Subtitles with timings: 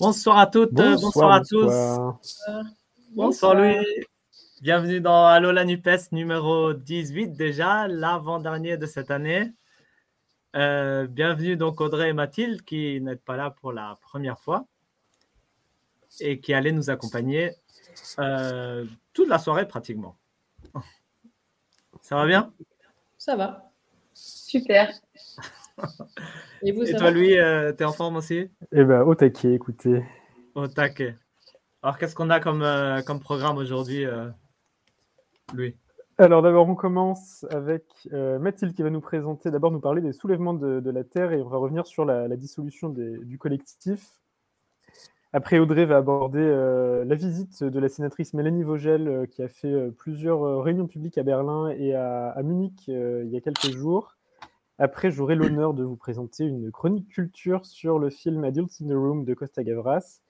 [0.00, 1.70] Bonsoir à toutes, bonsoir, à tous.
[3.10, 3.84] Bonsoir, Louis.
[4.62, 9.52] Bienvenue dans Allo la NUPES numéro 18 déjà, l'avant-dernier de cette année.
[10.56, 14.64] Euh, bienvenue donc Audrey et Mathilde qui n'êtes pas là pour la première fois
[16.18, 17.52] et qui allaient nous accompagner
[18.18, 20.16] euh, toute la soirée pratiquement.
[22.00, 22.54] Ça va bien?
[23.18, 23.70] Ça va.
[24.14, 24.94] Super.
[26.62, 28.50] Et, vous, toi, Louis, euh, tu es en forme aussi?
[28.72, 30.04] Eh bien, au taquet, écoutez.
[30.54, 31.16] Au taquet.
[31.82, 34.28] Alors, qu'est-ce qu'on a comme, euh, comme programme aujourd'hui, euh,
[35.54, 35.76] Louis?
[36.18, 40.52] Alors, d'abord, on commence avec Mathilde qui va nous présenter, d'abord nous parler des soulèvements
[40.52, 44.06] de, la Terre et on va revenir sur la, dissolution du collectif.
[45.32, 46.44] Après, Audrey va aborder
[47.06, 51.70] la visite de la sénatrice Mélanie Vogel qui a fait plusieurs réunions publiques à Berlin
[51.70, 54.18] et à Munich il y a quelques jours.
[54.82, 58.94] Après, j'aurai l'honneur de vous présenter une chronique culture sur le film Adults in the
[58.94, 60.20] Room de Costa Gavras.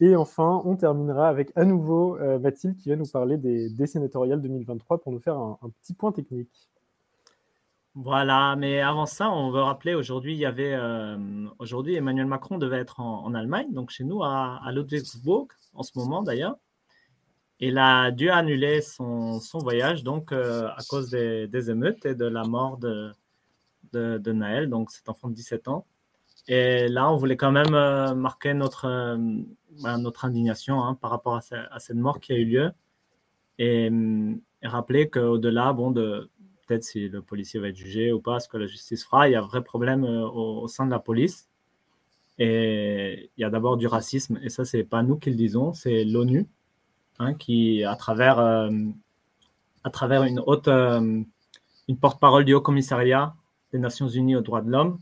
[0.00, 3.86] Et enfin, on terminera avec à nouveau euh, Mathilde qui va nous parler des, des
[3.86, 6.50] sénatoriales 2023 pour nous faire un, petit point technique.
[7.94, 12.58] Voilà, mais avant ça, on veut rappeler aujourd'hui, il y avait euh, aujourd'hui Emmanuel Macron
[12.58, 16.56] devait être en, Allemagne, donc chez nous à, Ludwigsburg en ce moment d'ailleurs.
[17.60, 22.24] Il a dû annuler son, son voyage donc euh, à cause des, émeutes et de
[22.24, 23.12] la mort de,
[23.94, 25.86] de, Naël, donc cet enfant de 17 ans.
[26.46, 29.16] Et là, on voulait quand même euh, marquer notre, euh,
[29.82, 32.72] bah, notre indignation hein, par rapport à, cette mort qui a eu lieu
[33.58, 33.90] et,
[34.62, 38.66] rappeler qu'au-delà, bon, peut-être si le policier va être jugé ou pas, ce que la
[38.66, 41.48] justice fera, il y a un vrai problème euh, au, sein de la police.
[42.38, 45.72] Et il y a d'abord du racisme, et ça, c'est pas nous qui le disons,
[45.72, 46.48] c'est l'ONU
[47.20, 48.40] hein, qui, à travers,
[49.84, 50.40] à travers une
[51.88, 53.34] une porte-parole du Haut Commissariat
[53.74, 55.00] des Nations Unies aux droits de l'homme,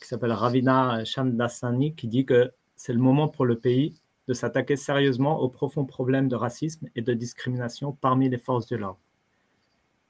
[0.00, 3.94] qui s'appelle Ravina Shamdasani, qui dit que c'est le moment pour le pays
[4.28, 8.76] de s'attaquer sérieusement aux profonds problèmes de racisme et de discrimination parmi les forces de
[8.76, 9.00] l'ordre.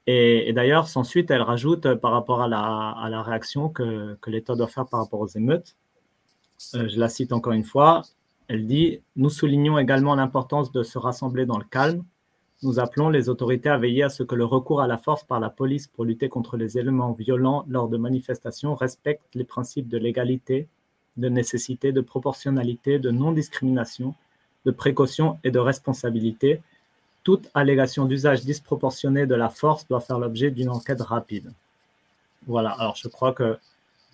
[0.07, 4.55] Et, d'ailleurs, sans suite, elle rajoute euh, par rapport à la, réaction que, que l'État
[4.55, 5.75] doit faire par rapport aux émeutes,
[6.75, 8.03] euh, je la cite encore une fois,
[8.47, 12.03] elle dit Nous soulignons également l'importance de se rassembler dans le calme
[12.65, 15.39] nous appelons les autorités à veiller à ce que le recours à la force par
[15.39, 19.99] la police pour lutter contre les éléments violents lors de manifestations respecte les principes de
[19.99, 20.67] légalité,
[21.15, 24.15] de nécessité, de proportionnalité, de non-discrimination,
[24.65, 26.59] de précaution et de responsabilité.
[27.23, 31.53] Toute allégation d'usage disproportionné de la force doit faire l'objet d'une enquête rapide.
[32.47, 33.59] Voilà, alors je crois que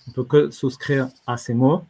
[0.10, 1.84] on peut que souscrire à ces mots.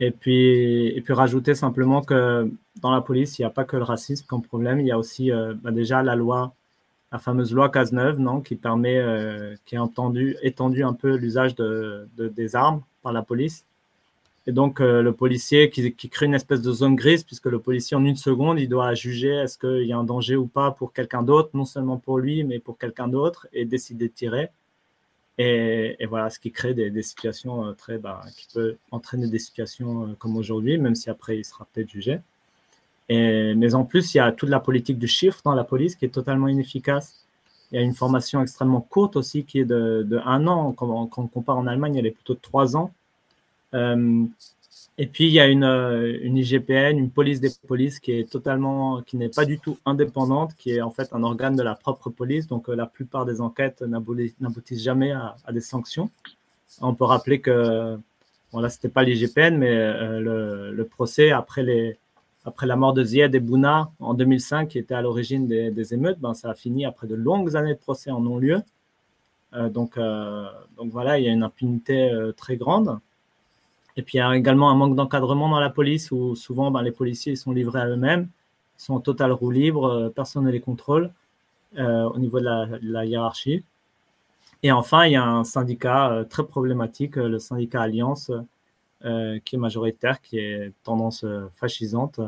[0.00, 2.50] Et puis, et puis rajouter simplement que
[2.80, 4.98] dans la police, il n'y a pas que le racisme comme problème, il y a
[4.98, 6.54] aussi euh, bah, déjà la loi,
[7.10, 11.54] la fameuse loi Cazeneuve, non, qui permet, euh, qui a entendu, étendu un peu l'usage
[11.56, 13.64] de, des armes par la police.
[14.46, 17.58] Et donc, euh, le policier qui, qui, crée une espèce de zone grise, puisque le
[17.58, 20.70] policier, en une seconde, il doit juger est-ce qu'il y a un danger ou pas
[20.70, 24.50] pour quelqu'un d'autre, non seulement pour lui, mais pour quelqu'un d'autre, et décider de tirer.
[25.38, 30.08] Et, voilà, ce qui crée des, situations euh, très, bah, qui peut entraîner des situations
[30.08, 32.20] euh, comme aujourd'hui, même si après il sera peut-être jugé.
[33.08, 36.04] Mais en plus, il y a toute la politique du chiffre dans la police qui
[36.04, 37.24] est totalement inefficace.
[37.70, 40.72] Il y a une formation extrêmement courte aussi qui est de, de un an.
[40.72, 42.92] Quand, on compare en Allemagne, elle est plutôt de trois ans.
[43.74, 44.24] Euh,
[45.00, 49.00] et puis, il y a une, euh, IGPN, une police des polices qui est totalement,
[49.02, 52.10] qui n'est pas du tout indépendante, qui est en fait un organe de la propre
[52.10, 52.48] police.
[52.48, 56.10] Donc, euh, la plupart des enquêtes n'aboutissent jamais à, des sanctions.
[56.80, 57.96] On peut rappeler que,
[58.52, 63.40] bon là, c'était pas l'IGPN, mais euh, le, procès après la mort de Zied et
[63.40, 67.14] Bouna en 2005, qui était à l'origine des, émeutes, ben, ça a fini après de
[67.14, 68.62] longues années de procès en non-lieu.
[69.70, 72.98] donc voilà, il y a une impunité très grande.
[73.98, 76.82] Et puis il y a également un manque d'encadrement dans la police où souvent ben,
[76.82, 78.28] les policiers sont livrés à eux-mêmes,
[78.76, 81.10] sont en total roue libre, euh, personne ne les contrôle
[81.78, 82.44] euh, au niveau de
[82.80, 83.64] la, hiérarchie.
[84.62, 88.30] Et enfin, il y a un syndicat euh, très problématique, le syndicat Alliance,
[89.00, 92.20] qui est majoritaire, qui est tendance fascisante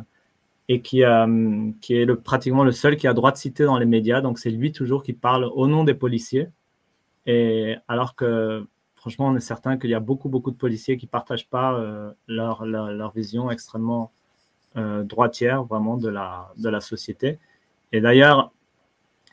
[0.69, 4.21] et qui, est pratiquement le seul qui a droit de citer dans les médias.
[4.21, 6.49] Donc c'est lui toujours qui parle au nom des policiers.
[7.27, 8.65] Et alors que
[9.01, 11.73] franchement, on est certain qu'il y a beaucoup, beaucoup de policiers qui ne partagent pas
[11.73, 14.13] euh, leur, leur, vision extrêmement
[14.77, 17.39] euh, droitière, vraiment, de la, de la société.
[17.93, 18.53] Et d'ailleurs,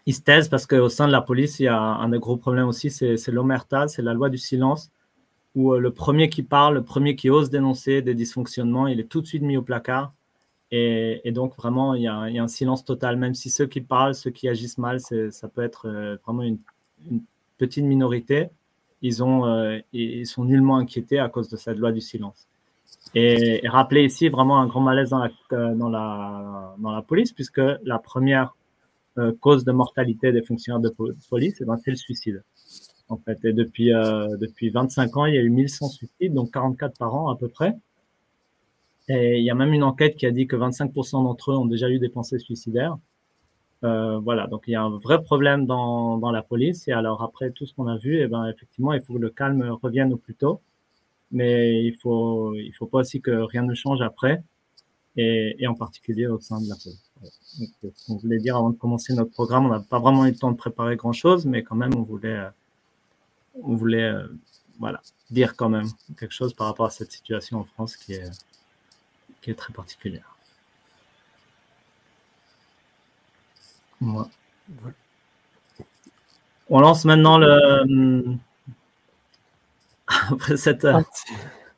[0.05, 2.37] ils se taisent parce qu'au sein de la police, il y a un des gros
[2.37, 4.89] problèmes aussi, c'est l'omerta, c'est la loi du silence,
[5.53, 9.09] où euh, le premier qui parle, le premier qui ose dénoncer des dysfonctionnements, il est
[9.09, 10.13] tout de suite mis au placard.
[10.71, 14.31] Et, donc, vraiment, il y, a, un silence total, même si ceux qui parlent, ceux
[14.31, 16.59] qui agissent mal, ça peut être vraiment une
[17.57, 18.49] petite minorité
[19.03, 22.47] euh, ils sont nullement inquiétés à cause de cette loi du silence.
[23.15, 28.55] Et, rappeler ici vraiment un grand malaise dans la, la police, puisque la première
[29.39, 30.93] cause de mortalité des fonctionnaires de
[31.29, 32.43] police, c'est le suicide.
[33.09, 33.89] En fait, depuis,
[34.39, 37.47] depuis 25 ans, il y a eu 1100 suicides, donc 44 par an à peu
[37.47, 37.75] près.
[39.09, 41.65] Et il y a même une enquête qui a dit que 25% d'entre eux ont
[41.65, 42.97] déjà eu des pensées suicidaires.
[43.83, 46.87] Euh, voilà, donc il y a un vrai problème dans, dans la police.
[46.87, 49.29] Et alors après tout ce qu'on a vu, eh ben effectivement, il faut que le
[49.29, 50.61] calme revienne au plus tôt.
[51.31, 54.43] Mais il faut, il faut pas aussi que rien ne change après,
[55.17, 57.11] et, et en particulier au sein de la police.
[57.59, 60.31] Donc, euh, on voulait dire avant de commencer notre programme, on n'a pas vraiment eu
[60.31, 62.49] le temps de préparer grand chose, mais quand même, on voulait, euh,
[63.61, 64.27] on voulait, euh,
[64.79, 65.87] voilà, dire quand même
[66.17, 68.29] quelque chose par rapport à cette situation en France qui est
[69.41, 70.36] qui est très particulière.
[74.01, 74.25] On
[76.79, 78.37] lance maintenant le.
[80.07, 80.87] Après cette,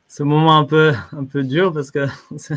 [0.08, 2.06] ce moment un peu, un peu dur, parce que.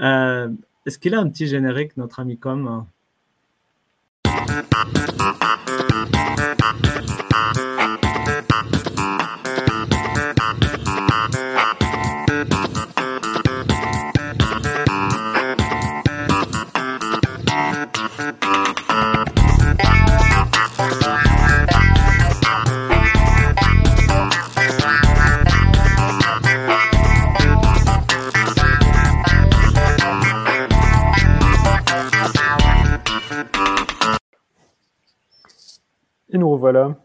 [0.00, 0.48] Euh,
[0.86, 2.86] est-ce qu'il a un petit générique, notre ami Com
[36.42, 36.96] nous revoilà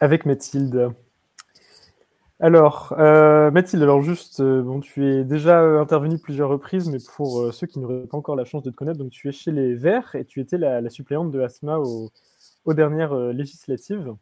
[0.00, 0.90] avec Mathilde.
[2.40, 6.96] Alors, euh, Mathilde, alors juste, euh, bon, tu es déjà euh, intervenue plusieurs reprises, mais
[7.14, 9.52] pour ceux qui n'auraient pas encore la chance de te connaître, donc tu es chez
[9.52, 12.10] les Verts et tu étais la, suppléante de Asma aux,
[12.72, 14.14] dernières législatives.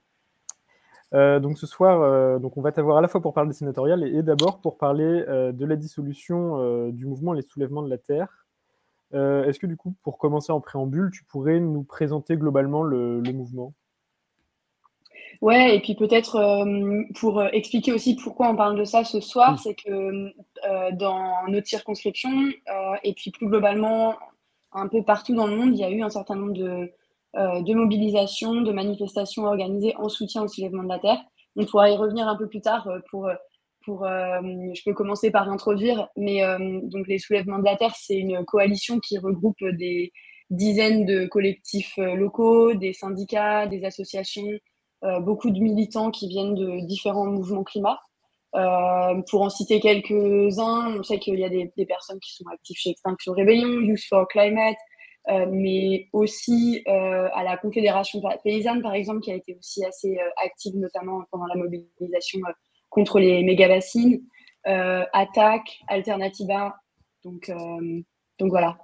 [1.12, 4.22] donc ce soir, donc on va t'avoir à la fois pour parler des sénatoriales et,
[4.22, 8.47] d'abord pour parler de la dissolution du mouvement Les Soulèvements de la Terre.
[9.12, 13.72] Est-ce que du coup, pour commencer en préambule, tu pourrais nous présenter globalement le, mouvement?
[15.40, 19.20] Ouais, et puis peut-être euh, pour euh, expliquer aussi pourquoi on parle de ça ce
[19.20, 22.30] soir, c'est que euh, dans notre circonscription,
[23.04, 24.16] et puis plus globalement
[24.72, 26.92] un peu partout dans le monde, il y a eu un certain nombre de,
[27.34, 31.20] de mobilisations, de manifestations organisées en soutien au soulèvement de la Terre.
[31.56, 33.30] On pourra y revenir un peu plus tard pour
[33.88, 34.40] euh,
[34.74, 38.44] je peux commencer par introduire, mais euh, donc les soulèvements de la terre, c'est une
[38.44, 40.12] coalition qui regroupe des
[40.50, 44.48] dizaines de collectifs euh, locaux, des syndicats, des associations,
[45.20, 48.00] beaucoup de militants qui viennent de différents mouvements climat.
[49.30, 52.90] pour en citer quelques-uns, on sait qu'il y a des, personnes qui sont actives chez
[52.90, 54.76] Extinction Rebellion, Youth for Climate,
[55.52, 61.22] mais aussi à la Confédération paysanne, par exemple, qui a été aussi assez active, notamment
[61.30, 62.40] pendant la mobilisation
[62.98, 64.20] contre les méga bassines,
[64.66, 66.74] euh, Attaque, Alternativa.
[67.22, 68.00] Donc, euh,
[68.40, 68.76] donc voilà.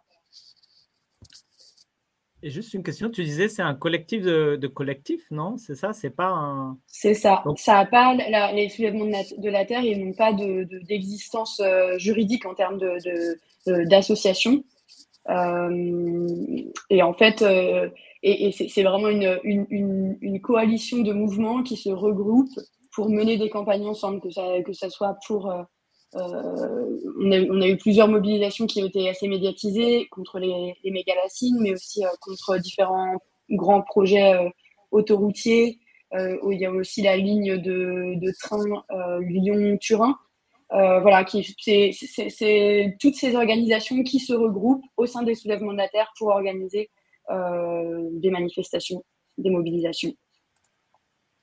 [2.44, 5.56] Et juste une question, tu disais c'est un collectif de, collectifs, non?
[5.56, 6.78] C'est ça C'est pas un.
[6.86, 7.42] C'est ça.
[7.56, 8.14] Ça a pas
[8.52, 12.78] les soulèvements de, la terre, ils n'ont pas d'existence de, euh, juridique en termes
[13.66, 14.62] d'association.
[15.28, 17.42] et en fait,
[18.22, 22.60] et, c'est vraiment une, une, une, coalition de mouvements qui se regroupent
[22.94, 25.50] pour mener des campagnes ensemble, que ça, que ça soit pour...
[25.50, 25.62] Euh,
[26.14, 26.86] euh,
[27.18, 31.72] on, a, eu plusieurs mobilisations qui ont été assez médiatisées contre les, les mégalacines, mais
[31.72, 33.18] aussi euh, contre différents
[33.50, 34.32] grands projets
[34.92, 35.80] autoroutiers.
[36.42, 38.64] où il y a aussi la ligne de, de train
[39.20, 40.16] Lyon-Turin.
[40.70, 46.12] voilà, c'est toutes ces organisations qui se regroupent au sein des soulèvements de la Terre
[46.16, 46.90] pour organiser
[47.28, 49.04] des manifestations,
[49.36, 50.14] des mobilisations.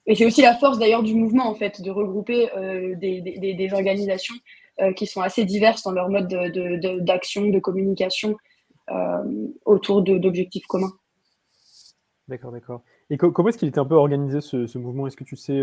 [0.07, 3.73] Et c'est aussi la force d'ailleurs du mouvement, en fait, de regrouper euh, des, des,
[3.73, 4.35] organisations
[4.79, 8.35] euh, qui sont assez diverses dans leur mode d'action, de, de, communication
[8.89, 10.93] euh, autour d'objectifs communs.
[12.27, 12.81] D'accord, d'accord.
[13.09, 15.05] Et comment est-ce qu'il était un peu organisé ce mouvement?
[15.05, 15.61] Est-ce que tu sais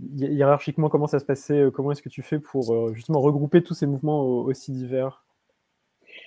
[0.00, 1.64] hiérarchiquement comment ça se passait?
[1.74, 5.21] Comment est-ce que tu fais pour justement regrouper tous ces mouvements aussi divers?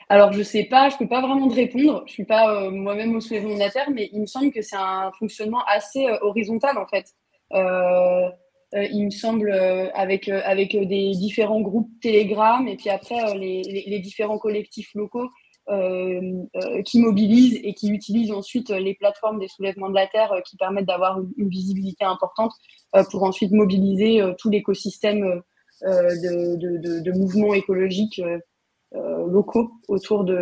[0.08, 2.04] Alors, je sais pas, je peux pas vraiment te répondre.
[2.06, 4.62] Je suis pas euh, moi-même au soulèvement de la Terre, mais il me semble que
[4.62, 7.08] c'est un fonctionnement assez euh, horizontal, en fait.
[7.54, 8.30] Euh,
[8.74, 9.52] il me semble
[9.94, 15.30] avec, des différents groupes Telegram et puis après les, différents collectifs locaux
[16.84, 20.88] qui mobilisent et qui utilisent ensuite les plateformes des soulèvements de la Terre qui permettent
[20.88, 22.52] d'avoir une, visibilité importante
[23.12, 25.42] pour ensuite mobiliser tout l'écosystème
[25.82, 28.20] de, de, mouvements écologiques
[29.28, 30.38] locaux autour de,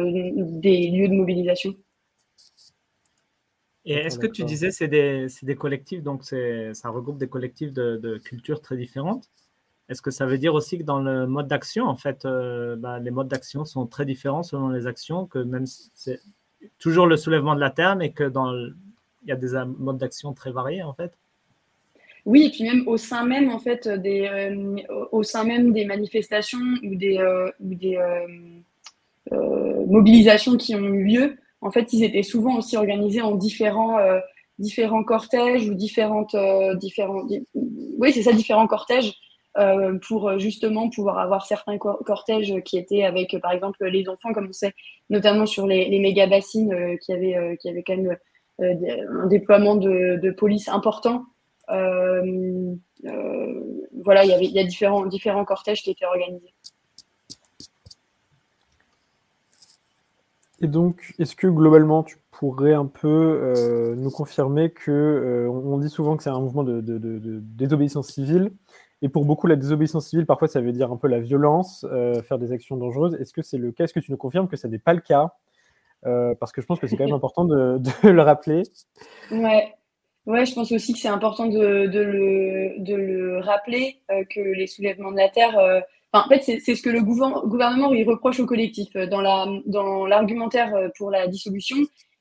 [0.59, 1.75] des lieux de mobilisation.
[3.85, 8.17] Et est-ce que tu disais c'est des, des, collectifs, donc ça regroupe des collectifs de,
[8.23, 9.29] cultures très différentes.
[9.89, 13.11] Est-ce que ça veut dire aussi que dans le mode d'action, en fait, bah, les
[13.11, 16.21] modes d'action sont très différents selon les actions, que même c'est
[16.79, 18.53] toujours le soulèvement de la terre, mais que dans
[19.23, 21.17] il y a des modes d'action très variés, en fait?
[22.25, 25.83] Oui, et puis même au sein même en fait des euh, au sein même des
[25.85, 27.97] manifestations ou des euh, ou des
[29.31, 33.97] euh, mobilisations qui ont eu lieu, en fait, ils étaient souvent aussi organisés en différents
[34.59, 36.35] différents cortèges ou différentes
[36.79, 39.13] différents oui c'est ça différents cortèges
[40.07, 44.53] pour justement pouvoir avoir certains cortèges qui étaient avec par exemple les enfants comme on
[44.53, 44.73] sait
[45.09, 48.17] notamment sur les, les méga bassines qui avaient qui avaient quand même
[48.59, 51.23] un déploiement de, de police important.
[51.23, 51.32] euh, euh,
[54.03, 56.53] voilà, il y, avait, il y a différents, différents cortèges qui étaient organisés.
[60.61, 65.89] Et donc, est-ce que globalement, tu pourrais un peu euh, nous confirmer que on dit
[65.89, 66.81] souvent que c'est un mouvement de,
[67.41, 68.51] désobéissance civile,
[69.01, 71.85] et pour beaucoup, la désobéissance civile, parfois, ça veut dire un peu la violence,
[72.23, 73.15] faire des actions dangereuses.
[73.15, 73.83] Est-ce que c'est le cas?
[73.83, 75.33] Est-ce que tu nous confirmes que ça n'est pas le cas?
[76.03, 78.63] Parce que je pense que c'est quand même important de, le rappeler.
[79.29, 79.73] Ouais.
[80.25, 84.39] Ouais, je pense aussi que c'est important de, de, le, de le rappeler euh, que
[84.39, 85.57] les soulèvements de la terre.
[85.59, 85.81] Euh,
[86.13, 88.93] en fait, c'est ce que le gouvernement il reproche au collectif.
[88.93, 91.77] Dans la dans l'argumentaire euh, pour la dissolution,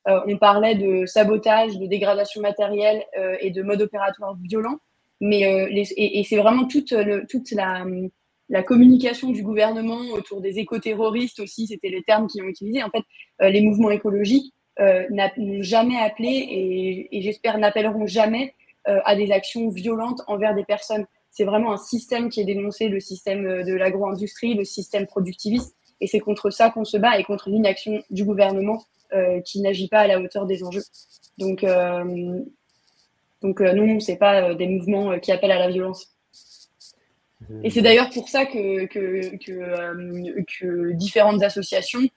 [0.07, 3.05] on parlait de sabotage, de dégradation matérielle
[3.41, 4.79] et de mode opératoire violent.
[5.21, 7.85] Mais les, et, et c'est vraiment toute le, toute la
[8.49, 12.83] la communication du gouvernement autour des éco-terroristes aussi, c'était les termes qu'ils ont utilisés.
[12.83, 13.05] En fait,
[13.49, 18.55] les mouvements écologiques euh, n'ont jamais appelé et, j'espère n'appelleront jamais
[18.89, 21.07] euh, à des actions violentes envers des personnes.
[21.31, 25.77] C'est vraiment un système qui est dénoncé, le système euh, de l'agro-industrie, le système productiviste,
[26.01, 28.83] et c'est contre ça qu'on se bat et contre l'inaction du gouvernement
[29.45, 30.85] qui n'agit pas à la hauteur des enjeux.
[31.37, 31.67] Donc,
[33.43, 36.09] donc euh, non, c'est pas des mouvements qui appellent à la violence.
[37.63, 42.09] Et c'est d'ailleurs pour ça que, que, différentes associations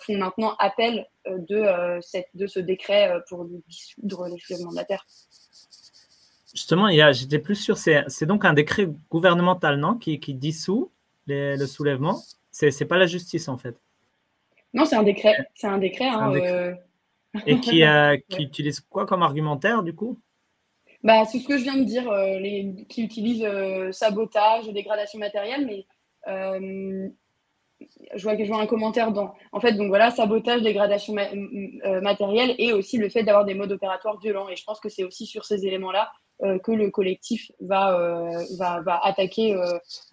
[0.00, 4.84] font maintenant appel de, euh, cette, de ce décret pour dissoudre les soulèvements de la
[4.84, 5.04] terre.
[6.54, 10.90] Justement, j'étais plus sûr, c'est donc un décret gouvernemental, non, qui, qui dissout
[11.26, 12.20] les, le soulèvement?
[12.50, 13.74] C'est pas la justice, en fait.
[14.74, 15.34] Non, c'est un décret.
[15.54, 16.08] C'est un décret.
[16.08, 16.74] Hein,
[17.46, 17.82] Et qui,
[18.28, 20.18] qui utilise quoi comme argumentaire, du coup?
[21.02, 23.46] Bah, C'est ce que je viens de dire, les, qui utilise
[23.92, 25.86] sabotage, dégradation matérielle, mais
[28.14, 29.34] je vois que je vois un commentaire dans.
[29.52, 33.72] En fait, donc voilà, sabotage, dégradation euh, matérielle et aussi le fait d'avoir des modes
[33.72, 34.48] opératoires violents.
[34.48, 36.10] Et je pense que c'est aussi sur ces éléments-là
[36.42, 39.56] euh, que le collectif va, euh, va, va, attaquer,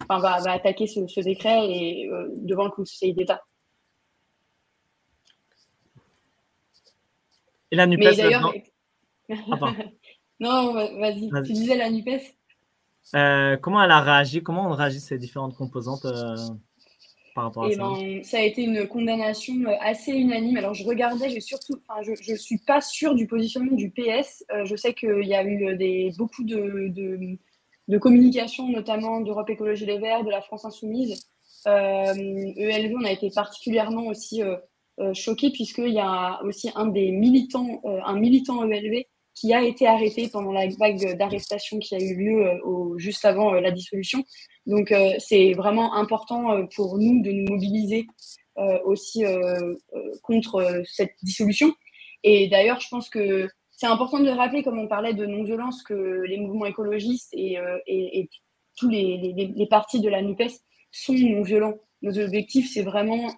[0.02, 3.42] enfin, va, va, attaquer ce, ce décret et, devant le Conseil d'État.
[7.70, 8.52] Et la NUPES d'ailleurs.
[10.40, 11.30] non, vas-y.
[11.46, 12.22] tu disais la NUPES?
[13.60, 16.06] Comment elle a réagi Comment on réagit ces différentes composantes
[17.68, 20.56] et ben, ça a été une condamnation euh, assez unanime.
[20.56, 24.44] Alors, je regardais, j'ai surtout, enfin, je ne suis pas sûre du positionnement du PS.
[24.52, 27.38] Euh, je sais qu'il y a eu euh, des, beaucoup de, de,
[27.88, 31.28] de communication, notamment d'Europe Écologie Les Verts, de la France Insoumise.
[31.66, 37.10] Euh, ELV, on a été particulièrement aussi euh, choqués, puisqu'il y a aussi un des
[37.10, 39.04] militants, un militant ELV
[39.34, 43.52] qui a été arrêté pendant la vague d'arrestation qui a eu lieu au, juste avant
[43.52, 44.24] la dissolution.
[44.70, 48.06] Donc, euh, c'est vraiment important euh, pour nous de nous mobiliser
[48.56, 49.24] euh, aussi
[50.22, 51.74] contre cette dissolution.
[52.22, 56.22] Et d'ailleurs, je pense que c'est important de rappeler, comme on parlait de non-violence, que
[56.26, 57.58] les mouvements écologistes et,
[58.76, 60.52] tous les, partis de la NUPES
[60.92, 61.74] sont non-violents.
[62.02, 63.32] Nos objectifs, c'est vraiment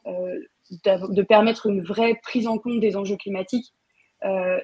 [0.71, 3.73] de permettre une vraie prise en compte des enjeux climatiques.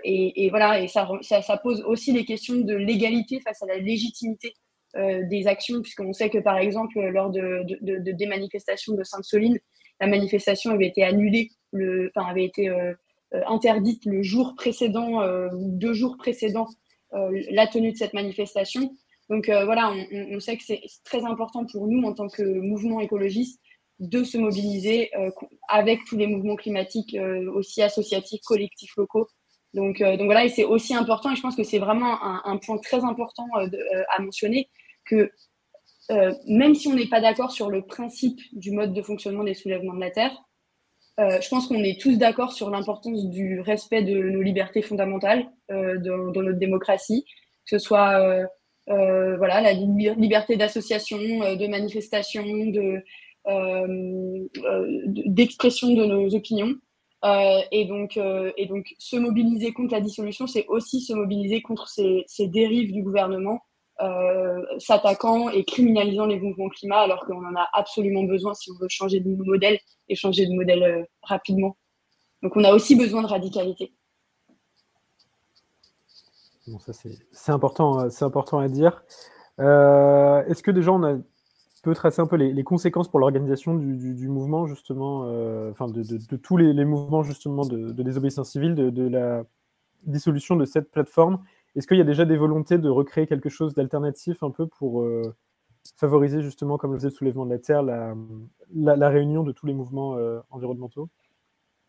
[0.05, 4.55] Et, voilà, et ça, ça, pose aussi les questions de l'égalité face à la légitimité
[4.97, 9.59] des actions, puisqu'on sait que par exemple, lors de, de, de, des manifestations de Sainte-Soline,
[10.01, 12.93] la manifestation avait été annulée, le, enfin, avait été euh,
[13.35, 15.21] euh, interdite le jour précédent,
[15.53, 16.69] deux jours précédents
[17.13, 18.95] la tenue de cette manifestation.
[19.31, 23.61] Donc voilà, on, sait que c'est très important pour nous en tant que mouvement écologiste
[23.99, 25.11] de se mobiliser
[25.69, 27.17] avec tous les mouvements climatiques
[27.55, 29.27] aussi associatifs, collectifs locaux.
[29.75, 32.79] Donc, donc voilà, et c'est aussi important, et je pense que c'est vraiment un, point
[32.79, 33.79] très important de,
[34.17, 34.69] à mentionner,
[35.05, 35.31] que
[36.11, 39.55] euh, même si on n'est pas d'accord sur le principe du mode de fonctionnement des
[39.55, 40.33] soulèvements de la Terre,
[41.21, 45.51] euh, je pense qu'on est tous d'accord sur l'importance du respect de nos libertés fondamentales
[45.71, 47.25] euh, dans, notre démocratie,
[47.69, 48.47] que ce soit
[48.89, 53.03] euh, voilà, la liberté d'association, de manifestation, de,
[55.27, 56.75] d'expression de nos opinions.
[57.23, 62.25] Et, donc, et donc, se mobiliser contre la dissolution, c'est aussi se mobiliser contre ces,
[62.41, 63.61] dérives du gouvernement
[64.79, 68.89] s'attaquant et criminalisant les mouvements climat alors qu'on en a absolument besoin si on veut
[68.89, 71.77] changer de modèle et changer de modèle rapidement.
[72.43, 73.93] Donc on a aussi besoin de radicalité.
[76.69, 79.03] Bon, ça c'est important, c'est important à dire.
[79.59, 81.17] Est-ce que déjà on a
[81.83, 86.57] peut tracer un peu les, conséquences pour l'organisation du, mouvement, justement, euh, enfin de, tous
[86.57, 89.45] les, mouvements, justement, de, désobéissance civile, de, la
[90.05, 91.45] dissolution de cette plateforme.
[91.77, 95.03] Est-ce qu'il y a déjà des volontés de recréer quelque chose d'alternatif un peu pour
[95.03, 95.35] euh,
[95.97, 99.75] favoriser, justement, comme le faisait le soulèvement de la Terre, la, réunion de tous les
[99.75, 101.09] mouvements euh, environnementaux?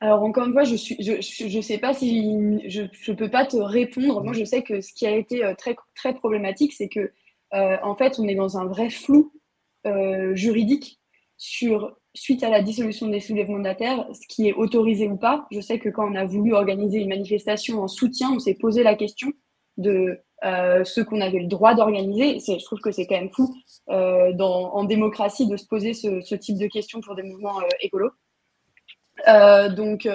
[0.02, 4.24] Alors encore une fois, je je sais pas si je, je peux pas te répondre.
[4.24, 7.12] Moi, je sais que ce qui a été très très problématique, c'est que
[7.52, 9.34] en fait, on est dans un vrai flou
[9.86, 11.00] euh, juridique
[11.38, 15.16] sur suite à la dissolution des soulèvements de la terre, ce qui est autorisé ou
[15.16, 15.48] pas.
[15.52, 18.84] Je sais que quand on a voulu organiser une manifestation en soutien, on s'est posé
[18.84, 19.32] la question
[19.78, 22.40] de euh, ce qu'on avait le droit d'organiser.
[22.40, 23.54] Je trouve que c'est quand même fou
[23.90, 27.68] euh, dans, en démocratie de se poser ce, type de questions pour des mouvements euh,
[27.82, 28.12] écolos.
[29.76, 30.08] Donc,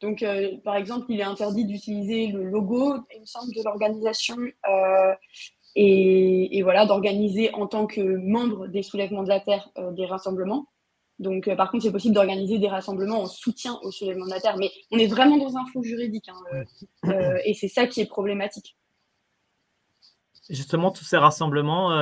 [0.00, 0.24] donc
[0.64, 4.36] par exemple, il est interdit d'utiliser le logo, il me de l'organisation
[5.80, 10.66] et, voilà, d'organiser en tant que membre des soulèvements de la Terre euh, des rassemblements.
[11.20, 14.40] Donc, euh, par contre, c'est possible d'organiser des rassemblements en soutien au soulèvement de la
[14.40, 16.64] Terre, mais on est vraiment dans un flou juridique, hein,
[17.06, 18.76] euh, et c'est ça qui est problématique.
[20.50, 21.92] Justement, tous ces rassemblements,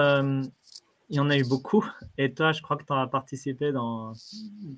[1.08, 1.84] il y en a eu beaucoup,
[2.16, 4.12] et toi, je crois que tu as participé dans,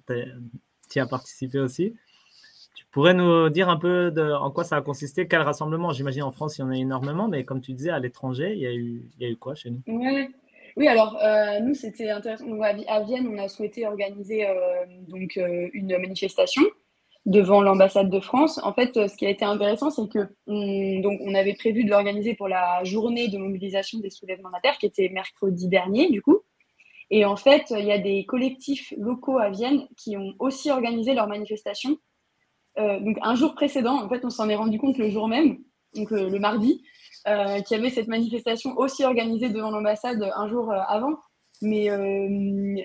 [0.06, 1.94] tu as participé aussi.
[2.90, 5.92] Pourrais nous dire un peu en quoi ça a consisté, quel rassemblement?
[5.92, 8.60] J'imagine en France, il y en a énormément, mais comme tu disais, à l'étranger, il,
[8.60, 9.82] y a eu, il y a eu quoi chez nous?
[10.78, 12.46] Oui, alors euh, nous, c'était intéressant.
[12.86, 14.54] À Vienne, on a souhaité organiser euh,
[15.08, 16.62] donc, euh, une manifestation
[17.26, 18.60] devant l'ambassade de France.
[18.62, 21.90] En fait, ce qui a été intéressant, c'est que on, donc, on avait prévu de
[21.90, 26.10] l'organiser pour la journée de mobilisation des soulèvements de la Terre, qui était mercredi dernier,
[26.10, 26.42] du coup.
[27.10, 31.12] Et en fait, il y a des collectifs locaux à Vienne qui ont aussi organisé
[31.12, 31.98] leur manifestation
[32.78, 35.58] euh, donc un jour précédent, en fait, on s'en est rendu compte le jour même,
[35.94, 36.82] donc euh, le mardi,
[37.26, 41.18] euh, qu'il y avait cette manifestation aussi organisée devant l'ambassade un jour avant.
[41.60, 41.88] Mais,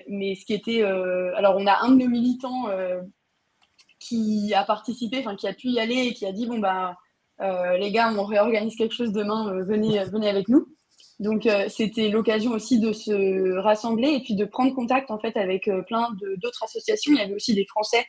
[0.08, 0.82] mais ce qui était.
[0.82, 2.64] alors, on a un de nos militants
[4.00, 6.96] qui a participé, enfin, qui a pu y aller et qui a dit bon, bah,
[7.38, 10.66] les gars, on réorganise quelque chose demain, venez, venez avec nous.
[11.20, 15.70] Donc, c'était l'occasion aussi de se rassembler et puis de prendre contact en fait avec
[15.86, 16.08] plein
[16.42, 17.12] d'autres associations.
[17.12, 18.04] Il y avait aussi des Français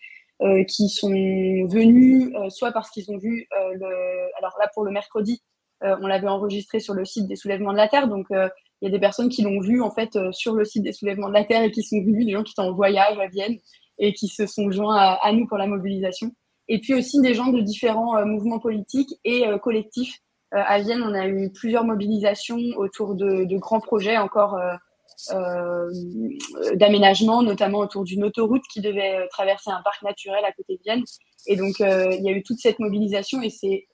[0.67, 4.38] qui sont venus euh, soit parce qu'ils ont vu euh, le.
[4.38, 5.41] Alors là, pour le mercredi,
[5.82, 8.08] on l'avait enregistré sur le site des soulèvements de la Terre.
[8.08, 8.50] Donc, il
[8.82, 11.34] y a des personnes qui l'ont vu en fait sur le site des soulèvements de
[11.34, 13.58] la Terre et qui sont venus, des gens qui étaient en voyage à Vienne
[14.00, 16.32] et qui se sont joints à, nous pour la mobilisation.
[16.69, 20.17] Et puis aussi des gens de différents mouvements politiques et collectifs.
[20.52, 24.74] à Vienne, on a eu plusieurs mobilisations autour de, de grands projets encore euh,
[26.76, 30.82] d'aménagement, notamment autour d'une autoroute qui devait euh, traverser un parc naturel à côté de
[30.84, 31.04] Vienne.
[31.48, 33.86] Et donc, euh, il y a eu toute cette mobilisation et c'est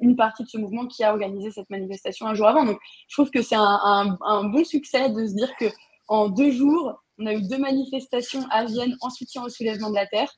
[0.00, 2.64] une partie de ce mouvement qui a organisé cette manifestation un jour avant.
[2.64, 5.66] Donc, je trouve que c'est un, un, bon succès de se dire que
[6.08, 9.94] en deux jours, on a eu deux manifestations à Vienne en soutien au soulèvement de
[9.94, 10.32] la Terre.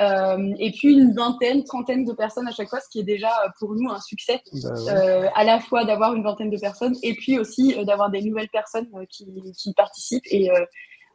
[0.00, 3.28] Euh, et puis une vingtaine, trentaine de personnes à chaque fois, ce qui est déjà
[3.28, 6.94] euh, pour nous un succès, bah euh, à la fois d'avoir une vingtaine de personnes
[7.02, 10.50] et puis aussi d'avoir des nouvelles personnes qui, qui, participent et,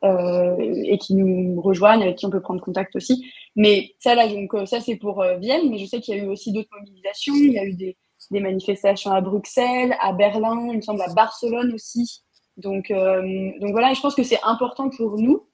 [0.04, 3.32] et qui nous rejoignent, avec qui on peut prendre contact aussi.
[3.56, 6.28] Mais ça, là, donc, ça c'est pour Vienne, mais je sais qu'il y a eu
[6.28, 7.36] aussi d'autres mobilisations.
[7.36, 7.98] Il y a eu des,
[8.32, 12.24] des, manifestations à Bruxelles, à Berlin, il me semble à Barcelone aussi.
[12.58, 15.51] Donc, donc voilà, je pense que c'est important pour nous euh,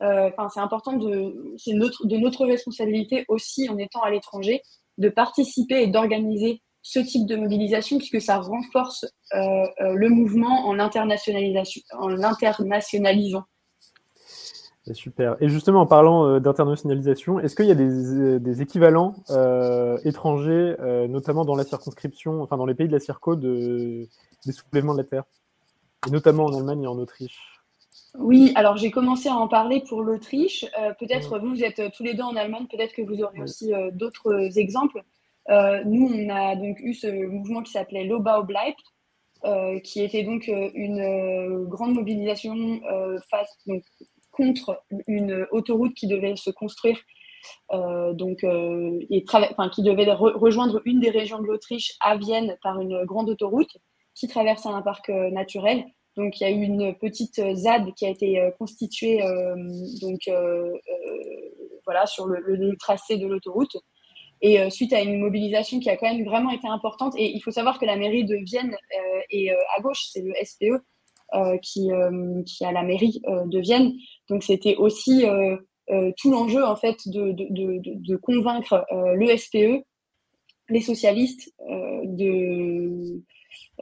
[0.00, 4.62] enfin, c'est important de, c'est notre, de notre responsabilité aussi en étant à l'étranger
[4.98, 9.38] de participer et d'organiser ce type de mobilisation puisque ça renforce euh,
[9.80, 13.44] euh, le mouvement en internationalisation, en l'internationalisant.
[14.92, 15.36] Super.
[15.40, 19.14] Et justement, en parlant d'internationalisation, est-ce qu'il y a des, des équivalents
[20.04, 20.74] étrangers,
[21.08, 24.08] notamment dans la circonscription, enfin dans les pays de la Circo, de,
[24.46, 25.24] des soulèvements de la Terre,
[26.08, 27.49] et notamment en Allemagne et en Autriche
[28.18, 30.66] oui, alors j'ai commencé à en parler pour l'Autriche.
[30.78, 33.40] Euh, peut-être vous, vous êtes euh, tous les deux en Allemagne, peut-être que vous aurez
[33.40, 35.02] aussi euh, d'autres exemples.
[35.48, 38.76] nous, on a donc eu ce mouvement qui s'appelait Lobau bleibt,
[39.82, 42.80] qui était donc une grande mobilisation
[43.30, 43.82] face, donc,
[44.30, 47.00] contre une autoroute qui devait se construire,
[47.72, 49.24] donc, et
[49.72, 53.76] qui devait rejoindre une des régions de l'Autriche à Vienne par une grande autoroute
[54.14, 55.84] qui traverse un parc naturel
[56.20, 59.54] donc il y a eu une petite euh, ZAD qui a été euh, constituée euh,
[60.00, 60.30] donc
[61.84, 63.76] voilà sur le, tracé de l'autoroute.
[64.42, 67.50] Et suite à une mobilisation qui a quand même vraiment été importante, et il faut
[67.50, 68.74] savoir que la mairie de Vienne
[69.28, 70.80] est à gauche, c'est le SPE
[71.60, 71.90] qui,
[72.46, 73.92] qui a la mairie de Vienne.
[74.30, 75.26] Donc c'était aussi
[76.16, 79.84] tout l'enjeu en fait de, de, de, de convaincre le SPE,
[80.70, 81.52] les socialistes,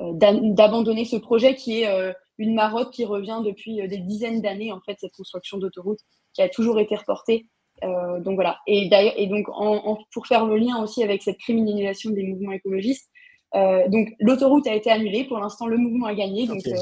[0.01, 4.97] d'abandonner ce projet qui est une marotte qui revient depuis des dizaines d'années, en fait,
[5.01, 6.01] cette construction d'autoroute
[6.33, 7.49] qui a toujours été reportée.
[7.85, 8.59] Euh, donc voilà.
[8.67, 13.09] Et, et donc, en, pour faire le lien aussi avec cette criminalisation des mouvements écologistes,
[13.55, 15.25] euh, donc l'autoroute a été annulée.
[15.25, 16.47] Pour l'instant, le mouvement a gagné.
[16.47, 16.77] Donc euh,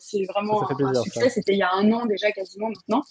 [0.00, 1.28] c'est vraiment un, succès.
[1.28, 3.02] C'était il y a un an déjà quasiment maintenant.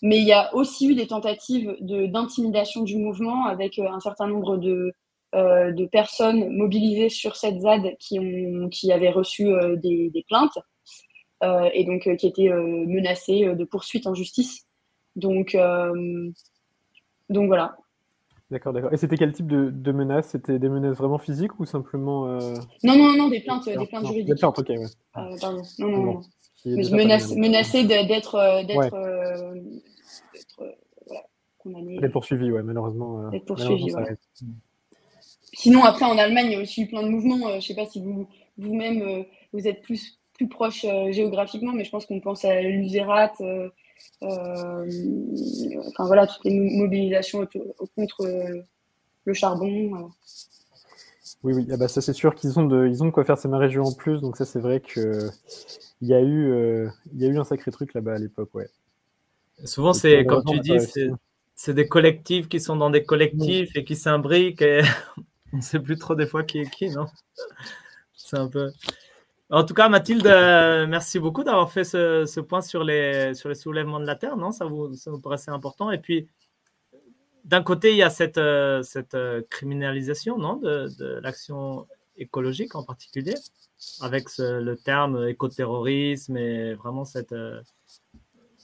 [0.00, 4.56] mais il y a aussi eu des tentatives d'intimidation du mouvement avec un certain nombre
[4.56, 4.92] de,
[5.34, 10.58] de personnes mobilisées sur cette ZAD qui, ont, qui avaient reçu des, des, plaintes
[11.42, 14.68] et donc qui étaient menacées de poursuites en justice.
[15.18, 16.30] Donc, euh,
[17.28, 17.76] donc voilà.
[18.50, 18.92] D'accord, d'accord.
[18.92, 20.28] Et c'était quel type de, de menaces?
[20.28, 24.06] C'était des menaces vraiment physiques ou simplement euh, Non, non, non, des plaintes, des plaintes
[24.06, 24.28] juridiques.
[24.28, 24.78] Des plaintes, ok, ouais.
[24.78, 25.62] Euh, pardon.
[25.78, 26.20] Non, non, non.
[26.64, 28.90] Menace, menacé d'être d'être
[30.56, 30.72] voilà,
[31.58, 31.98] condamné.
[31.98, 33.28] D'être poursuivi, ouais, malheureusement.
[33.30, 34.16] D'être poursuivi, ouais.
[35.58, 37.50] Sinon, après, en Allemagne, il y a aussi eu plein de mouvements.
[37.50, 41.90] je ne sais pas si vous vous-même vous êtes plus plus proche géographiquement, mais je
[41.90, 43.32] pense qu'on pense à l'Userat,
[44.22, 44.86] euh,
[45.88, 47.46] enfin voilà, toutes les mobilisations
[47.96, 48.62] contre euh,
[49.24, 49.66] le charbon.
[49.66, 50.08] Euh.
[51.44, 53.38] Oui, oui, ah bah ça c'est sûr qu'ils ont, de, ils ont de quoi faire
[53.38, 55.30] ces région en plus, donc ça c'est vrai qu'il
[56.02, 58.68] y, a eu, il y a eu un sacré truc là-bas à l'époque, ouais.
[59.64, 60.78] Souvent, c'est comme tu dis,
[61.54, 64.82] c'est des collectifs qui sont dans des collectifs et qui s'imbriquent et
[65.52, 67.06] on ne sait plus trop des fois qui est qui, non?
[68.14, 68.72] C'est un peu.
[69.50, 74.06] En tout cas, Mathilde, euh, merci beaucoup d'avoir fait ce, point sur les, soulèvements de
[74.06, 74.36] la Terre.
[74.36, 75.90] Non, ça vous, paraissait important.
[75.90, 76.28] Et puis,
[77.44, 78.82] d'un côté, il y a cette, euh,
[79.14, 83.36] euh, criminalisation non, de, l'action écologique en particulier,
[84.02, 87.34] avec le terme écoterrorisme et vraiment cette,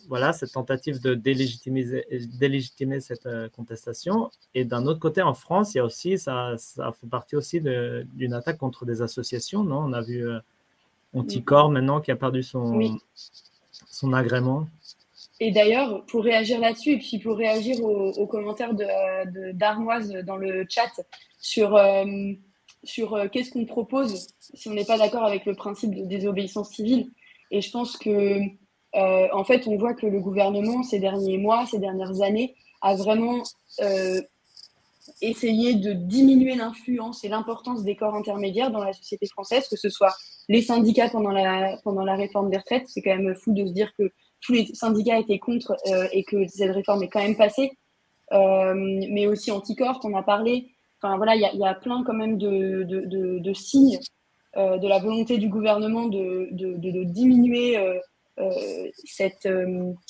[0.09, 2.07] voilà, cette tentative de délégitimiser,
[2.38, 4.31] délégitimer cette contestation.
[4.55, 7.61] Et d'un autre côté, en France, il y a aussi, ça, ça fait partie aussi
[7.61, 9.64] d'une attaque contre des associations.
[9.64, 9.79] Non?
[9.79, 10.27] On a vu
[11.14, 12.99] Anticor maintenant qui a perdu son,
[13.90, 14.67] son agrément.
[15.40, 18.75] Et d'ailleurs, pour réagir là-dessus, et puis pour réagir aux, commentaires
[19.55, 20.90] d'Armoise de, dans le chat
[21.40, 22.33] sur, euh,
[22.85, 26.71] sur euh, qu'est-ce qu'on propose si on n'est pas d'accord avec le principe de désobéissance
[26.71, 27.11] civile.
[27.51, 28.38] Et je pense que,
[28.96, 32.94] euh, en fait, on voit que le gouvernement, ces derniers mois, ces dernières années, a
[32.94, 33.42] vraiment
[35.20, 39.88] essayé de diminuer l'influence et l'importance des corps intermédiaires dans la société française, que ce
[39.88, 40.14] soit
[40.48, 42.87] les syndicats pendant la, pendant la réforme des retraites.
[42.87, 46.24] C'est quand même fou de se dire que tous les syndicats étaient contre euh, et
[46.24, 47.72] que cette réforme est quand même passée.
[48.33, 50.70] Euh, mais aussi Anticorps, on a parlé.
[51.02, 53.98] Enfin voilà, il y, a, plein quand même de, de, de, de signes
[54.57, 57.76] euh, de la volonté du gouvernement de diminuer
[59.05, 59.49] cette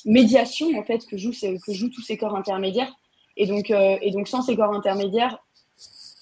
[0.05, 1.33] médiation en fait que jouent,
[1.65, 2.93] que jouent tous ces corps intermédiaires.
[3.37, 5.37] Et donc, et donc sans ces corps intermédiaires,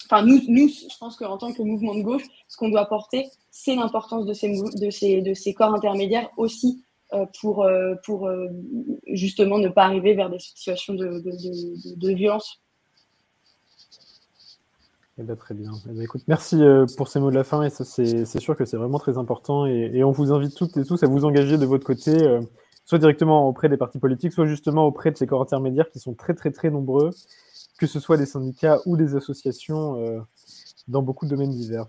[0.06, 3.30] enfin nous, nous, je pense qu'en tant que mouvement de gauche, ce qu'on doit porter,
[3.52, 8.28] c'est l'importance de ces, de, ces, de ces corps intermédiaires aussi euh, pour, euh, pour
[8.28, 8.48] euh,
[9.08, 12.62] justement ne pas arriver vers des situations de violence.
[15.17, 15.71] Eh ben, très bien.
[15.89, 16.62] Eh ben, merci
[16.97, 17.63] pour ces mots de la fin.
[17.63, 19.65] Et c'est sûr que c'est vraiment très important.
[19.65, 22.17] Et, on vous invite toutes et tous à vous engager de votre côté,
[22.86, 26.13] soit directement auprès des partis politiques, soit justement auprès de ces corps intermédiaires qui sont
[26.13, 27.12] très, très, très nombreux,
[27.78, 30.26] que ce soit des syndicats ou des associations
[30.88, 31.88] dans beaucoup de domaines divers.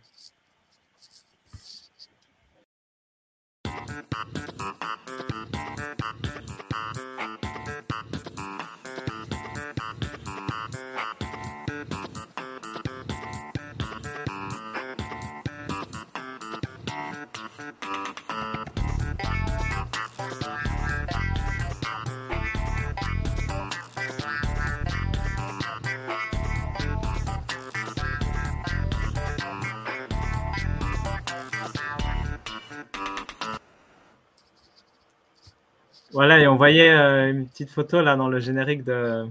[36.15, 39.27] Voilà, et on voyait euh, une petite photo là dans le générique de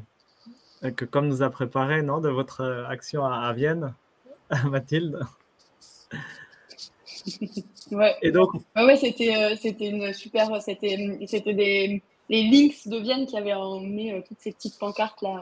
[0.84, 3.94] euh, que comme nous a préparé, non, de votre euh, action à, Vienne,
[4.66, 5.22] Mathilde.
[7.92, 8.18] ouais.
[8.22, 8.50] Et donc.
[8.76, 14.22] Ouais, c'était c'était une super, c'était c'était des les links de Vienne qui avaient emmené
[14.28, 15.42] toutes ces petites pancartes là,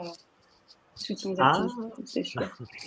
[0.94, 1.66] soutien ah.
[2.04, 2.56] C'est super.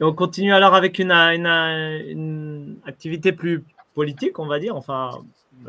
[0.00, 5.10] Et on continue alors avec une, une, une activité plus politique, on va dire, enfin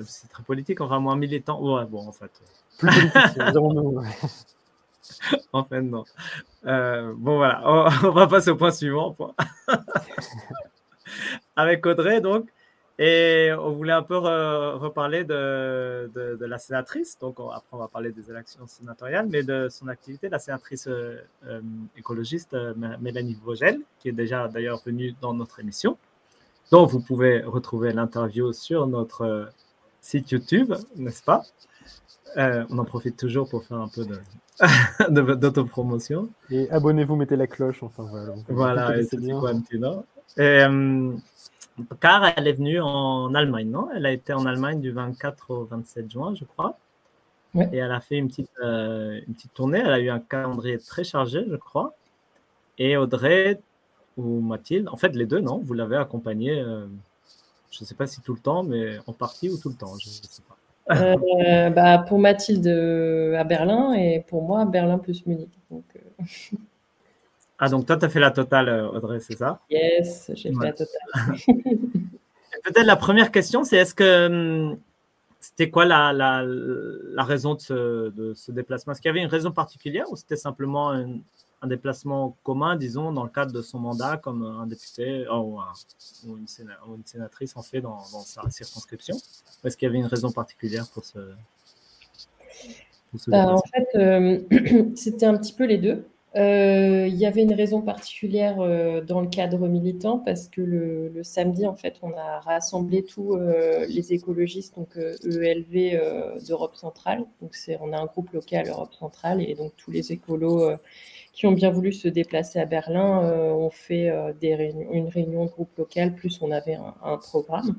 [0.05, 1.61] c'est très politique, enfin moins militant.
[1.61, 2.31] Ouais, bon, en fait.
[2.77, 4.55] Plus politique,
[5.53, 6.03] en fait, non.
[6.65, 9.15] Euh, bon, voilà, on, va passer au point suivant.
[11.55, 12.49] Avec Audrey, donc,
[12.99, 17.17] et on voulait un peu reparler de, de, la sénatrice.
[17.19, 21.17] Donc, après, on va parler des élections sénatoriales, mais de son activité, la sénatrice euh,
[21.47, 21.61] euh,
[21.97, 22.55] écologiste
[22.99, 25.97] Mélanie Vogel, qui est déjà d'ailleurs venue dans notre émission.
[26.71, 29.51] Donc, vous pouvez retrouver l'interview sur notre
[30.01, 31.43] site YouTube, n'est-ce pas?
[32.35, 34.19] On en profite toujours pour faire un peu de,
[35.35, 36.29] d'autopromotion.
[36.49, 38.33] Et abonnez-vous, mettez la cloche, enfin voilà.
[38.47, 40.03] Voilà, c'est quoi un petit nom.
[40.39, 41.13] Euh,
[41.99, 43.89] car elle est venue en Allemagne, non?
[43.93, 46.77] Elle a été en Allemagne du 24 au 27 juin, je crois.
[47.55, 49.79] Et elle a fait une petite, euh, une petite tournée.
[49.79, 51.93] Elle a eu un calendrier très chargé, je crois.
[52.77, 53.59] Et Audrey
[54.15, 55.59] ou Mathilde, en fait les deux, non?
[55.59, 56.87] Vous l'avez accompagnée, euh,
[57.71, 59.97] je ne sais pas si tout le temps, mais en partie ou tout le temps,
[59.97, 60.57] je ne sais pas.
[60.91, 65.51] Euh, bah, pour Mathilde euh, à Berlin et pour moi Berlin plus Munich.
[65.69, 66.25] Donc, euh.
[67.59, 69.61] Ah, donc toi, tu as fait la totale, Audrey, c'est ça?
[69.69, 71.37] Yes, j'ai fait la totale.
[72.63, 74.75] Peut-être la première question, c'est est-ce que
[75.39, 78.91] c'était quoi la, la, la, raison de ce, de ce déplacement?
[78.91, 81.21] Est-ce qu'il y avait une raison particulière ou c'était simplement une,
[81.61, 86.37] un déplacement commun, disons, dans le cadre de son mandat comme un député euh, ou,
[86.37, 86.47] une,
[87.05, 89.15] sénatrice en fait dans, sa circonscription
[89.63, 91.19] Est-ce qu'il y avait une raison particulière pour ce,
[93.27, 94.39] bah, En fait, euh,
[94.95, 96.03] c'était un petit peu les deux.
[96.37, 98.57] Euh, il y avait une raison particulière
[99.05, 104.13] dans le cadre militant parce que le, samedi, en fait, on a rassemblé tous les
[104.13, 107.25] écologistes, donc ELV e d'Europe centrale.
[107.41, 110.71] Donc, on a un groupe local Europe centrale et donc tous les écolos
[111.33, 115.49] qui ont bien voulu se déplacer à Berlin euh, ont fait euh, une réunion de
[115.49, 117.75] groupe local, plus on avait un, programme.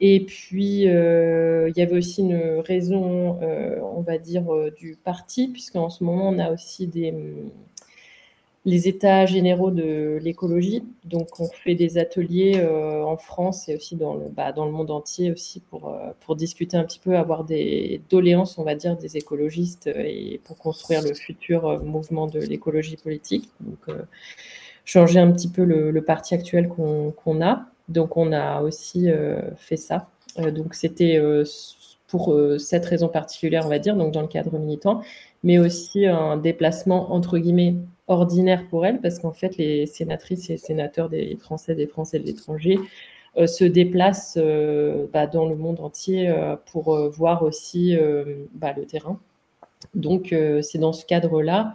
[0.00, 4.44] Et puis, euh, il y avait aussi une raison, on va dire,
[4.76, 7.14] du parti, puisqu'en ce moment, on a aussi des,
[8.66, 10.82] les états généraux de l'écologie.
[11.04, 14.72] Donc, on fait des ateliers euh, en France et aussi dans le, bah, dans le
[14.72, 18.96] monde entier aussi pour, euh, discuter un petit peu, avoir des doléances, on va dire,
[18.96, 23.48] des écologistes et pour construire le futur euh, mouvement de l'écologie politique.
[23.60, 23.96] Donc,
[24.84, 27.66] changer un petit peu le, parti actuel qu'on a.
[27.88, 29.08] Donc, on a aussi
[29.56, 30.08] fait ça.
[30.38, 31.20] donc, c'était
[32.08, 35.02] pour cette raison particulière, on va dire, donc dans le cadre militant,
[35.42, 37.76] mais aussi un déplacement entre guillemets
[38.08, 42.24] ordinaire pour elle, parce qu'en fait, les sénatrices et sénateurs des Français, des Français de
[42.24, 42.78] l'étranger
[43.36, 47.96] euh, se déplacent euh, bah, dans le monde entier euh, pour voir aussi
[48.54, 49.18] bah, le terrain.
[49.94, 51.74] Donc, c'est dans ce cadre-là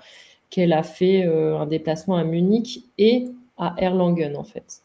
[0.50, 3.30] qu'elle a fait un déplacement à Munich et
[3.62, 4.82] à Erlangen, en fait,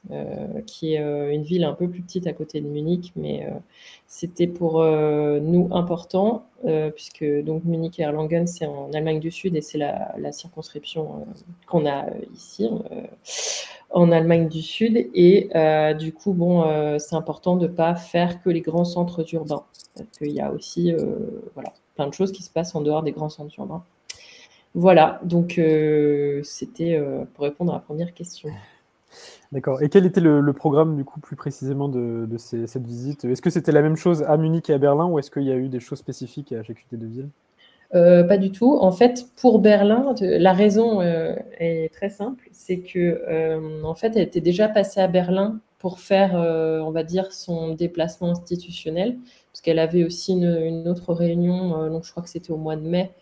[0.67, 3.45] qui est une ville un peu plus petite à côté de Munich, mais
[4.07, 9.31] c'était pour euh, nous important, euh, puisque donc Munich et Erlangen, c'est en Allemagne du
[9.31, 11.33] Sud et c'est la, circonscription euh,
[11.67, 12.71] qu'on a ici,
[13.91, 15.09] en Allemagne du Sud.
[15.15, 15.51] Et
[15.99, 16.65] du coup, bon,
[16.99, 19.65] c'est important de ne pas faire que les grands centres urbains,
[19.97, 20.95] parce qu'il y a aussi
[21.55, 23.83] voilà, plein de choses qui se passent en dehors des grands centres urbains.
[24.79, 25.61] Voilà, donc
[26.43, 27.03] c'était
[27.35, 28.51] pour répondre à la première question.
[29.51, 29.83] D'accord.
[29.83, 33.25] Et quel était le, programme, du coup, plus précisément de, cette visite?
[33.25, 35.51] Est-ce que c'était la même chose à Munich et à Berlin ou est-ce qu'il y
[35.53, 37.29] a eu des choses spécifiques à chacune des deux villes
[37.95, 38.77] euh, pas du tout.
[38.81, 44.17] En fait, pour Berlin, la raison euh, est très simple, c'est que euh, en fait,
[44.17, 49.17] elle était déjà passée à Berlin pour faire, on va dire, son déplacement institutionnel,
[49.53, 52.81] parce qu'elle avait aussi une, autre réunion, donc je crois que c'était au mois de
[52.81, 53.13] mai,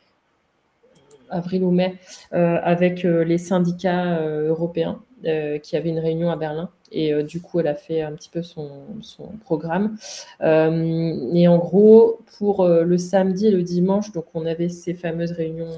[1.35, 1.95] avril ou mai,
[2.33, 5.01] avec les syndicats européens.
[5.27, 6.69] Euh, qui avait une réunion à Berlin.
[6.93, 8.69] Et euh, du coup, elle a fait un petit peu son,
[9.41, 9.97] programme.
[10.43, 15.33] Euh, et en gros, pour le samedi et le dimanche, donc on avait ces fameuses
[15.33, 15.71] réunions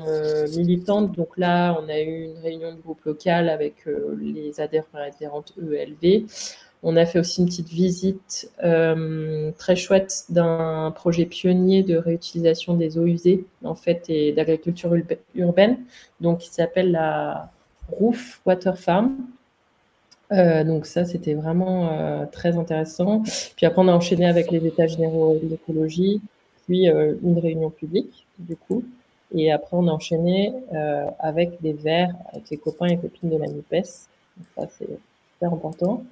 [0.57, 1.13] militantes.
[1.13, 3.87] Donc là, on a eu une réunion de groupe local avec
[4.21, 6.25] les adhérents et adhérentes ELV.
[6.89, 8.49] On a fait aussi une petite visite
[9.59, 14.95] très chouette d'un projet pionnier de réutilisation des eaux usées, en fait, et d'agriculture
[15.35, 15.79] urbaine,
[16.21, 17.51] donc qui s'appelle la
[17.91, 19.17] Roof Water Farm.
[20.33, 23.23] Euh, donc ça, c'était vraiment euh, très intéressant.
[23.57, 26.21] Puis après, on a enchaîné avec les états généraux de l'écologie,
[26.67, 28.85] puis euh, une réunion publique, du coup.
[29.35, 30.53] Et après, on a enchaîné
[31.19, 33.85] avec des verres avec les copains et copines de la NUPES.
[33.85, 34.99] ça, c'est
[35.35, 36.05] super important.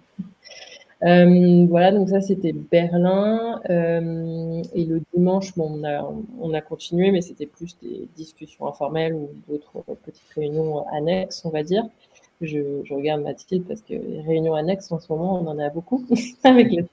[1.01, 3.61] Voilà, donc ça, c'était Berlin.
[3.69, 9.15] et le dimanche, bon, on, a, on a continué, mais c'était plus des discussions informelles
[9.15, 11.85] ou d'autres petites réunions annexes, on va dire
[12.41, 16.05] je, regarde Mathilde parce que les réunions annexes en ce moment, on en a beaucoup
[16.45, 16.85] avec les.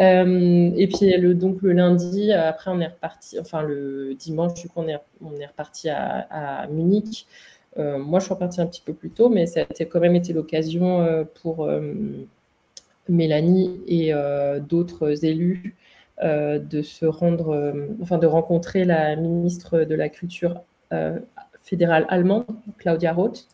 [0.00, 4.68] Euh, et puis le, donc le lundi, après on est reparti, enfin le dimanche, du
[4.68, 7.26] coup on est, on est reparti à, Munich.
[7.78, 10.14] Euh, moi je suis reparti un petit peu plus tôt, mais ça a quand même
[10.14, 11.68] été l'occasion euh, pour
[13.08, 14.12] Mélanie et
[14.68, 15.76] d'autres élus
[16.22, 20.62] de se rendre, enfin de rencontrer la ministre de la Culture
[21.62, 22.46] fédérale allemande,
[22.78, 23.48] Claudia Roth.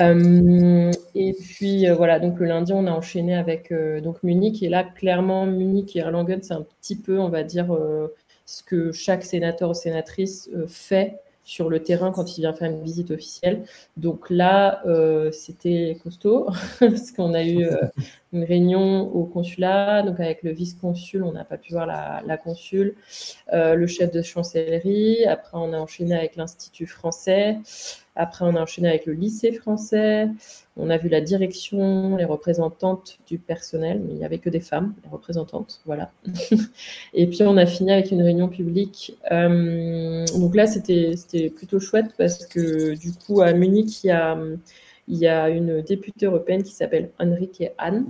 [0.00, 4.62] Euh, et puis euh, voilà, donc le lundi, on a enchaîné avec euh, donc Munich.
[4.62, 7.76] Et là, clairement, Munich et Erlangen, c'est un petit peu, on va dire,
[8.46, 12.82] ce que chaque sénateur ou sénatrice fait sur le terrain quand il vient faire une
[12.82, 13.64] visite officielle.
[13.96, 17.86] Donc là, euh, c'était costaud, parce qu'on a eu euh,
[18.32, 22.36] une réunion au consulat, donc avec le vice-consul, on n'a pas pu voir la, la
[22.36, 22.94] consul,
[23.52, 27.56] euh, le chef de chancellerie, après on a enchaîné avec l'Institut français,
[28.16, 30.28] après on a enchaîné avec le lycée français,
[30.76, 34.60] on a vu la direction, les représentantes du personnel, mais il n'y avait que des
[34.60, 36.12] femmes, les représentantes, voilà.
[37.14, 39.16] et puis on a fini avec une réunion publique.
[39.32, 44.38] Euh, donc là, c'était plutôt chouette parce que du coup, à Munich, il y a,
[45.08, 48.06] il y a une députée européenne qui s'appelle Henrike Anne,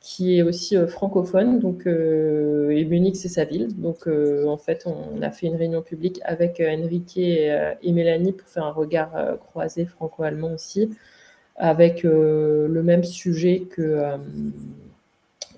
[0.00, 1.58] qui est aussi euh, francophone.
[1.60, 3.68] Donc, euh, et Munich, c'est sa ville.
[3.80, 8.64] Donc, en fait, on, a fait une réunion publique avec Henrike et, Mélanie pour faire
[8.64, 10.90] un regard croisé franco-allemand aussi
[11.56, 14.16] avec euh, le même sujet que euh,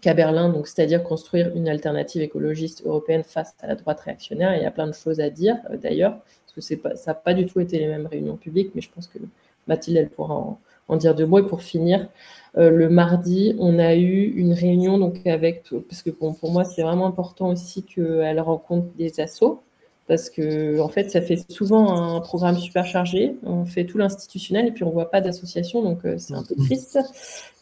[0.01, 4.55] qu'à Berlin, donc c'est-à-dire construire une alternative écologiste européenne face à la droite réactionnaire.
[4.57, 6.18] il y a plein de choses à dire euh, d'ailleurs,
[6.55, 9.07] parce que ça n'a pas du tout été les mêmes réunions publiques, mais je pense
[9.07, 9.18] que
[9.66, 10.59] Mathilde, elle pourra en,
[10.94, 11.40] dire deux mots.
[11.40, 12.09] Et pour finir,
[12.55, 17.07] le mardi, on a eu une réunion donc avec, parce que pour moi, c'est vraiment
[17.07, 19.62] important aussi qu'elle rencontre des assos
[20.08, 23.34] parce que en fait, ça fait souvent un programme super chargé.
[23.42, 26.54] On fait tout l'institutionnel et puis on voit pas d'association, donc euh, c'est un peu
[26.54, 26.98] triste.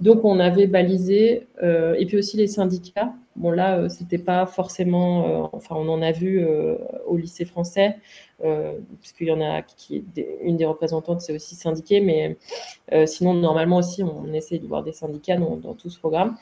[0.00, 3.12] Donc on avait balisé euh, et puis aussi les syndicats.
[3.37, 6.46] Bon là, euh, c'était pas forcément, enfin on en a vu
[7.07, 7.96] au lycée français,
[9.00, 10.04] puisqu'il y en a qui
[10.42, 12.37] une des représentantes, c'est aussi syndiquée, mais
[13.07, 16.37] sinon normalement aussi on essaie de voir des syndicats dans, dans tout ce programme.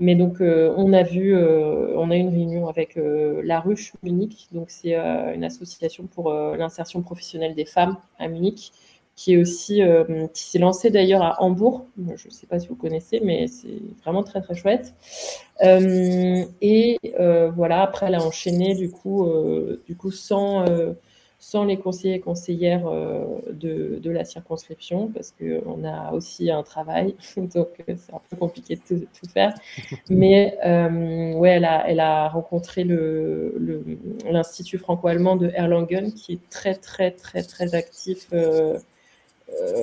[0.00, 3.92] Mais donc, euh, on a vu, euh, on a une réunion avec euh, La Ruche
[4.02, 4.48] Munich.
[4.52, 8.72] Donc, c'est une association pour l'insertion professionnelle des femmes à Munich,
[9.16, 9.82] qui est aussi,
[10.32, 11.86] qui s'est lancée d'ailleurs à Hambourg.
[11.96, 14.94] Je ne sais pas si vous connaissez, mais c'est vraiment très, très chouette.
[15.60, 16.98] et
[17.56, 19.28] voilà, après, elle a enchaîné, du coup,
[19.86, 20.64] du coup sans
[21.40, 27.14] sans les conseillers et conseillères euh, de, la circonscription, parce qu'on a aussi un travail,
[27.36, 29.54] donc euh, c'est un peu compliqué de tout, faire.
[30.10, 36.50] Mais euh, ouais, elle a, elle a rencontré l'Institut le, franco-allemand de Erlangen, qui est
[36.50, 38.28] très, très, très, très actif.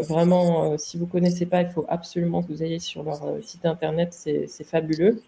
[0.10, 3.66] vraiment, si vous ne connaissez pas, il faut absolument que vous ayez sur leur site
[3.66, 5.22] internet, c'est fabuleux.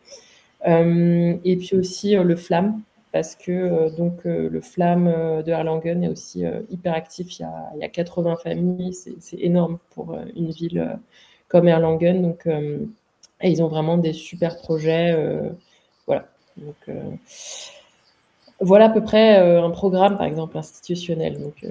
[0.66, 2.82] et puis aussi le FLAM,
[3.17, 7.39] parce que euh, donc euh, le Flamme euh, de Erlangen est aussi hyper actif.
[7.39, 7.47] Il
[7.80, 10.99] y, a, 80 familles, c'est énorme pour une ville
[11.47, 12.21] comme Erlangen.
[12.21, 12.47] Donc,
[13.41, 15.15] ils ont vraiment des super projets.
[16.06, 16.27] voilà.
[16.58, 16.95] Donc,
[18.60, 21.41] voilà à peu près un programme, par exemple, institutionnel.
[21.41, 21.65] Donc,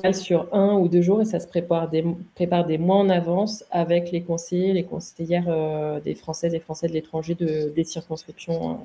[0.00, 3.10] passe sur un ou deux jours et ça se prépare des, prépare des mois en
[3.10, 8.80] avance avec les conseillers, les conseillères des Françaises et Français de l'étranger de, des circonscriptions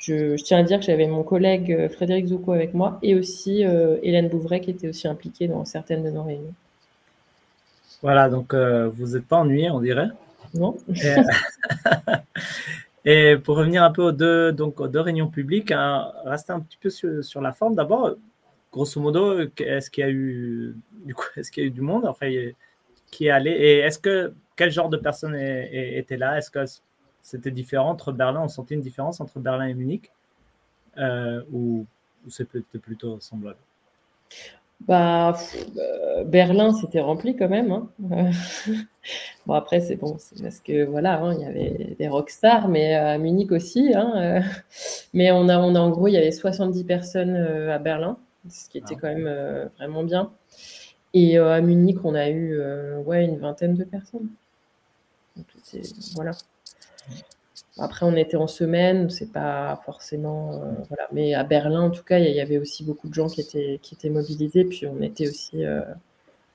[0.00, 3.66] je, tiens à dire que j'avais mon collègue euh, Frédéric Zouko avec moi et aussi
[3.66, 6.54] euh, Hélène Bouvray qui était aussi impliquée dans certaines de nos réunions.
[8.00, 10.08] Voilà, donc euh, vous n'êtes pas ennuyé, on dirait.
[10.54, 10.78] Non.
[13.04, 16.60] Et, pour revenir un peu aux deux, donc, aux deux réunions publiques, hein, rester un
[16.60, 17.74] petit peu sur, la forme.
[17.74, 18.16] D'abord,
[18.72, 21.80] grosso modo, est-ce qu'il y a eu du coup, est-ce qu'il y a eu du
[21.82, 22.30] monde, enfin,
[23.10, 23.50] qui est allé?
[23.50, 26.38] Et est-ce que quel genre de personnes étaient là?
[26.38, 26.64] Est-ce que
[27.22, 30.10] c'était différent entre Berlin, on sentait une différence entre Berlin et Munich
[30.98, 31.86] euh, ou,
[32.28, 33.58] c'était plutôt semblable?
[34.80, 35.36] Bah,
[35.76, 37.70] euh, Berlin, c'était rempli quand même.
[37.70, 37.88] Hein.
[39.46, 42.94] bon, après, c'est bon, c'est parce que voilà, hein, il y avait des rockstars, mais
[42.94, 43.92] à Munich aussi.
[43.94, 44.40] Hein, euh.
[45.14, 48.68] mais on a, on a en gros, il y avait 70 personnes à Berlin, ce
[48.68, 49.00] qui était ah.
[49.00, 50.30] quand même vraiment bien.
[51.12, 52.58] Et à Munich, on a eu
[53.04, 54.28] ouais, une vingtaine de personnes.
[56.14, 56.32] voilà.
[57.80, 60.52] Après, on était en semaine, c'est pas forcément.
[60.52, 61.08] Euh, voilà.
[61.12, 63.78] Mais à Berlin, en tout cas, il y, avait aussi beaucoup de gens qui étaient,
[63.80, 64.64] qui étaient mobilisés.
[64.64, 65.80] Puis on était aussi euh,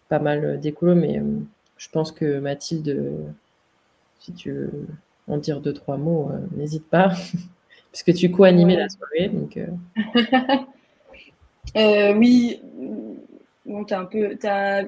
[0.08, 0.94] pas mal d'écolos.
[0.94, 1.40] Mais euh,
[1.78, 3.34] je pense que Mathilde,
[4.20, 4.88] si tu veux
[5.28, 7.12] en dire deux, trois mots, n'hésite pas.
[7.92, 9.30] Puisque tu co-animais la soirée.
[9.30, 9.58] Donc,
[11.76, 12.62] oui,
[13.66, 14.38] bon, un peu,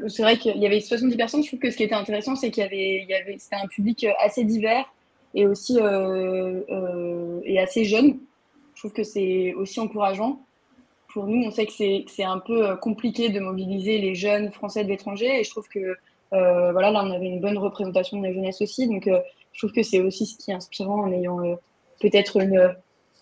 [0.08, 1.42] c'est vrai qu'il y avait 70 personnes.
[1.42, 3.56] Je trouve que ce qui était intéressant, c'est qu'il y avait, il y avait, c'était
[3.56, 4.86] un public assez divers
[5.38, 5.78] et aussi
[7.46, 8.20] et assez jeune.
[8.76, 10.42] Je trouve que c'est aussi encourageant.
[11.14, 14.90] Pour nous, on sait que c'est un peu compliqué de mobiliser les jeunes français de
[14.90, 15.96] l'étranger et je trouve que
[16.32, 18.88] voilà, là, on avait une bonne représentation de la jeunesse aussi.
[18.88, 21.40] Donc, je trouve que c'est aussi ce qui est inspirant en ayant
[22.00, 22.76] peut-être une,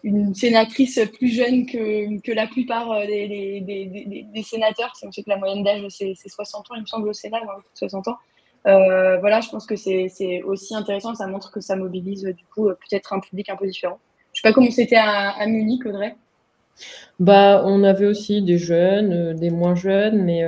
[0.05, 4.93] une sénatrice plus jeune que, que la plupart euh, des, des, sénateurs.
[5.03, 7.41] On sait que la moyenne d'âge, c'est 60 ans, il me semble, au Sénat,
[7.74, 8.18] 60 ans.
[8.68, 11.16] Euh, voilà, je pense que c'est aussi intéressant.
[11.16, 13.99] Ça montre que ça mobilise, du coup, peut-être un public un peu différent.
[14.34, 16.16] Je sais pas comment c'était à, Munich, Audrey.
[17.20, 20.43] Bah, on avait aussi des jeunes, euh, des moins jeunes, mais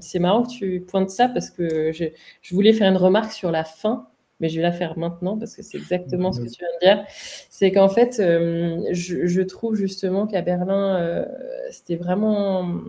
[0.00, 2.04] c'est marrant que tu pointes ça parce que je,
[2.42, 4.06] je voulais faire une remarque sur la fin
[4.40, 6.86] mais je vais la faire maintenant parce que c'est exactement ce que tu viens de
[6.96, 7.06] dire.
[7.50, 11.24] C'est qu'en fait, euh, je, trouve justement qu'à Berlin, euh,
[11.70, 12.80] c'était vraiment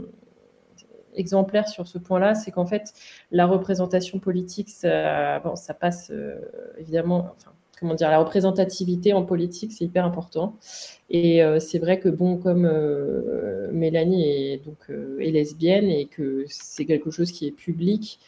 [1.16, 2.94] exemplaire sur ce point-là, c'est qu'en fait,
[3.32, 5.42] la représentation politique, ça,
[5.80, 6.40] passe euh,
[6.78, 7.36] évidemment,
[7.80, 10.56] comment dire, la représentativité en politique, c'est hyper important.
[11.10, 12.70] Et c'est vrai que, bon, comme
[13.72, 14.78] Mélanie est, donc,
[15.18, 18.20] lesbienne et que c'est quelque chose qui est public,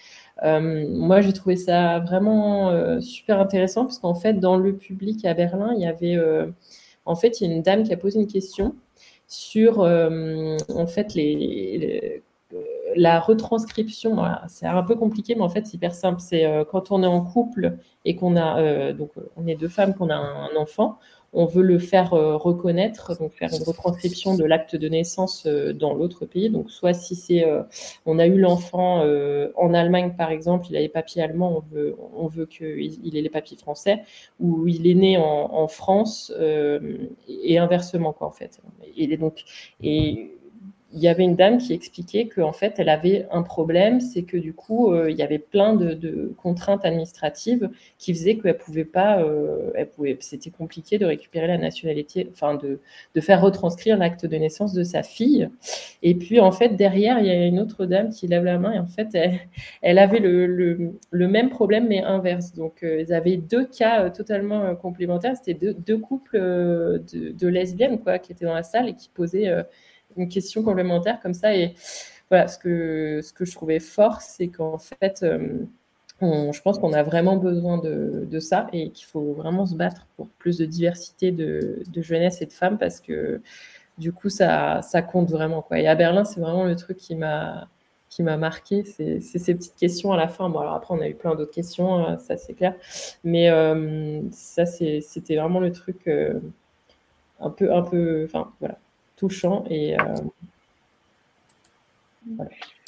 [0.44, 5.26] euh, moi, j'ai trouvé ça vraiment euh, super intéressant parce qu'en fait, dans le public
[5.26, 6.48] à Berlin, il y avait, euh,
[7.06, 8.76] en fait, il y a une dame qui a posé une question
[9.28, 12.24] sur, en fait, les,
[12.96, 14.18] la retranscription.
[14.48, 16.20] c'est un peu compliqué, mais en fait, c'est hyper simple.
[16.20, 20.10] C'est quand on est en couple et qu'on a, donc, on est deux femmes, qu'on
[20.10, 21.00] a un enfant,
[21.34, 25.74] on veut le faire euh, reconnaître, donc faire une retranscription de l'acte de naissance euh,
[25.74, 26.50] dans l'autre pays.
[26.50, 27.64] Donc, soit si c'est, euh,
[28.06, 29.04] on a eu l'enfant
[29.56, 33.22] en Allemagne par exemple, il a les papiers allemands, on veut, on veut qu'il ait
[33.22, 34.04] les papiers français,
[34.40, 36.32] ou il est né en, France
[37.28, 38.62] et inversement quoi en fait.
[39.20, 39.44] Donc,
[39.82, 40.36] et
[40.94, 44.38] il y avait une dame qui expliquait qu'en fait, elle avait un problème, c'est que
[44.38, 49.20] du coup, euh, il y avait plein de, contraintes administratives qui faisaient qu'elle pouvait pas,
[49.22, 52.80] euh, elle pouvait, c'était compliqué de récupérer la nationalité, enfin de,
[53.16, 55.50] de faire retranscrire l'acte de naissance de sa fille.
[56.04, 58.74] Et puis en fait, derrière, il y a une autre dame qui lève la main
[58.74, 59.18] et en fait,
[59.82, 62.54] elle, avait le, le, même problème mais inverse.
[62.54, 65.36] Donc, euh, ils avaient deux cas totalement complémentaires.
[65.38, 69.50] C'était deux, couples de, de, lesbiennes quoi, qui étaient dans la salle et qui posaient
[70.18, 71.56] une question complémentaire comme ça.
[71.56, 71.76] Et
[72.30, 75.66] voilà, ce que, ce que je trouvais fort, c'est qu'en fait, euh,
[76.22, 80.08] je pense qu'on a vraiment besoin de, de ça et qu'il faut vraiment se battre
[80.16, 83.42] pour plus de diversité de, de, jeunesse et de femmes parce que
[83.98, 85.62] du coup, ça, ça compte vraiment.
[85.62, 85.80] Quoi.
[85.80, 87.68] Et à Berlin, c'est vraiment le truc qui m'a
[88.10, 90.48] qui m'a marqué, c'est ces petites questions à la fin.
[90.50, 92.76] Bon, alors après, on a eu plein d'autres questions, hein, ça c'est clair.
[93.24, 96.40] Mais euh, ça, c'était vraiment le truc euh,
[97.40, 98.78] un peu, un peu, enfin voilà,
[99.16, 99.66] touchant.
[99.70, 100.16] Et, euh,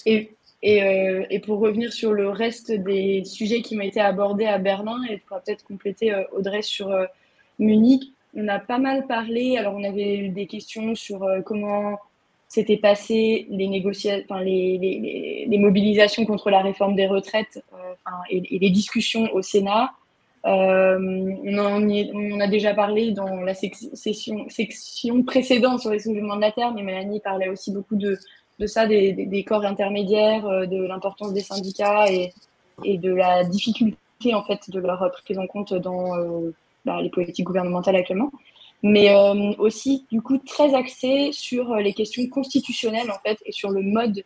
[0.06, 4.46] et, et, euh, et, pour revenir sur le reste des sujets qui m'ont été abordés
[4.46, 6.94] à Berlin, et pour peut-être compléter euh, Audrey sur
[7.60, 9.58] Munich, on a pas mal parlé.
[9.58, 11.98] Alors, on avait eu des questions sur comment
[12.48, 17.64] s'étaient passées les négociations, enfin, les, les, les, mobilisations contre la réforme des retraites
[18.30, 19.94] et, et, les discussions au Sénat.
[20.46, 21.00] Euh,
[21.43, 23.89] on, en a déjà parlé dans la section,
[24.50, 28.20] section, précédente sur les soulèvements de la Terre, mais Mélanie parlait aussi beaucoup de,
[28.68, 32.32] ça, des, corps intermédiaires, euh, de l'importance des syndicats et,
[32.84, 37.46] de la difficulté en fait de leur prise en compte dans euh, bah, les politiques
[37.46, 38.32] gouvernementales actuellement.
[38.84, 39.16] Mais
[39.58, 44.24] aussi, du coup, très axé sur les questions constitutionnelles en fait et sur le mode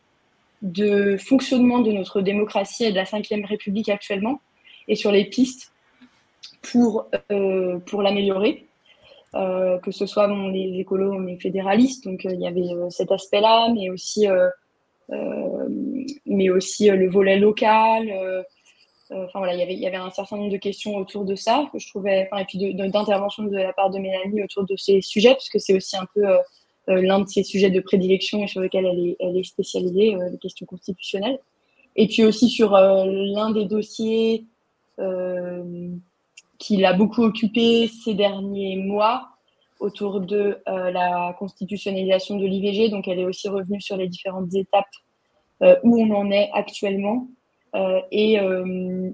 [0.61, 4.41] de fonctionnement de notre démocratie et de la Ve République actuellement
[4.89, 5.71] et sur les pistes
[6.61, 8.65] pour, euh, pour l'améliorer.
[9.35, 13.71] Euh, que ce soit les écolos, les fédéralistes, donc euh, il y avait cet aspect-là,
[13.71, 14.25] mais aussi,
[16.25, 18.11] mais aussi le volet local.
[19.11, 21.35] Enfin voilà, il y avait, il y avait un certain nombre de questions autour de
[21.35, 25.01] ça que je trouvais, et puis d'intervention de, la part de Mélanie autour de ces
[25.01, 26.25] sujets, puisque c'est aussi un peu
[26.87, 30.37] l'un de ses sujets de prédilection et sur lequel elle est, elle est spécialisée, les
[30.39, 31.37] questions constitutionnelles.
[31.95, 34.45] Et puis aussi sur l'un des dossiers
[36.59, 39.29] qui l'a beaucoup occupé ces derniers mois
[39.79, 42.89] autour de euh, la constitutionnalisation de l'IVG.
[42.89, 44.85] Donc, elle est aussi revenue sur les différentes étapes
[45.63, 47.27] euh, où on en est actuellement
[47.75, 48.33] euh, et,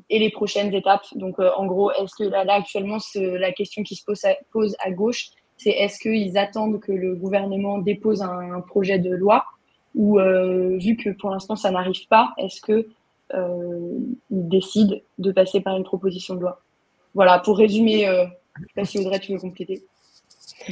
[0.09, 1.05] et, les prochaines étapes.
[1.13, 4.75] Donc, en gros, est-ce que là, là actuellement, la question qui se pose à, pose
[4.79, 9.45] à gauche, c'est est-ce qu'ils attendent que le gouvernement dépose un, projet de loi
[9.93, 10.19] ou
[10.77, 12.87] vu que pour l'instant ça n'arrive pas, est-ce que
[13.33, 16.64] ils décident de passer par une proposition de loi?
[17.15, 18.25] Voilà, pour résumer, euh,
[18.57, 19.83] je ne sais pas si Audrey, tu veux compléter.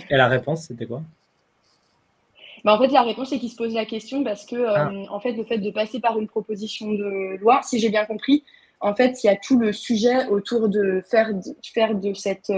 [0.09, 1.01] Et la réponse, c'était quoi?
[2.63, 4.91] Bah, En fait, la réponse est qu'il se pose la question parce que, ah.
[5.09, 8.43] en fait, le fait de passer par une proposition de loi, si j'ai bien compris,
[8.81, 11.31] en fait, il y a tout le sujet autour de faire,
[11.73, 12.51] faire de cette.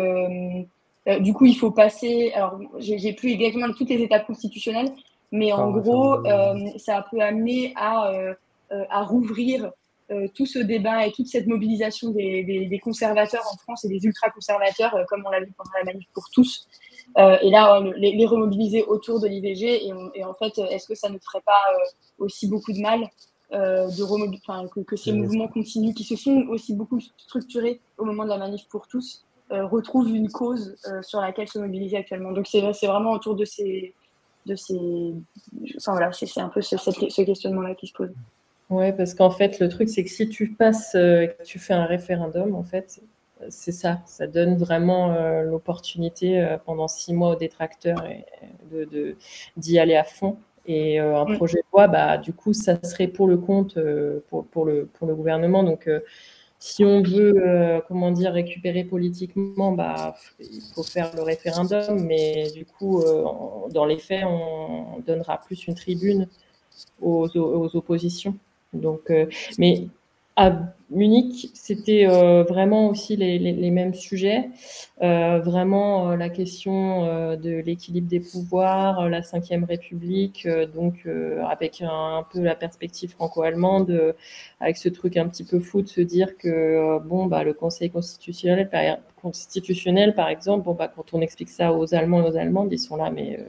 [1.19, 2.31] du coup, il faut passer.
[2.33, 4.91] Alors, j'ai plus exactement toutes les étapes constitutionnelles,
[5.31, 6.23] mais en gros,
[6.77, 8.11] ça peut amener à,
[8.89, 9.71] à rouvrir
[10.11, 14.93] euh, tout ce débat et toute cette mobilisation des, conservateurs en France et des ultra-conservateurs,
[14.93, 16.67] euh, comme on l'a vu pendant la manif pour tous,
[17.17, 21.17] euh, et là, les, remobiliser autour de l'IVG, et, en fait, est-ce que ça ne
[21.17, 21.59] ferait pas
[22.19, 23.09] aussi beaucoup de mal
[23.51, 28.29] de que, que, ces mouvements continus, qui se sont aussi beaucoup structurés au moment de
[28.29, 32.31] la manif pour tous, retrouvent une cause sur laquelle se mobiliser actuellement.
[32.31, 33.95] Donc c'est vraiment autour de ces...
[34.45, 35.15] De ces...
[35.77, 38.11] Enfin voilà, c'est un peu ce, ce questionnement-là qui se pose.
[38.69, 41.73] Ouais, parce qu'en fait, le truc, c'est que si tu passes, euh, que tu fais
[41.73, 42.99] un référendum, en fait,
[43.49, 44.01] c'est ça.
[44.07, 48.03] Ça donne vraiment euh, l'opportunité euh, pendant six mois aux détracteurs
[48.71, 49.15] de,
[49.57, 50.37] d'y aller à fond.
[50.67, 53.77] Et un projet de loi, bah, du coup, ça serait pour le compte,
[54.29, 55.61] pour, pour, le, pour le gouvernement.
[55.61, 55.87] Donc,
[56.57, 62.03] si on veut, comment dire, récupérer politiquement, bah, il faut faire le référendum.
[62.05, 63.03] Mais du coup,
[63.69, 66.27] dans les faits, on donnera plus une tribune
[66.99, 68.35] aux, aux oppositions.
[68.73, 69.87] Donc, euh, mais
[70.35, 70.53] à
[70.89, 74.49] Munich, c'était euh, vraiment aussi les, mêmes sujets.
[75.01, 81.07] Euh, vraiment la question de l'équilibre des pouvoirs, la Ve République, donc
[81.49, 84.13] avec un, peu la perspective franco-allemande,
[84.59, 87.89] avec ce truc un petit peu fou de se dire que bon, bah, le Conseil
[87.89, 88.81] constitutionnel, par,
[89.21, 92.79] constitutionnel, par exemple, bon, bah, quand on explique ça aux Allemands et aux Allemandes, ils
[92.79, 93.39] sont là, mais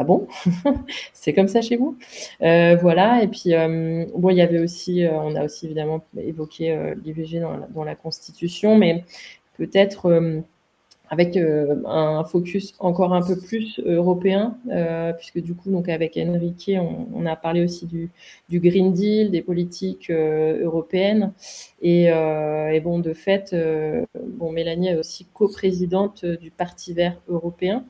[0.00, 0.28] ah bon?
[1.12, 1.98] C'est comme ça chez vous?
[2.42, 3.22] Euh, Voilà.
[3.22, 7.40] Et puis, euh, bon, il y avait aussi, euh, on a aussi évidemment évoqué l'IVG
[7.40, 9.04] dans, la Constitution, mais
[9.56, 10.32] peut-être
[11.10, 14.56] avec un focus encore un peu plus européen,
[15.18, 16.70] puisque du coup, avec Enrique,
[17.14, 18.10] on, a parlé aussi du,
[18.50, 21.32] Green Deal, des politiques européennes,
[21.82, 23.56] et, et, bon, de fait,
[24.14, 27.84] bon, Mélanie est aussi coprésidente du Parti Vert européen.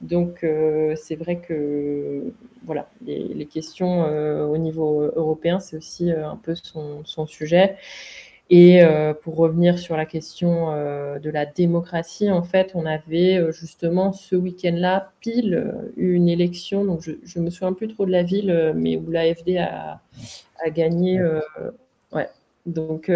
[0.00, 2.32] Donc, euh, c'est vrai que
[2.64, 7.76] voilà, les, questions euh, au niveau européen, c'est aussi euh, un peu son, sujet.
[8.50, 8.80] Et
[9.22, 15.12] pour revenir sur la question de la démocratie, en fait, on avait justement ce week-end-là,
[15.20, 16.86] pile, une élection.
[16.86, 20.00] Donc, je ne me souviens plus trop de la ville, mais où l'AFD a,
[20.64, 21.20] a gagné.
[22.12, 22.30] ouais.
[22.64, 23.10] Donc,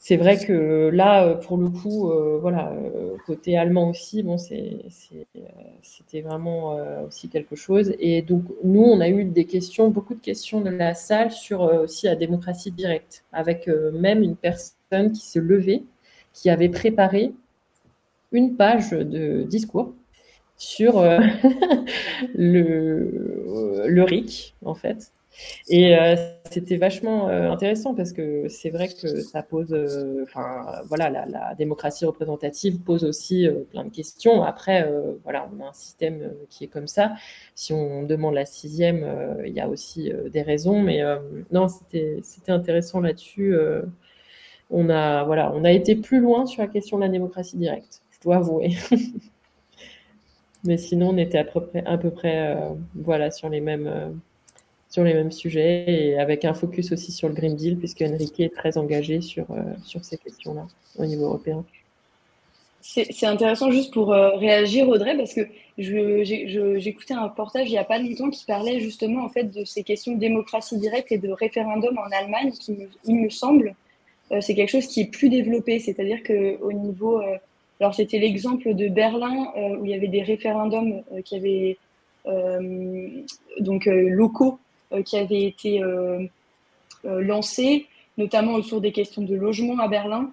[0.00, 4.38] c'est vrai que là, euh, pour le coup, euh, voilà, euh, côté allemand aussi, bon,
[4.38, 6.76] c'était vraiment
[7.06, 7.92] aussi quelque chose.
[7.98, 11.62] Et donc, nous, on a eu des questions, beaucoup de questions de la salle sur
[11.62, 15.82] aussi la démocratie directe, avec même une personne qui se levait,
[16.32, 17.32] qui avait préparé
[18.32, 19.92] une page de discours
[20.56, 21.02] sur
[22.34, 25.12] le, le RIC, en fait,
[25.68, 26.16] et euh,
[26.50, 31.54] c'était vachement euh, intéressant parce que c'est vrai que ça pose, euh, enfin voilà, la,
[31.54, 34.42] démocratie représentative pose aussi plein de questions.
[34.42, 34.90] Après,
[35.24, 37.14] voilà, on a un système qui est comme ça.
[37.54, 39.06] Si on demande la sixième,
[39.44, 41.02] il y a aussi des raisons, mais
[41.52, 43.56] non, c'était intéressant là-dessus.
[44.70, 48.02] on a voilà, on a été plus loin sur la question de la démocratie directe.
[48.10, 48.76] Je dois avouer.
[50.64, 52.56] mais sinon, on était à peu près, à peu près
[52.94, 54.20] voilà, sur les mêmes
[54.90, 58.40] sur les mêmes sujets et avec un focus aussi sur le Green Deal, puisque Enrique
[58.40, 60.66] est très engagé sur, euh, sur ces questions-là
[60.98, 61.64] au niveau européen.
[62.80, 65.42] C'est intéressant juste pour euh, réagir, Audrey, parce que
[65.76, 69.82] j'écoutais un reportage il n'y a pas longtemps qui parlait justement en fait de ces
[69.82, 73.74] questions de démocratie directe et de référendum en Allemagne, qui me, il me semble,
[74.32, 75.80] euh, c'est quelque chose qui est plus développé.
[75.80, 77.20] C'est-à-dire qu'au niveau.
[77.78, 81.76] alors, c'était l'exemple de Berlin, où il y avait des référendums qui avaient.
[83.60, 84.58] donc locaux
[85.04, 86.24] qui avait été euh,
[87.04, 87.86] euh, lancé,
[88.16, 90.32] notamment autour des questions de logement à Berlin,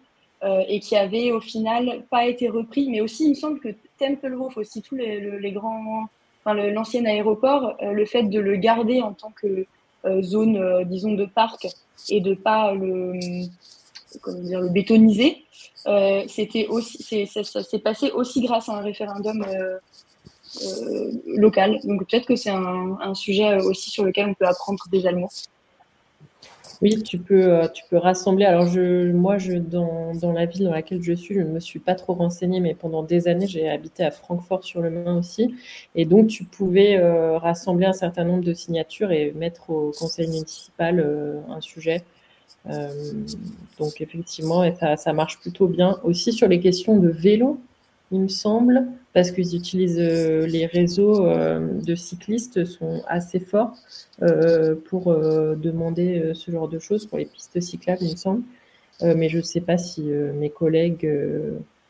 [0.67, 2.87] et qui avait au final pas été repris.
[2.87, 6.07] Mais aussi, il me semble que Tempelhof, aussi tous les, grands,
[6.43, 9.65] enfin, l'ancien aéroport, le fait de le garder en tant que
[10.21, 11.65] zone, disons, de parc
[12.09, 13.13] et de pas le,
[14.21, 15.45] comment dire, le bétoniser,
[16.27, 19.77] c'était aussi, ça, s'est passé aussi grâce à un référendum euh,
[21.37, 21.79] local.
[21.83, 25.29] Donc peut-être que c'est un, sujet aussi sur lequel on peut apprendre des Allemands.
[26.81, 28.45] Oui, tu peux, euh, tu peux rassembler.
[28.45, 31.59] Alors, je, moi, je, dans, dans, la ville dans laquelle je suis, je ne me
[31.59, 35.55] suis pas trop renseignée, mais pendant des années, j'ai habité à Francfort-sur-le-Main aussi.
[35.95, 40.27] Et donc, tu pouvais euh, rassembler un certain nombre de signatures et mettre au conseil
[40.27, 40.99] municipal
[41.49, 42.03] un sujet.
[43.79, 44.63] donc, effectivement,
[44.97, 45.99] ça, marche plutôt bien.
[46.03, 47.59] Aussi, sur les questions de vélo,
[48.15, 53.75] il me semble, parce qu'ils utilisent les réseaux de cyclistes sont assez forts
[54.89, 58.43] pour demander ce genre de choses pour les pistes cyclables, il me semble.
[59.01, 61.09] mais je ne sais pas si mes collègues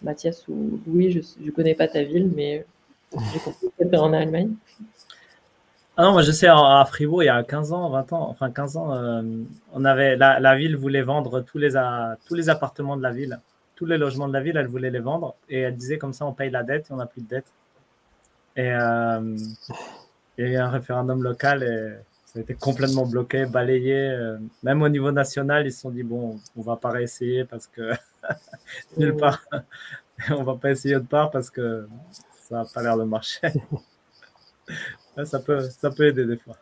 [0.02, 2.66] Mathias ou Louis, je ne connais pas ta ville, mais
[3.34, 4.52] j'ai compris que en Allemagne.
[5.98, 8.52] Ah non, moi je sais, à Fribourg, il y a 15 ans, 20 ans, enfin
[8.52, 9.22] 15 ans, euh,
[9.74, 13.40] on avait, la, la, ville voulait vendre tous les appartements de la ville,
[13.76, 15.36] tous les logements de la ville, elle voulait les vendre.
[15.50, 17.48] Et elle disait comme ça, on paye la dette et on n'a plus de dette.
[18.56, 19.38] Et euh,
[20.38, 23.96] il y a eu un référendum local et ça a été complètement bloqué, balayé.
[23.96, 27.68] Euh, même au niveau national, ils se sont dit, bon, on va pas réessayer parce
[27.68, 27.92] que
[28.98, 29.46] nulle part,
[30.30, 31.88] on va pas essayer autre part parce que
[32.48, 33.52] ça n'a pas l'air de marcher.
[35.26, 36.58] ça, peut, ça peut aider des fois.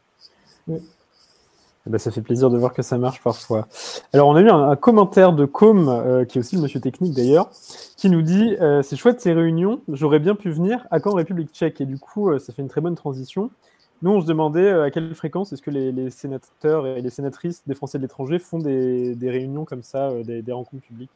[1.85, 3.67] Eh ben, ça fait plaisir de voir que ça marche parfois.
[4.13, 7.13] Alors, on a eu un, commentaire de Com, euh, qui est aussi le monsieur technique
[7.13, 7.49] d'ailleurs,
[7.97, 11.51] qui nous dit euh, C'est chouette ces réunions, j'aurais bien pu venir à quand République
[11.51, 11.81] tchèque?
[11.81, 13.51] Et du coup, euh, ça fait une très bonne transition.
[14.01, 17.73] Nous, on se demandait à quelle fréquence est-ce que les, sénateurs et les sénatrices des
[17.73, 21.11] Français de l'étranger font des, réunions comme ça, des rencontres publiques?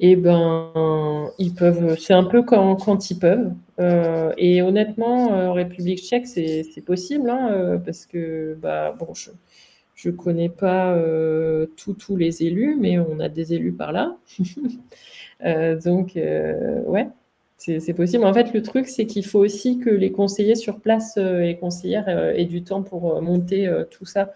[0.00, 1.98] Eh ben, ils peuvent.
[1.98, 3.52] C'est un peu quand, ils peuvent.
[3.78, 8.96] Euh, et honnêtement, euh, République tchèque, c'est possible, hein, euh, parce que bah,
[9.94, 10.96] je ne connais pas
[11.76, 14.16] tous les élus, mais on a des élus par là.
[15.84, 17.08] donc, ouais,
[17.58, 18.24] c'est possible.
[18.24, 22.08] En fait, le truc, c'est qu'il faut aussi que les conseillers sur place et conseillères
[22.08, 24.32] aient du temps pour monter tout ça.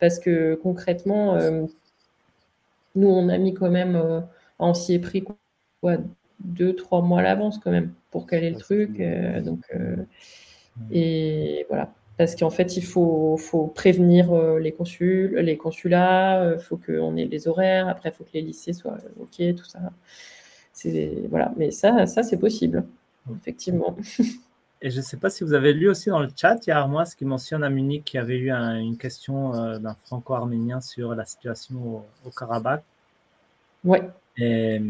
[0.00, 1.38] Parce que concrètement,
[2.94, 4.26] nous, on a mis quand même
[4.58, 5.24] on s'y est pris
[5.80, 5.96] quoi,
[6.40, 9.00] deux, trois mois à l'avance quand même pour caler le truc.
[9.00, 9.96] Euh, donc, euh,
[10.90, 11.92] et voilà.
[12.16, 17.16] Parce qu'en fait, il faut, faut prévenir euh, les consuls, les consulats, il faut qu'on
[17.16, 19.78] ait les horaires, après, il faut que les lycées soient OK, tout ça.
[21.28, 21.52] Voilà.
[21.56, 22.84] Mais ça, ça c'est possible,
[23.40, 23.96] effectivement.
[24.80, 26.72] Et je ne sais pas si vous avez lu aussi dans le chat, il y
[26.72, 31.16] a Armoise qui mentionne à Munich qu'il y avait eu une question d'un franco-arménien sur
[31.16, 32.84] la situation au, au Karabakh.
[33.84, 34.08] Ouais.
[34.38, 34.80] Et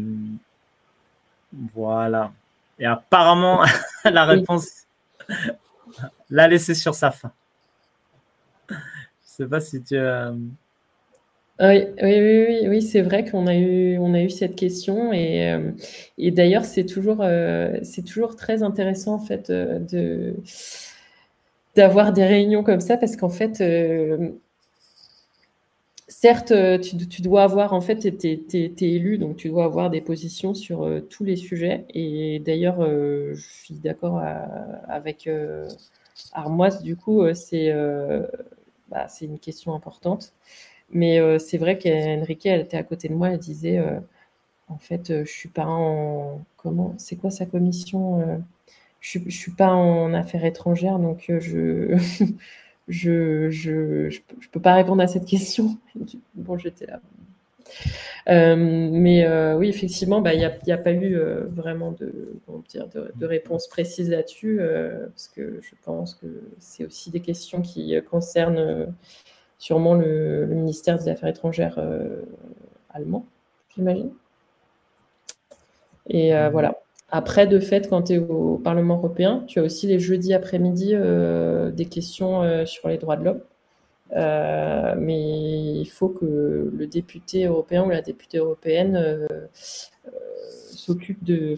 [1.73, 2.31] voilà.
[2.79, 3.63] Et apparemment,
[4.05, 4.85] la réponse
[6.29, 7.31] l'a laissé sur sa fin.
[8.69, 8.79] Je ne
[9.25, 9.95] sais pas si tu.
[9.95, 10.31] Euh,
[11.61, 15.51] oui, oui, oui, oui, c'est vrai qu'on a eu, on a eu cette question et,
[15.51, 15.71] euh,
[16.17, 20.35] et d'ailleurs c'est toujours, euh, c'est toujours très intéressant en fait de
[21.75, 23.61] d'avoir des réunions comme ça parce qu'en fait
[26.09, 30.01] certes, euh, tu, dois avoir, en fait, tu es, élu, donc tu dois avoir des
[30.01, 31.85] positions sur euh, tous les sujets.
[31.93, 34.21] Et d'ailleurs, euh, je suis d'accord
[34.87, 35.29] avec
[36.33, 37.71] Armoise, du coup, c'est
[38.89, 40.33] bah, une question importante.
[40.91, 43.79] Mais c'est vrai qu'Enrique, elle était à côté de moi, elle disait,
[44.67, 46.41] en fait, je suis pas en...
[46.57, 48.43] Comment C'est quoi sa commission
[48.99, 51.95] Je ne suis pas en affaires étrangères, donc je...
[52.89, 54.19] je je, je,
[54.51, 55.77] peux pas répondre à cette question.
[56.35, 56.99] bon, j'étais là.
[58.27, 62.39] Euh, mais euh, oui, effectivement, bah, il n'y a, a, pas eu euh, vraiment de,
[62.67, 64.59] dire, de, réponse précise là-dessus,
[65.09, 66.27] parce que je pense que
[66.59, 68.93] c'est aussi des questions qui concernent
[69.57, 71.79] sûrement le, le, ministère des Affaires étrangères
[72.89, 73.25] allemand,
[73.75, 74.11] j'imagine.
[76.07, 76.79] Et voilà.
[77.11, 80.91] Après, de fait, quand tu es au Parlement européen, tu as aussi les jeudis après-midi
[80.93, 83.41] euh, des questions euh, sur les droits de l'homme.
[84.15, 89.27] Euh, mais il faut que le député européen ou la députée européenne
[90.71, 91.55] s'occupe de,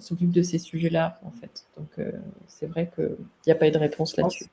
[0.00, 1.66] s'occupe de ces sujets-là, en fait.
[1.76, 2.06] Donc,
[2.46, 4.46] c'est vrai qu'il n'y a pas eu de réponse là-dessus.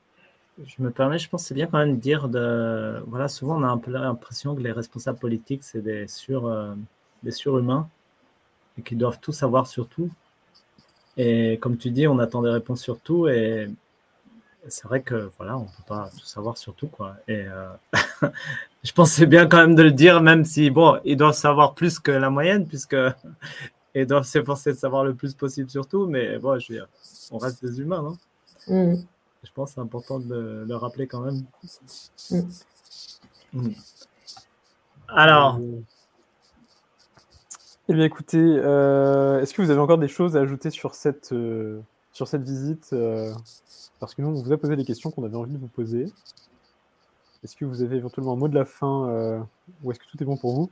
[0.62, 3.02] Je me permets, je pense que c'est bien quand même de dire de.
[3.06, 6.54] Voilà, souvent on a un peu l'impression que les responsables politiques, c'est des, sur,
[7.22, 7.88] des surhumains
[8.78, 10.10] et qu'ils doivent tout savoir sur tout.
[11.16, 13.68] Et comme tu dis, on attend des réponses sur tout et
[14.68, 17.16] c'est vrai que voilà, on peut pas tout savoir sur tout quoi.
[17.28, 17.68] Et euh,
[18.84, 21.74] je pense c'est bien quand même de le dire, même si bon, ils doivent savoir
[21.74, 22.96] plus que la moyenne puisque
[23.94, 26.06] ils doivent s'efforcer de savoir le plus possible sur tout.
[26.06, 26.88] Mais bon, je veux dire,
[27.30, 28.16] on reste des humains, non?
[28.68, 29.02] Mm.
[29.42, 31.42] Je pense que c'est important de le, rappeler quand même.
[32.30, 32.40] Mm.
[33.52, 33.70] Mm.
[35.08, 35.60] Alors.
[37.88, 41.32] Eh bien, écoutez, euh, est-ce que vous avez encore des choses à ajouter sur cette,
[41.32, 41.80] euh,
[42.12, 43.32] sur cette visite euh,
[43.98, 46.06] Parce que nous, on vous a posé des questions qu'on avait envie de vous poser.
[47.42, 49.44] Est-ce que vous avez éventuellement un mot de la fin
[49.82, 50.70] ou est-ce que tout est bon pour vous?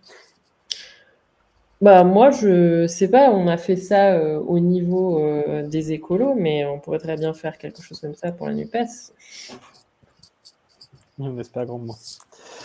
[1.81, 5.21] Bah, moi, je sais pas, on a fait ça au niveau
[5.65, 9.13] des écolos, mais on pourrait très bien faire quelque chose comme ça pour la NUPES.
[11.19, 11.97] On espère grandement.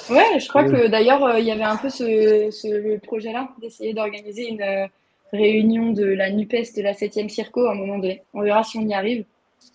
[0.09, 3.93] Ouais, je crois que d'ailleurs, euh, il y avait un peu ce, ce projet-là d'essayer
[3.93, 4.87] d'organiser une euh,
[5.33, 8.23] réunion de la NUPES de la 7e Circo à un moment donné.
[8.33, 9.25] On verra si on y arrive.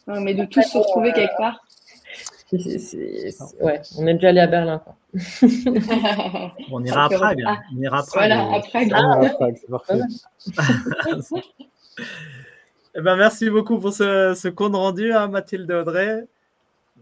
[0.07, 1.61] mais de tous se retrouver quelque part.
[3.61, 4.79] Ouais, on est déjà allé à Berlin.
[4.81, 4.97] Quoi.
[6.73, 7.45] on ira à Prague.
[7.77, 8.13] On ira à Prague.
[8.15, 8.93] Voilà, à Prague.
[8.93, 10.01] Ah, Prague c'est parfait.
[12.97, 16.25] eh ben, merci beaucoup pour ce, ce compte rendu, hein, Mathilde Audrey.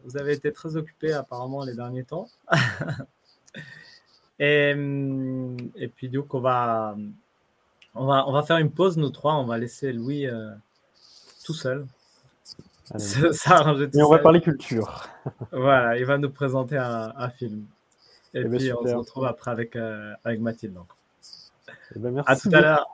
[0.05, 2.29] Vous avez été très occupée apparemment les derniers temps.
[4.39, 4.71] et,
[5.77, 6.97] et, puis donc on va,
[7.95, 9.35] on va, on va faire une pause, nous trois.
[9.35, 10.51] On va laisser Louis euh,
[11.45, 11.87] tout seul.
[12.97, 15.09] Ça, Et on va parler culture.
[15.53, 17.67] voilà, il va nous présenter un, un film.
[18.33, 20.75] Et, et eh ben, puis on se retrouve après avec, euh, avec Mathilde.
[20.75, 20.89] Donc.
[21.95, 22.87] Eh ben, merci à tout à l'heure.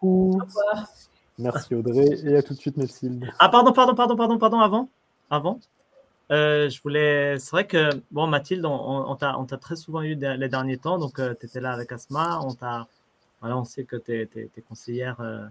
[1.39, 3.29] Merci Audrey et à tout de suite Mathilde.
[3.39, 4.89] Ah pardon, pardon, pardon, pardon, pardon, avant?
[5.31, 5.61] Avant?
[6.31, 7.39] Euh, je voulais.
[7.39, 11.19] C'est vrai que, bon, Mathilde, on, on t'a très souvent eu les derniers temps, donc
[11.19, 12.41] euh, tu étais là avec Asma.
[12.43, 12.57] On,
[13.41, 15.47] voilà, on sait que tu es, conseillère euh,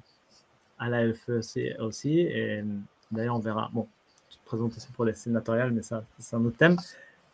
[0.79, 2.21] à la FEC aussi.
[2.21, 2.63] Et
[3.11, 3.69] d'ailleurs, on verra.
[3.71, 3.87] Bon,
[4.29, 6.77] tu te présentes aussi pour les sénatoriales, mais ça, c'est un autre thème.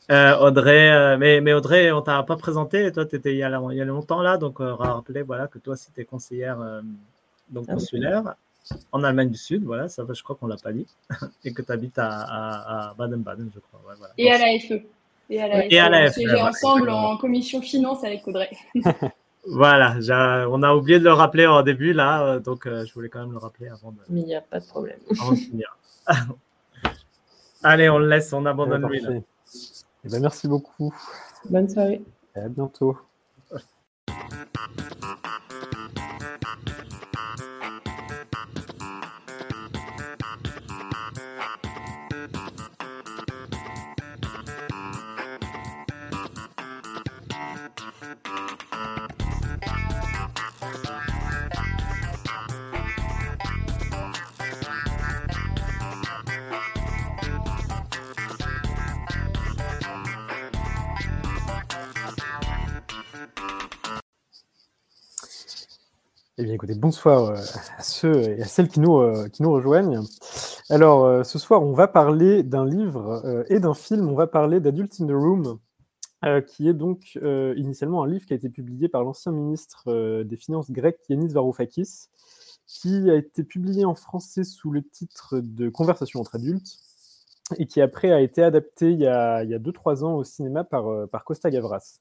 [0.10, 2.92] Audrey, mais, mais, Audrey, on t'a pas présenté.
[2.92, 5.22] Toi, tu étais il y, a, il y a longtemps là, donc on va rappeler
[5.22, 6.58] voilà, que toi, si tu es conseillère
[7.50, 8.36] donc, ah consulaire
[8.92, 10.88] en Allemagne du Sud, voilà, ça je crois qu'on l'a pas dit,
[11.46, 13.80] et que tu habites à, Baden-Baden, je crois.
[14.18, 14.82] Et, à la FE.
[15.30, 15.68] et à la FE.
[15.72, 16.42] Et à la FE.
[16.42, 18.50] ensemble en commission finance avec Audrey.
[19.48, 19.96] voilà,
[20.50, 23.20] on a oublié de le rappeler au début, là, euh, donc euh, je voulais quand
[23.20, 24.00] même le rappeler avant de.
[24.10, 25.00] Mais il n'y a pas de problème.
[27.62, 29.02] Allez, on le laisse, on abandonne lui.
[30.06, 30.94] Eh ben, merci beaucoup.
[31.50, 32.02] Bonne soirée.
[32.36, 32.98] Et à bientôt.
[66.42, 67.36] Eh bien, écoutez, bonsoir euh,
[67.78, 70.00] à ceux et à celles qui nous, euh, qui nous rejoignent.
[70.70, 74.08] Alors, euh, ce soir, on va parler d'un livre et d'un film.
[74.08, 75.60] On va parler d'Adult in the Room,
[76.48, 77.20] qui est donc
[77.58, 82.08] initialement un livre qui a été publié par l'ancien ministre des Finances grec Yanis Varoufakis,
[82.68, 86.78] qui a été publié en français sous le titre de Conversation entre adultes
[87.58, 91.26] et qui après a été adapté il y a 2-3 ans au cinéma par, par
[91.26, 92.00] Costa Gavras.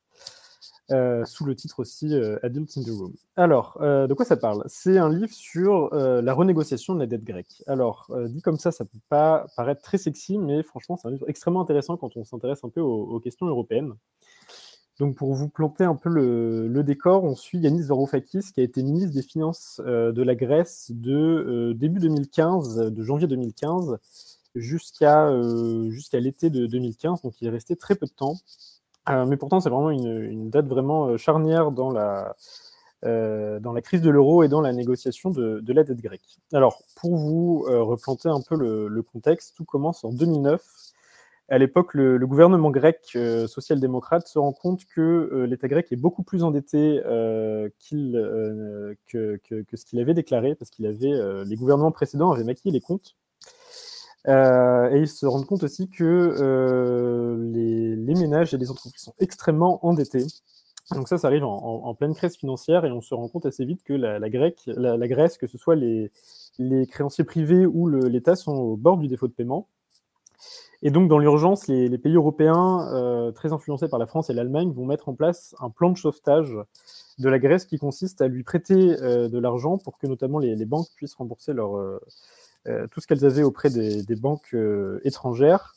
[0.90, 3.12] Euh, sous le titre aussi euh, Adults in the Room.
[3.36, 4.64] Alors, euh, de quoi ça parle?
[4.68, 7.62] C'est un livre sur la renégociation de la dette grecque.
[7.66, 11.28] Alors, dit comme ça, ça peut pas paraître très sexy, mais franchement, c'est un livre
[11.28, 13.92] extrêmement intéressant quand on s'intéresse un peu aux, questions européennes.
[14.98, 18.82] Donc, pour vous planter un peu le, décor, on suit Yanis Varoufakis, qui a été
[18.82, 23.98] ministre des Finances de la Grèce de début 2015, de janvier 2015,
[24.54, 25.30] jusqu'à
[25.90, 27.22] jusqu'à l'été de 2015.
[27.22, 28.36] Donc, il est resté très peu de temps.
[29.10, 32.36] Euh, mais pourtant, c'est vraiment une, date vraiment euh, charnière dans la,
[33.04, 36.38] euh, dans la crise de l'euro et dans la négociation de, la dette grecque.
[36.52, 40.62] Alors, pour vous replanter un peu le, contexte, tout commence en 2009.
[41.50, 46.44] À l'époque, le, gouvernement grec social-démocrate se rend compte que l'État grec est beaucoup plus
[46.44, 47.72] endetté que,
[49.08, 53.16] que, ce qu'il avait déclaré, parce qu'il avait les gouvernements précédents avaient maquillé les comptes.
[54.28, 59.14] Euh, et ils se rendent compte aussi que euh, les, ménages et les entreprises sont
[59.20, 60.26] extrêmement endettés.
[60.92, 63.82] Donc ça, ça arrive en, pleine crise financière et on se rend compte assez vite
[63.84, 66.10] que la, Grèce, que ce soit les,
[66.90, 69.68] créanciers privés ou l'État, sont au bord du défaut de paiement.
[70.80, 74.72] Et donc, dans l'urgence, les, pays européens, euh, très influencés par la France et l'Allemagne,
[74.72, 76.56] vont mettre en place un plan de sauvetage
[77.18, 80.88] de la Grèce qui consiste à lui prêter de l'argent pour que notamment les, banques
[80.96, 82.00] puissent rembourser leurs
[82.90, 85.74] tout ce qu'elles avaient auprès des, banques euh, étrangères,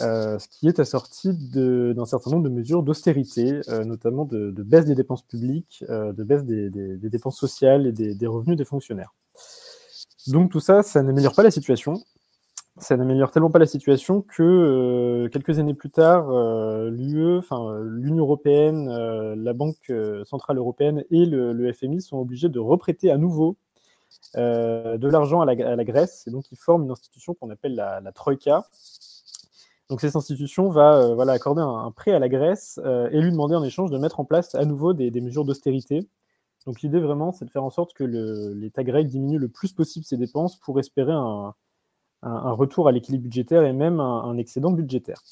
[0.00, 4.94] euh, ce qui est assorti d'un certain nombre de mesures d'austérité, notamment de, baisse des
[4.94, 6.70] dépenses publiques, de baisse des,
[7.08, 9.14] dépenses sociales et des, revenus des fonctionnaires.
[10.28, 11.94] Donc tout ça, ça n'améliore pas la situation.
[12.80, 16.30] Ça n'améliore tellement pas la situation que quelques années plus tard,
[16.90, 18.88] l'UE, enfin l'Union européenne,
[19.34, 19.92] la Banque
[20.24, 23.67] centrale européenne et le, le, FMI sont obligés de reprêter à nouveau euh,
[24.34, 28.64] de l'argent à, la, Grèce, et donc ils forment une institution qu'on appelle la, Troïka.
[29.88, 33.30] Donc cette institution va euh, voilà, accorder un, prêt à la Grèce euh, et lui
[33.30, 36.06] demander en échange de mettre en place à nouveau des, mesures d'austérité.
[36.66, 40.04] Donc l'idée vraiment, c'est de faire en sorte que l'État grec diminue le plus possible
[40.04, 41.54] ses dépenses pour espérer un,
[42.22, 45.22] retour à l'équilibre budgétaire et même un, excédent budgétaire.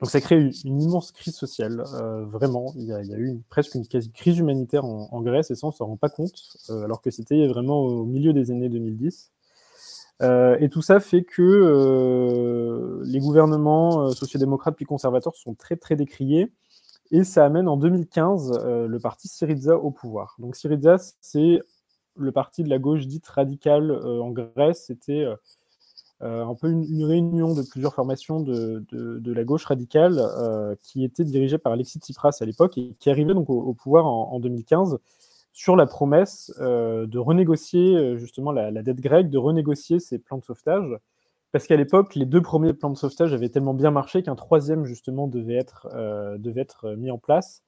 [0.00, 1.82] Donc ça crée une, immense crise sociale,
[2.26, 2.72] vraiment.
[2.76, 5.86] Il y, a, eu presque une crise humanitaire en, Grèce et ça, on ne s'en
[5.86, 6.34] rend pas compte,
[6.68, 9.30] alors que c'était vraiment au milieu des années 2010.
[10.20, 16.52] et tout ça fait que les gouvernements sociodémocrates puis conservateurs sont très très décriés
[17.10, 20.36] et ça amène en 2015 euh, le parti Syriza au pouvoir.
[20.38, 21.60] Donc Syriza, c'est
[22.16, 24.84] le parti de la gauche dite radicale euh, en Grèce.
[24.86, 25.36] C'était euh,
[26.20, 30.20] un peu une, réunion de plusieurs formations de, de, la gauche radicale
[30.82, 34.40] qui était dirigée par Alexis Tsipras à l'époque et qui arrivait donc au, pouvoir en,
[34.40, 34.98] 2015
[35.52, 40.44] sur la promesse de renégocier justement la, la, dette grecque, de renégocier ses plans de
[40.44, 40.98] sauvetage
[41.56, 44.84] parce qu'à l'époque, les deux premiers plans de sauvetage avaient tellement bien marché qu'un troisième,
[44.84, 47.62] justement, devait être, euh, devait être mis en place.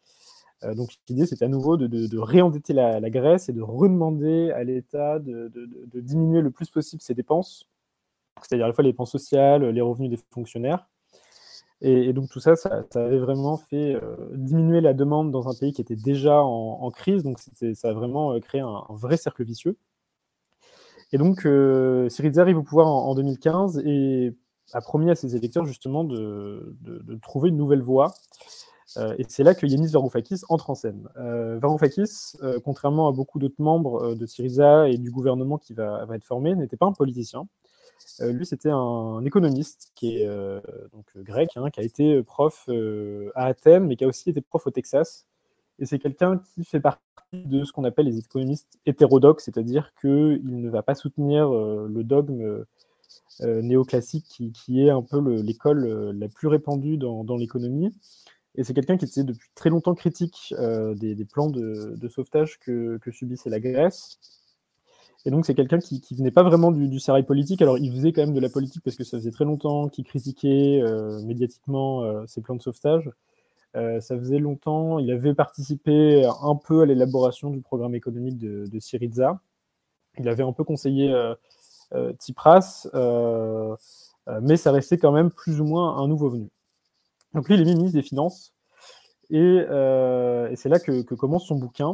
[0.63, 4.63] Euh, donc l'idée, c'était à nouveau de, de, réendetter la, Grèce et de redemander à
[4.63, 7.67] l'État de, de, diminuer le plus possible ses dépenses,
[8.45, 10.89] c'est-à-dire à la fois les dépenses sociales, les revenus des fonctionnaires.
[11.81, 15.73] Et, donc tout ça, ça, avait vraiment fait euh, diminuer la demande dans un pays
[15.73, 17.23] qui était déjà en, crise.
[17.23, 17.39] Donc
[17.75, 19.77] ça a vraiment créé un vrai cercle vicieux.
[21.13, 24.35] Et donc, euh, Syriza arrive au pouvoir en, 2015 et
[24.75, 26.77] a promis à ses électeurs justement de,
[27.23, 28.13] trouver une nouvelle voie.
[28.97, 31.09] Euh, et c'est là que Yanis Varoufakis entre en scène.
[31.17, 36.07] Euh, Varoufakis, euh, contrairement à beaucoup d'autres membres de Syriza et du gouvernement qui va,
[36.15, 37.47] être formé, n'était pas un politicien.
[38.21, 40.27] Lui, c'était un, économiste qui est
[40.93, 42.69] donc grec, hein, qui a été prof
[43.35, 45.27] à Athènes, mais qui a aussi été prof au Texas.
[45.79, 50.61] Et c'est quelqu'un qui fait partie de ce qu'on appelle les économistes hétérodoxes, c'est-à-dire qu'il
[50.61, 52.65] ne va pas soutenir euh, le dogme
[53.43, 57.95] euh, néoclassique qui, est un peu l'école euh, la plus répandue dans, l'économie.
[58.55, 60.53] Et c'est quelqu'un qui était depuis très longtemps critique
[60.97, 64.19] des, plans de, sauvetage que, subissait la Grèce.
[65.25, 67.61] Et donc c'est quelqu'un qui, ne venait pas vraiment du, du politique.
[67.63, 70.05] Alors il faisait quand même de la politique parce que ça faisait très longtemps qu'il
[70.05, 70.83] critiquait
[71.25, 73.11] médiatiquement ces plans de sauvetage.
[73.77, 78.81] Euh, ça faisait longtemps, il avait participé un peu à l'élaboration du programme économique de,
[78.81, 79.41] Syriza.
[80.19, 81.35] Il avait un peu conseillé euh,
[81.93, 82.89] euh, Tsipras,
[84.43, 86.49] mais ça restait quand même plus ou moins un nouveau venu.
[87.35, 88.55] Donc lui, il est ministre des Finances,
[89.31, 89.65] et,
[90.57, 91.93] c'est là que, commence son bouquin.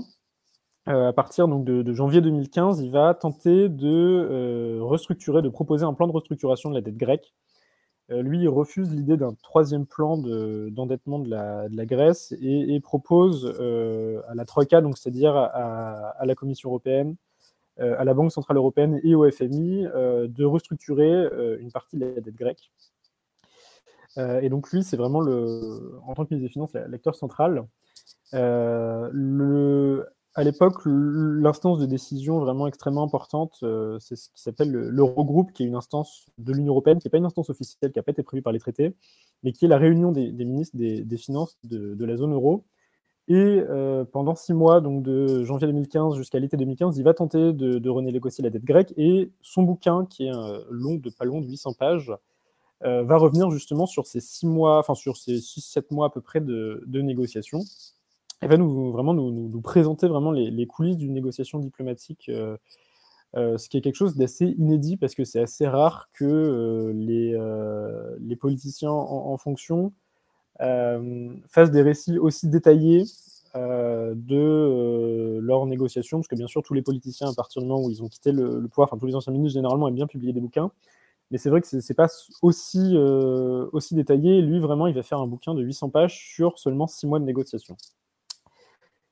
[0.86, 6.06] À partir donc, de, janvier 2015, il va tenter de restructurer, de proposer un plan
[6.06, 7.32] de restructuration de la dette grecque
[8.10, 14.20] euh, lui, il refuse l'idée d'un troisième plan d'endettement de, la, Grèce et, propose euh,
[14.28, 17.16] à la Troïka, c'est-à-dire à, la Commission européenne,
[17.80, 21.28] euh, à la Banque centrale européenne et au FMI, de restructurer
[21.60, 22.70] une partie de la dette grecque.
[24.18, 27.64] et donc lui, c'est vraiment le, en tant que ministre des Finances, l'acteur central.
[28.32, 30.06] le,
[30.36, 35.62] à l'époque, l'instance de décision vraiment extrêmement importante, euh, c'est ce qui s'appelle l'Eurogroupe, qui
[35.62, 38.10] est une instance de l'Union européenne, qui n'est pas une instance officielle, qui n'a pas
[38.10, 38.96] été prévue par les traités,
[39.44, 42.64] mais qui est la réunion des, ministres des, Finances de, la zone euro.
[43.28, 47.52] Et euh, pendant six mois, donc de janvier 2015 jusqu'à l'été 2015, il va tenter
[47.52, 48.92] de, de renégocier la dette grecque.
[48.96, 52.12] Et son bouquin, qui est un long de pas long de 800 pages,
[52.84, 56.10] euh, va revenir justement sur ces six mois, enfin sur ces six, sept mois à
[56.10, 57.60] peu près de, de négociations
[58.44, 62.58] elle va nous, vraiment nous, présenter vraiment les, coulisses d'une négociation diplomatique, euh,
[63.36, 66.92] euh, ce qui est quelque chose d'assez inédit parce que c'est assez rare que euh,
[66.94, 67.32] les,
[68.20, 69.94] les, politiciens en, fonction
[70.58, 73.04] fassent des récits aussi détaillés
[73.54, 77.90] de leurs négociations, parce que bien sûr tous les politiciens à partir du moment où
[77.90, 80.40] ils ont quitté le, pouvoir, enfin tous les anciens ministres généralement aiment bien publier des
[80.42, 80.70] bouquins,
[81.30, 82.08] mais c'est vrai que c'est pas
[82.42, 82.94] aussi,
[83.72, 84.42] aussi détaillé.
[84.42, 87.24] Lui, vraiment, il va faire un bouquin de 800 pages sur seulement 6 mois de
[87.24, 87.78] négociation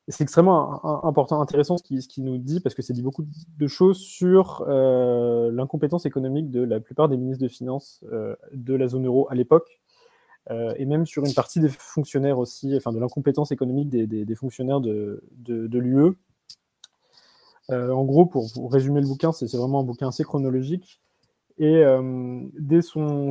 [0.08, 3.24] c'est extrêmement important, intéressant ce qu'il ce qui nous dit, parce que ça dit beaucoup
[3.24, 8.74] de choses sur euh, l'incompétence économique de la plupart des ministres de Finances euh, de
[8.74, 9.80] la zone euro à l'époque,
[10.50, 14.80] euh, et même sur une partie des fonctionnaires aussi, enfin de l'incompétence économique des, fonctionnaires
[14.80, 16.16] de, de, de l'UE.
[17.68, 21.00] en gros, pour, pour, résumer le bouquin, c'est vraiment un bouquin assez chronologique.
[21.58, 23.30] Et euh, dès son,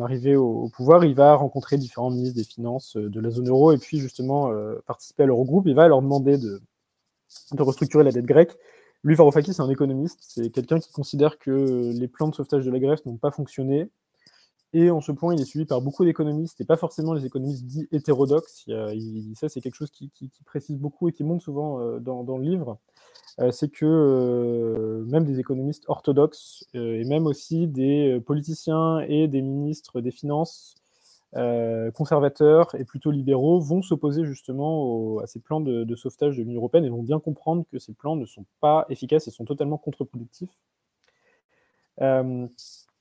[0.00, 3.72] arrivée au, pouvoir, il va rencontrer différents ministres des Finances euh, de la zone euro
[3.72, 5.66] et puis justement euh, participer à l'Eurogroupe.
[5.66, 6.60] Il va leur demander de,
[7.58, 8.56] restructurer la dette grecque.
[9.04, 10.18] Lui, Varoufakis, c'est un économiste.
[10.22, 13.90] C'est quelqu'un qui considère que les plans de sauvetage de la Grèce n'ont pas fonctionné.
[14.74, 17.66] Et en ce point, il est suivi par beaucoup d'économistes, et pas forcément les économistes
[17.66, 18.68] dits hétérodoxes.
[19.34, 20.10] ça, c'est quelque chose qui,
[20.46, 22.78] précise beaucoup et qui monte souvent dans, dans, le livre.
[23.40, 29.26] Euh, c'est que euh, même des économistes orthodoxes euh, et même aussi des politiciens et
[29.28, 30.74] des ministres des Finances
[31.94, 36.84] conservateurs et plutôt libéraux vont s'opposer justement à ces plans de, sauvetage de l'Union européenne
[36.84, 40.52] et vont bien comprendre que ces plans ne sont pas efficaces et sont totalement contre-productifs.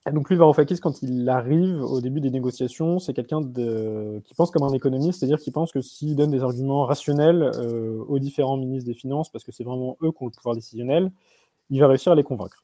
[0.10, 4.64] Donc lui, Varoufakis, quand il arrive au début des négociations, c'est quelqu'un qui pense comme
[4.64, 8.88] un économiste, c'est-à-dire qui pense que s'il donne des arguments rationnels euh, aux différents ministres
[8.88, 11.12] des Finances, parce que c'est vraiment eux qui ont le pouvoir décisionnel,
[11.70, 12.64] il va réussir à les convaincre.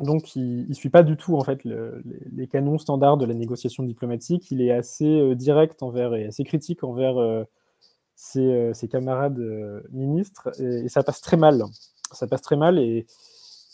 [0.00, 3.84] Donc il ne suit pas du tout en fait les, canons standards de la négociation
[3.84, 4.50] diplomatique.
[4.50, 7.44] Il est assez euh, direct envers et assez critique envers euh,
[8.16, 9.38] ses, camarades
[9.92, 11.62] ministres, et, et, ça passe très mal.
[12.10, 13.06] Ça passe très mal et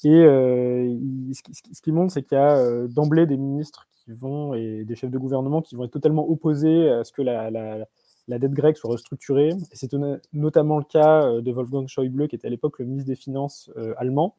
[0.05, 0.97] et euh,
[1.33, 4.97] ce, qui montre, c'est qu'il y a euh, d'emblée des ministres qui vont et des
[4.97, 7.87] chefs de gouvernement qui vont être totalement opposés à ce que la,
[8.29, 9.51] dette grecque soit restructurée.
[9.73, 9.95] C'est
[10.33, 13.71] notamment le cas euh, de Wolfgang Schäuble, qui était à l'époque le ministre des Finances
[13.97, 14.37] allemand,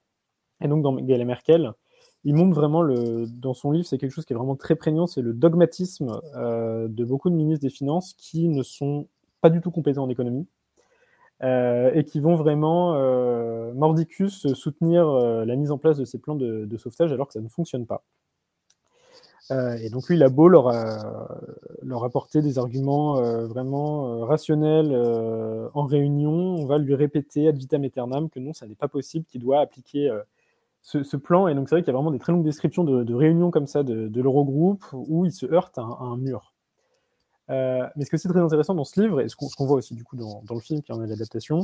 [0.62, 1.72] et donc dans Merkel.
[2.26, 5.22] Il montre vraiment dans son livre, c'est quelque chose qui est vraiment très prégnant, c'est
[5.22, 9.08] le dogmatisme de beaucoup de ministres des Finances qui ne sont
[9.42, 10.48] pas du tout compétents en économie,
[11.44, 16.36] et qui vont vraiment, euh, mordicus, soutenir euh, la mise en place de ces plans
[16.36, 18.04] de, sauvetage alors que ça ne fonctionne pas.
[19.52, 20.72] et donc lui, a beau leur,
[21.82, 24.96] leur apporter des arguments vraiment rationnels
[25.74, 29.26] en réunion, on va lui répéter ad vitam aeternam que non, ça n'est pas possible,
[29.26, 30.10] qu'il doit appliquer
[30.82, 31.48] ce, plan.
[31.48, 33.68] Et donc c'est vrai qu'il y a vraiment des très longues descriptions de, réunions comme
[33.68, 36.53] ça de, l'Eurogroupe où il se heurte à un mur.
[37.50, 39.96] Euh, mais ce qui est très intéressant dans ce livre, et ce qu'on voit aussi
[39.96, 41.62] du coup dans, le film qui en est l'adaptation,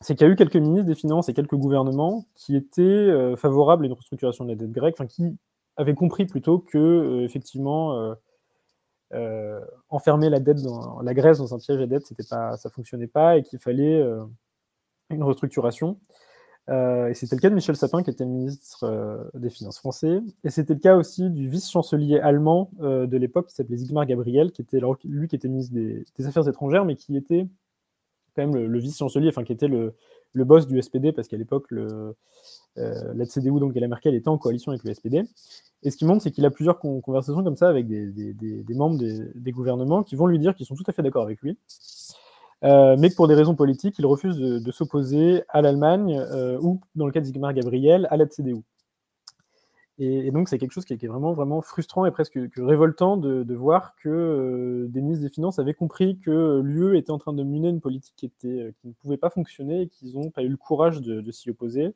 [0.00, 3.36] c'est qu'il y a eu quelques ministres des Finances et quelques gouvernements qui étaient euh,
[3.36, 5.36] favorables à une restructuration de la dette grecque, qui
[5.76, 8.14] avaient compris plutôt que euh, effectivement
[9.88, 13.08] enfermer la dette dans la Grèce dans un piège à dette, c'était pas, ça fonctionnait
[13.08, 14.00] pas et qu'il fallait
[15.10, 15.98] une restructuration.
[16.68, 20.20] Euh, et c'était le cas de Michel Sapin, qui était ministre euh, des Finances français.
[20.44, 24.52] Et c'était le cas aussi du vice-chancelier allemand euh, de l'époque, qui s'appelait Sigmar Gabriel,
[24.52, 27.46] qui était lui qui était ministre des, Affaires étrangères, mais qui était
[28.36, 29.94] quand même le, vice-chancelier, enfin qui était le,
[30.34, 31.66] boss du SPD, parce qu'à l'époque,
[32.76, 35.24] la CDU, donc la Merkel, était en coalition avec le SPD.
[35.82, 39.52] Et ce qui montre, c'est qu'il a plusieurs conversations comme ça avec des, membres des,
[39.52, 41.58] gouvernements qui vont lui dire qu'ils sont tout à fait d'accord avec lui.
[42.62, 46.80] Euh, mais que pour des raisons politiques, il refuse de, s'opposer à l'Allemagne euh, ou,
[46.94, 48.62] dans le cas de Sigmar Gabriel, à la CDU.
[50.02, 53.94] Et, donc, c'est quelque chose qui est, vraiment, vraiment frustrant et presque révoltant de, voir
[53.96, 57.68] que euh, des ministres des Finances avaient compris que l'UE était en train de mener
[57.68, 61.02] une politique qui, qui ne pouvait pas fonctionner et qu'ils n'ont pas eu le courage
[61.02, 61.94] de, s'y opposer.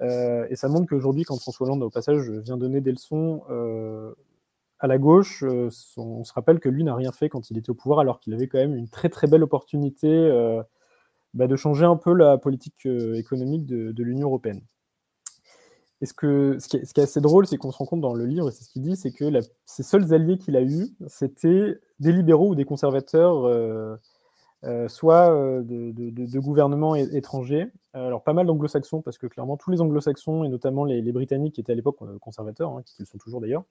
[0.00, 3.42] et ça montre qu'aujourd'hui, quand François Hollande, au passage, vient donner des leçons
[4.78, 7.70] à la gauche, euh, on se rappelle que lui n'a rien fait quand il était
[7.70, 10.62] au pouvoir, alors qu'il avait quand même une très très belle opportunité euh,
[11.34, 14.60] bah, de changer un peu la politique euh, économique de, l'Union européenne.
[16.02, 18.52] Et ce, qui est, assez drôle, c'est qu'on se rend compte dans le livre, et
[18.52, 19.24] c'est ce qu'il dit, c'est que
[19.64, 23.98] ses seuls alliés qu'il a eus, c'était des libéraux ou des conservateurs,
[24.88, 25.30] soit
[25.62, 27.68] de, gouvernements étrangers.
[27.94, 31.62] Alors pas mal d'anglo-saxons, parce que clairement tous les anglo-saxons, et notamment les, britanniques qui
[31.62, 33.64] étaient à l'époque conservateurs, hein, qui le sont toujours d'ailleurs,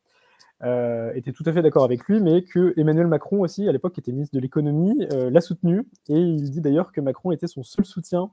[0.63, 3.93] euh, était tout à fait d'accord avec lui, mais que Emmanuel Macron aussi, à l'époque,
[3.93, 5.87] qui était ministre de l'économie, euh, l'a soutenu.
[6.07, 8.31] Et il dit d'ailleurs que Macron était son seul soutien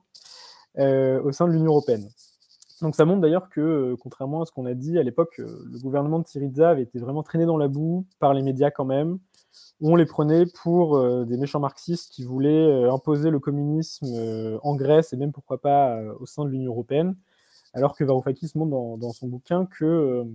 [0.79, 2.07] euh, au sein de l'Union européenne.
[2.81, 6.19] Donc ça montre d'ailleurs que, contrairement à ce qu'on a dit à l'époque, le gouvernement
[6.19, 9.19] de Syriza avait été vraiment traîné dans la boue par les médias quand même,
[9.79, 14.07] on les prenait pour des méchants marxistes qui voulaient imposer le communisme
[14.63, 17.15] en Grèce et même pourquoi pas au sein de l'Union européenne,
[17.73, 20.25] alors que Varoufakis montre dans, son bouquin que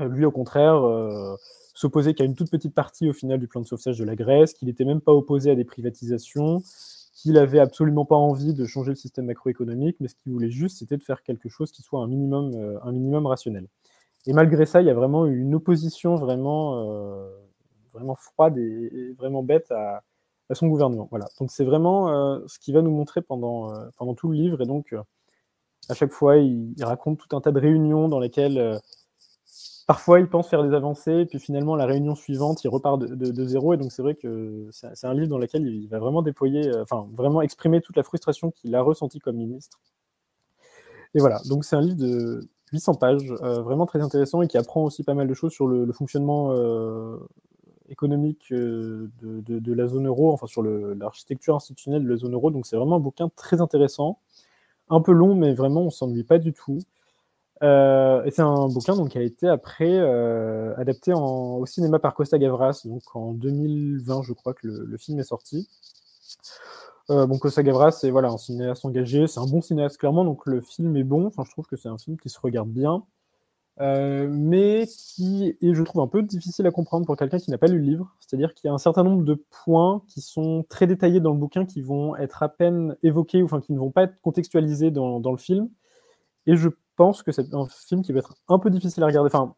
[0.00, 1.36] lui, au contraire, euh,
[1.74, 4.54] s'opposait qu'à une toute petite partie au final du plan de sauvetage de la Grèce,
[4.54, 6.62] qu'il n'était même pas opposé à des privatisations,
[7.14, 10.78] qu'il avait absolument pas envie de changer le système macroéconomique, mais ce qu'il voulait juste,
[10.78, 13.66] c'était de faire quelque chose qui soit un minimum, euh, un minimum rationnel.
[14.26, 16.86] Et malgré ça, il y a vraiment eu une opposition vraiment,
[17.92, 20.04] vraiment froide et, vraiment bête à,
[20.52, 21.08] son gouvernement.
[21.10, 21.26] Voilà.
[21.40, 22.06] Donc c'est vraiment
[22.46, 24.62] ce qui va nous montrer pendant, pendant tout le livre.
[24.62, 24.94] Et donc,
[25.88, 28.78] à chaque fois, il, raconte tout un tas de réunions dans lesquelles
[29.86, 33.74] parfois il pense faire des avancées, puis finalement la réunion suivante, il repart de, zéro.
[33.74, 36.82] Et donc c'est vrai que c'est un livre dans lequel il va vraiment déployer, euh,
[36.82, 39.80] enfin vraiment exprimer toute la frustration qu'il a ressentie comme ministre.
[41.14, 44.56] Et voilà, donc c'est un livre de 800 pages, euh, vraiment très intéressant et qui
[44.56, 47.18] apprend aussi pas mal de choses sur le, fonctionnement euh,
[47.90, 52.50] économique de, de, la zone euro, enfin sur l'architecture institutionnelle de la zone euro.
[52.50, 54.20] Donc c'est vraiment un bouquin très intéressant,
[54.88, 56.78] un peu long, mais vraiment on s'ennuie pas du tout.
[57.62, 62.14] Euh, et c'est un bouquin donc, qui a été après euh, adapté au cinéma par
[62.14, 65.68] Costa Gavras, donc en 2020, je crois que le, film est sorti.
[67.10, 70.44] Euh, bon, Costa Gavras, c'est voilà, un cinéaste engagé, c'est un bon cinéaste clairement, donc
[70.46, 71.26] le film est bon.
[71.26, 73.04] Enfin, je trouve que c'est un film qui se regarde bien,
[73.78, 77.68] mais qui est, je trouve, un peu difficile à comprendre pour quelqu'un qui n'a pas
[77.68, 78.12] lu le livre.
[78.18, 79.34] C'est-à-dire qu'il y a un certain nombre de
[79.64, 83.44] points qui sont très détaillés dans le bouquin, qui vont être à peine évoqués, ou
[83.44, 85.68] enfin qui ne vont pas être contextualisés dans, dans le film.
[86.46, 89.28] Et je pense que c'est un film qui va être un peu difficile à regarder.
[89.28, 89.54] Enfin,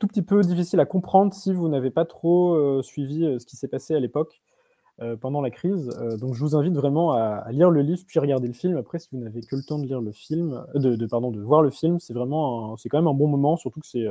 [0.00, 3.68] tout petit peu difficile à comprendre si vous n'avez pas trop suivi ce qui s'est
[3.68, 4.42] passé à l'époque
[5.20, 5.88] pendant la crise.
[6.20, 8.76] donc je vous invite vraiment à, lire le livre puis regarder le film.
[8.76, 11.62] Après, si vous n'avez que le temps de lire le film, de, pardon, de voir
[11.62, 14.06] le film, c'est vraiment, c'est quand même un bon moment, surtout que c'est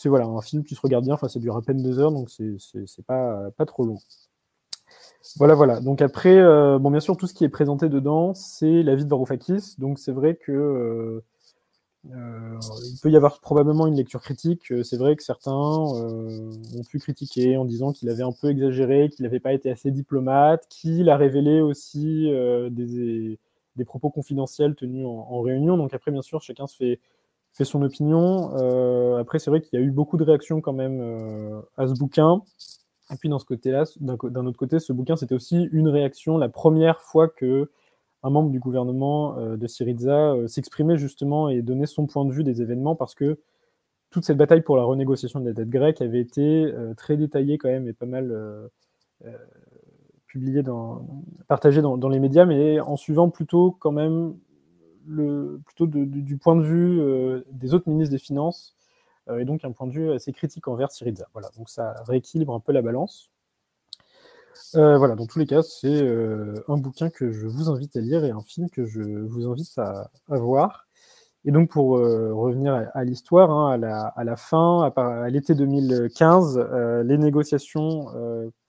[0.00, 2.10] c'est voilà, un film qui se regarde bien, enfin, ça dure à peine deux heures,
[2.10, 3.98] donc c'est pas, pas trop long.
[5.36, 5.80] Voilà, voilà.
[5.80, 9.04] Donc après, euh, bon, bien sûr, tout ce qui est présenté dedans, c'est la vie
[9.04, 9.74] de Varoufakis.
[9.78, 11.24] Donc c'est vrai que euh,
[12.12, 12.58] euh,
[12.90, 14.72] il peut y avoir probablement une lecture critique.
[14.82, 19.24] C'est vrai que certains ont pu critiquer en disant qu'il avait un peu exagéré, qu'il
[19.24, 22.30] n'avait pas été assez diplomate, qu'il a révélé aussi
[22.70, 23.38] des,
[23.76, 25.76] des, propos confidentiels tenus en, en, réunion.
[25.76, 27.00] Donc après, bien sûr, chacun se fait
[27.52, 28.50] fait son opinion.
[29.18, 32.42] Après, c'est vrai qu'il y a eu beaucoup de réactions quand même à ce bouquin.
[33.12, 36.48] Et puis, dans ce côté-là, d'un autre côté, ce bouquin, c'était aussi une réaction, la
[36.48, 37.70] première fois que
[38.22, 42.44] un membre du gouvernement euh, de Syriza s'exprimait justement et donnait son point de vue
[42.44, 43.38] des événements, parce que
[44.10, 47.68] toute cette bataille pour la renégociation de la dette grecque avait été très détaillée quand
[47.68, 48.68] même et pas mal
[50.26, 51.06] publiée, dans,
[51.48, 54.34] partagée dans, les médias, mais en suivant plutôt quand même
[55.64, 58.79] plutôt du point de vue euh, des autres ministres des Finances, euh,
[59.38, 61.26] et donc un point de vue assez critique envers Syriza.
[61.32, 63.30] Voilà, donc ça rééquilibre un peu la balance.
[64.74, 66.06] Euh, voilà, dans tous les cas, c'est
[66.68, 69.78] un bouquin que je vous invite à lire et un film que je vous invite
[69.78, 70.86] à, voir.
[71.44, 76.58] Et donc, pour revenir à, l'histoire, hein, à, la, fin, à, l'été 2015,
[77.04, 78.06] les négociations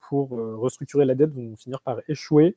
[0.08, 2.56] pour restructurer la dette vont finir par échouer.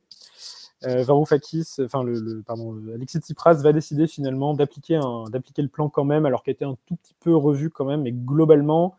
[0.86, 6.04] Euh, Varoufakis, enfin le, pardon, Alexis Tsipras va décider finalement d'appliquer d'appliquer le plan quand
[6.04, 8.96] même, alors qu'il été un tout petit peu revu quand même, mais globalement,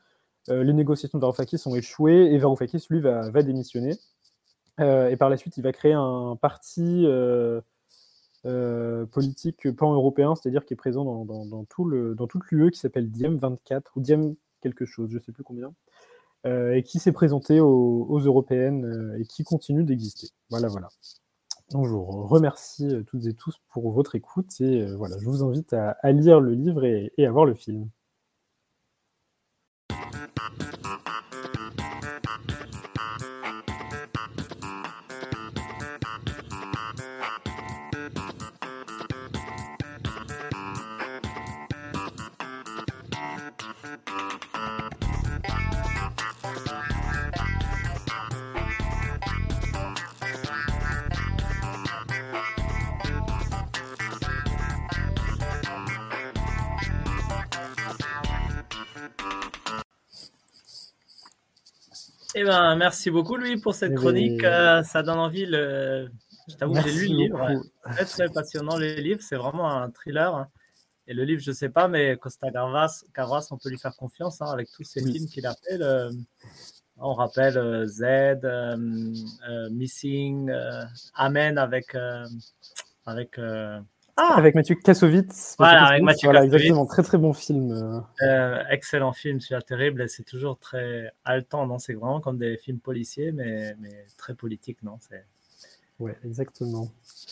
[0.50, 3.96] euh, les négociations de Varoufakis ont échoué et Varoufakis lui va, démissionner.
[4.80, 7.08] Euh, et par la suite, il va créer un parti
[9.12, 13.38] politique pan-européen, c'est-à-dire qui est présent dans, tout le, dans toute l'UE, qui s'appelle Diem
[13.38, 15.74] 24 ou Diem quelque chose, je ne sais plus combien.
[16.46, 20.30] et qui s'est présenté aux européennes et qui continue d'exister.
[20.50, 20.90] Voilà, voilà.
[21.72, 25.26] Donc, je vous remercie euh, toutes et tous pour votre écoute et euh, voilà, je
[25.26, 27.90] vous invite à, lire le livre et à voir le film.
[62.40, 64.42] Eh ben, merci beaucoup, Louis, pour cette eh chronique.
[64.44, 65.48] Ben, euh, ça donne envie.
[65.48, 66.08] Le...
[66.48, 67.64] Je t'avoue que j'ai lu le livre.
[67.82, 69.22] Très, très passionnant, le livre.
[69.24, 70.46] C'est vraiment un thriller.
[71.08, 74.40] Et le livre, je ne sais pas, mais Costa Gavras, on peut lui faire confiance
[74.40, 75.82] hein, avec tous ces films qu'il appelle.
[75.82, 76.12] Euh,
[76.98, 78.46] on rappelle euh, Z,
[79.72, 80.52] Missing,
[81.16, 81.98] Amen avec.
[83.08, 83.40] avec
[84.18, 85.56] ah avec Mathieu Kassovitz.
[85.60, 86.86] Voilà, avec Mathieu voilà, exactement.
[86.88, 88.04] Très très bon film.
[88.22, 88.64] Euh.
[88.72, 90.10] Excellent film, celui-là terrible.
[90.10, 91.78] C'est toujours très haletant, non?
[91.78, 94.98] C'est vraiment comme des films policiers, mais, mais très politique, non?
[95.00, 95.24] C'est.
[96.00, 96.90] Ouais, exactement.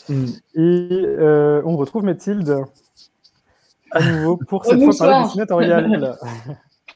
[0.09, 0.25] Mm.
[0.55, 2.65] Et euh, on retrouve Mathilde
[3.91, 6.17] à nouveau pour cette fois parler du sénatorial.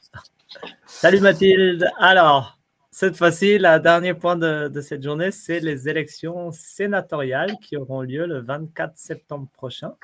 [0.86, 1.90] Salut Mathilde.
[1.98, 2.59] Alors,
[2.90, 8.26] cette fois-ci, le dernier point de, cette journée, c'est les élections sénatoriales qui auront lieu
[8.26, 9.94] le 24 septembre prochain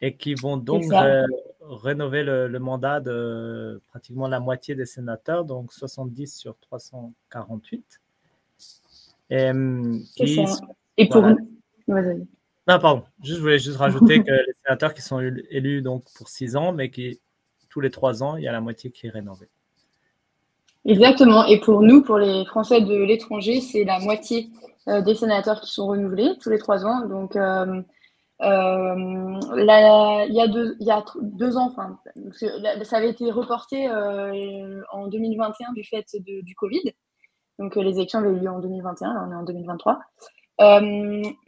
[0.00, 0.84] et qui vont donc
[1.60, 8.00] rénover le, mandat de pratiquement la moitié des sénateurs, donc 70 sur 348.
[9.30, 9.50] Et,
[10.96, 11.36] et pour nous.
[12.68, 13.04] Non, pardon.
[13.22, 16.72] Juste, je voulais juste rajouter que les sénateurs qui sont élus donc pour six ans,
[16.72, 17.20] mais qui
[17.68, 19.48] tous les trois ans, il y a la moitié qui est rénovée.
[20.86, 21.44] Exactement.
[21.46, 24.50] Et pour nous, pour les Français de l'étranger, c'est la moitié
[24.88, 27.06] euh, des sénateurs qui sont renouvelés tous les trois ans.
[27.08, 27.82] Donc, euh,
[28.42, 29.64] euh, il,
[30.32, 31.74] y a deux, ans,
[32.82, 33.88] ça avait été reporté
[34.92, 36.92] en 2021 du fait du Covid.
[37.58, 39.98] Donc, les élections avaient eu lieu en 2021, là, on est en 2023.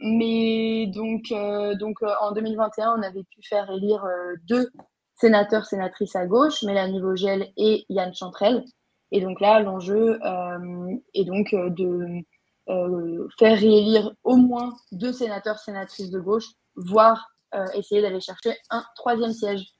[0.01, 1.33] mais donc,
[1.79, 4.05] donc en 2021, on avait pu faire élire
[4.49, 4.67] deux
[5.15, 8.65] sénateurs, sénatrices à gauche, Mélanie Vogel et Yann Chantrel.
[9.11, 12.23] Et donc là, l'enjeu euh, est donc euh, de
[12.69, 17.31] euh, faire réélire au moins deux sénateurs, sénatrices de gauche, voire
[17.73, 19.73] essayer d'aller chercher un troisième siège.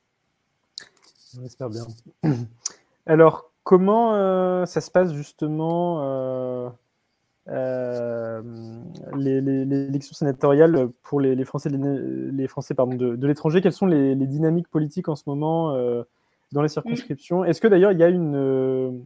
[1.39, 1.85] On espère bien.
[3.05, 6.73] Alors, comment ça se passe justement
[9.15, 13.61] l'élection sénatoriale pour les, Français, les Français pardon, de, l'étranger?
[13.61, 15.71] Quelles sont les, dynamiques politiques en ce moment
[16.51, 17.45] dans les circonscriptions?
[17.45, 19.05] Est-ce que d'ailleurs il y a une.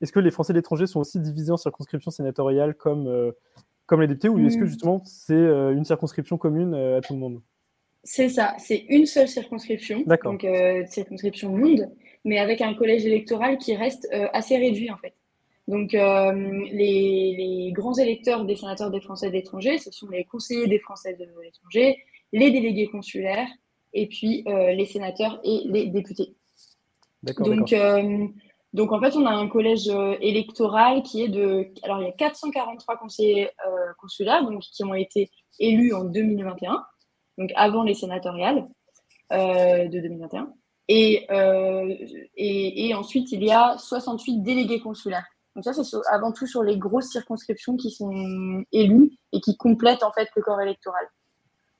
[0.00, 3.32] Est-ce que les Français de l'étranger sont aussi divisés en circonscriptions sénatoriales comme,
[3.86, 4.66] comme les députés ou est-ce que mm.
[4.66, 7.40] justement c'est une circonscription commune à tout le monde?
[8.02, 10.46] C'est ça, c'est une seule circonscription, donc
[10.88, 11.90] circonscription monde,
[12.24, 15.14] mais avec un collège électoral qui reste assez réduit en fait.
[15.70, 16.32] Donc, euh,
[16.72, 21.24] les, grands électeurs des sénateurs des Français d'étrangers, ce sont les conseillers des Français de
[21.44, 21.96] l'étranger,
[22.32, 23.48] les délégués consulaires,
[23.94, 26.34] et puis euh, les sénateurs et les députés.
[27.22, 28.26] Donc, euh,
[28.72, 29.88] donc, en fait, on a un collège
[30.20, 31.66] électoral qui est de.
[31.82, 33.50] Alors, il y a 443 conseillers
[33.98, 36.84] consulaires donc, qui ont été élus en 2021,
[37.38, 38.66] donc avant les sénatoriales
[39.30, 40.52] de 2021.
[40.88, 41.26] Et,
[42.36, 45.26] et, et ensuite, il y a 68 délégués consulaires.
[45.56, 50.04] Donc ça, c'est avant tout sur les grosses circonscriptions qui sont élues et qui complètent
[50.04, 51.06] en fait le corps électoral.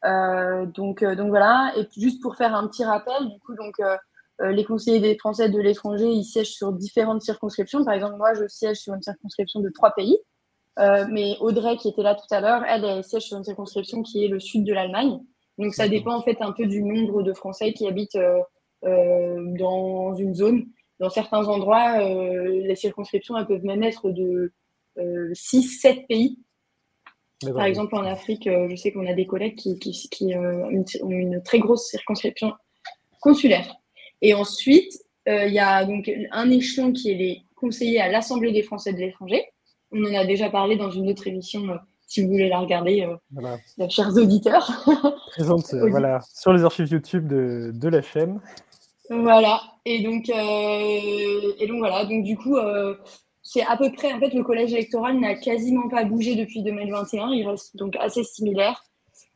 [0.05, 1.73] Euh, donc, euh, donc voilà.
[1.77, 3.97] Et juste pour faire un petit rappel, du coup, donc euh,
[4.41, 7.85] les conseillers des Français de l'étranger, ils siègent sur différentes circonscriptions.
[7.85, 10.19] Par exemple, moi, je siège sur une circonscription de trois pays.
[10.79, 14.25] mais Audrey, qui était là tout à l'heure, elle, elle siège sur une circonscription qui
[14.25, 15.19] est le sud de l'Allemagne.
[15.59, 18.19] Donc ça dépend en fait un peu du nombre de Français qui habitent
[18.83, 20.65] dans une zone
[21.01, 24.53] dans certains endroits, euh, les circonscriptions elles peuvent même être de
[24.99, 26.39] 6-7 euh, pays.
[27.55, 31.43] Par exemple, en Afrique, euh, je sais qu'on a des collègues qui, qui, ont une
[31.43, 32.53] très grosse circonscription
[33.23, 33.75] consulaire.
[34.23, 34.93] Et ensuite,
[35.27, 38.99] il y a donc un échelon qui est les conseillers à l'Assemblée des Français de
[38.99, 39.45] l'étranger.
[39.93, 41.67] On en a déjà parlé dans une autre émission,
[42.07, 43.07] si vous voulez la regarder,
[43.89, 44.71] chers auditeurs.
[45.33, 48.41] Présente voilà, sur les archives YouTube de, de la chaîne.
[49.11, 49.61] Voilà.
[49.85, 52.05] Et donc, euh, et donc voilà.
[52.05, 52.95] Donc du coup, euh,
[53.43, 54.13] c'est à peu près.
[54.13, 57.31] En fait, le collège électoral n'a quasiment pas bougé depuis 2021.
[57.33, 58.90] Il reste donc assez similaire, euh,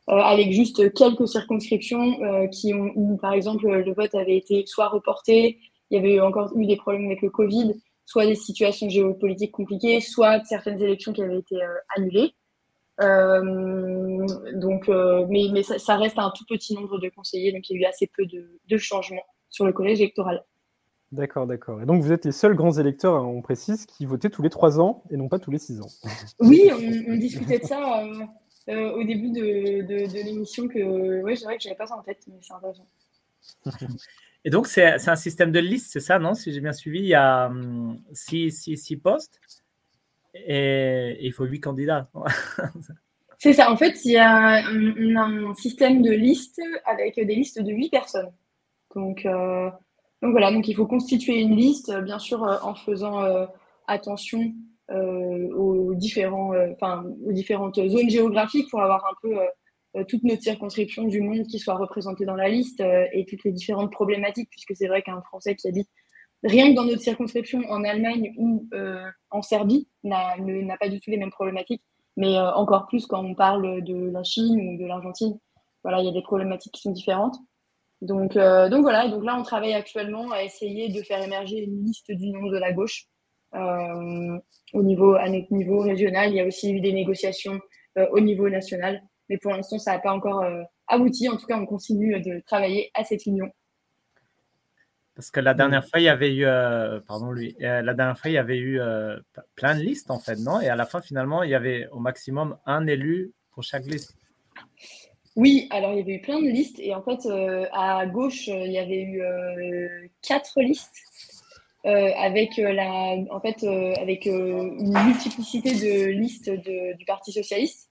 [0.07, 5.59] avec juste quelques circonscriptions qui ont où, par exemple, le vote avait été soit reporté,
[5.89, 7.73] il y avait encore eu des problèmes avec le Covid,
[8.05, 11.57] soit des situations géopolitiques compliquées, soit certaines élections qui avaient été
[11.95, 12.33] annulées.
[12.99, 14.87] donc,
[15.29, 17.85] mais, mais ça, reste un tout petit nombre de conseillers, donc il y a eu
[17.85, 20.43] assez peu de, de changements sur le collège électoral.
[21.11, 21.81] D'accord, d'accord.
[21.81, 24.49] Et donc vous êtes les seuls grands électeurs, hein, on précise, qui votaient tous les
[24.49, 25.87] trois ans et non pas tous les six ans.
[26.39, 28.25] Oui, on, discutait de ça euh,
[28.67, 32.01] euh, au début de, de, l'émission que ouais, c'est vrai que j'avais pas ça en
[32.01, 32.87] tête, mais c'est intéressant.
[34.43, 37.07] Et donc c'est un système de liste, c'est ça, non Si j'ai bien suivi, il
[37.07, 39.39] y a hum, six, six, postes
[40.33, 42.07] et, il faut huit candidats.
[43.39, 47.61] c'est ça, en fait, il y a un, un système de liste avec des listes
[47.61, 48.31] de huit personnes.
[48.95, 49.69] Donc, euh,
[50.21, 53.47] donc voilà, donc il faut constituer une liste, bien sûr, euh, en faisant
[53.87, 54.53] attention
[54.89, 61.47] aux, différents, aux différentes zones géographiques pour avoir un peu toutes nos circonscriptions du monde
[61.47, 65.21] qui soient représentées dans la liste et toutes les différentes problématiques, puisque c'est vrai qu'un
[65.21, 65.89] Français qui habite
[66.43, 68.67] rien que dans notre circonscription en Allemagne ou
[69.31, 71.83] en Serbie n'a pas du tout les mêmes problématiques,
[72.17, 75.39] mais encore plus quand on parle de la Chine ou de l'Argentine.
[75.83, 77.37] Voilà, il y a des problématiques qui sont différentes.
[78.01, 81.85] Donc, euh, donc voilà, donc là on travaille actuellement à essayer de faire émerger une
[81.85, 83.07] liste du nom de la gauche.
[83.55, 84.37] Euh,
[84.73, 87.59] au niveau, à notre niveau régional, il y a aussi eu des négociations
[87.97, 90.43] euh, au niveau national, mais pour l'instant ça n'a pas encore
[90.87, 91.29] abouti.
[91.29, 93.49] En tout cas, on continue de travailler à cette union.
[95.15, 96.45] Parce que la dernière fois, il y avait eu,
[97.07, 98.81] pardon lui, la dernière fois, il y avait eu
[99.55, 100.59] plein de listes en fait, non?
[100.59, 104.17] Et à la fin, finalement, il y avait au maximum un élu pour chaque liste.
[105.35, 108.47] Oui, alors il y avait eu plein de listes et en fait euh, à gauche
[108.47, 110.95] euh, il y avait eu euh, quatre listes
[111.85, 113.63] avec la, en fait
[113.99, 117.89] avec une multiplicité de listes du Parti socialiste.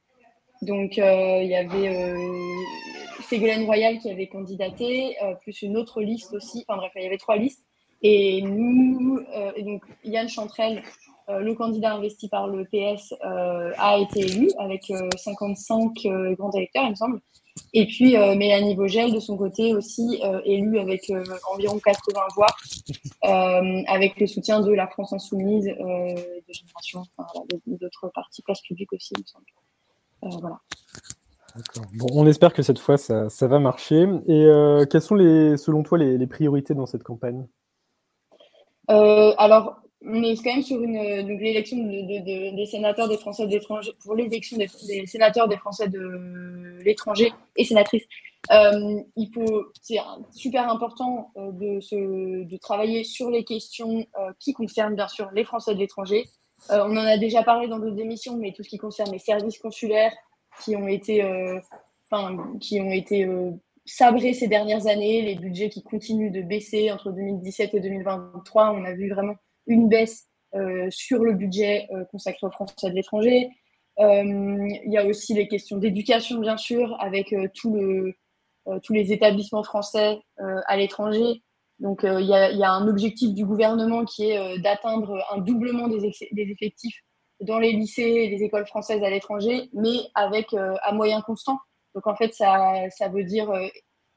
[0.62, 2.14] Donc il y avait
[3.28, 6.64] Ségolène Royal qui avait candidaté, plus une autre liste aussi.
[6.66, 7.64] Enfin bref, il y avait trois listes.
[8.02, 9.20] Et nous,
[9.56, 10.82] et donc Yann Chantrel,
[11.28, 15.92] le candidat investi par le PS, a été élu avec 55
[16.36, 17.20] grands électeurs, il me semble.
[17.72, 21.22] Et puis euh, Mélanie Vogel, de son côté aussi, euh, élue avec euh,
[21.52, 22.46] environ 80 voix,
[23.22, 29.14] avec le soutien de la France Insoumise, de Génération, enfin, d'autres partis, place publique aussi,
[29.16, 30.40] il me semble.
[30.40, 30.58] voilà.
[31.94, 34.08] Bon, on espère que cette fois, ça, ça va marcher.
[34.26, 34.48] Et
[34.90, 37.46] quelles sont, les, selon toi, les, les priorités dans cette campagne?
[38.88, 40.98] Alors, on est quand même sur une
[41.38, 44.68] l'élection des sénateurs des Français de l'étranger pour l'élection des,
[45.06, 48.04] sénateurs des Français de l'étranger et sénatrices.
[48.52, 49.96] Euh, il faut c'est
[50.32, 55.74] super important euh, de, travailler sur les questions euh, qui concernent bien sûr les Français
[55.74, 56.24] de l'étranger.
[56.68, 59.58] on en a déjà parlé dans d'autres émissions, mais tout ce qui concerne les services
[59.58, 60.12] consulaires
[60.62, 61.20] qui ont été,
[62.60, 63.28] qui ont été
[63.84, 68.70] sabré ces dernières années, les budgets qui continuent de baisser entre 2017 et 2023.
[68.70, 69.34] On a vu vraiment
[69.66, 70.28] une baisse
[70.90, 73.50] sur le budget consacré aux Français de l'étranger.
[73.98, 77.74] il y a aussi les questions d'éducation, bien sûr, avec tous
[78.90, 81.42] les établissements français à l'étranger.
[81.80, 87.00] Donc, il y, a, un objectif du gouvernement qui est d'atteindre un doublement des, effectifs
[87.40, 91.58] dans les lycées et les écoles françaises à l'étranger, mais avec à moyen constant.
[91.94, 93.66] Donc en fait, ça, veut dire euh,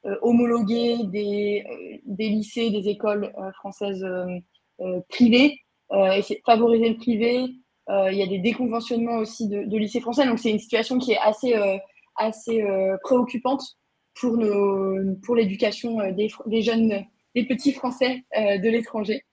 [0.05, 4.05] euh, homologuer des, euh, des, lycées, des écoles françaises
[5.09, 5.59] privées,
[5.93, 7.45] et favoriser le privé.
[7.89, 10.25] il y a des déconventionnements aussi de, lycées français.
[10.25, 11.55] Donc c'est une situation qui est assez,
[12.15, 12.63] assez
[13.03, 13.63] préoccupante
[14.19, 14.37] pour,
[15.23, 17.05] pour l'éducation des, des, jeunes,
[17.35, 19.23] des petits Français de l'étranger.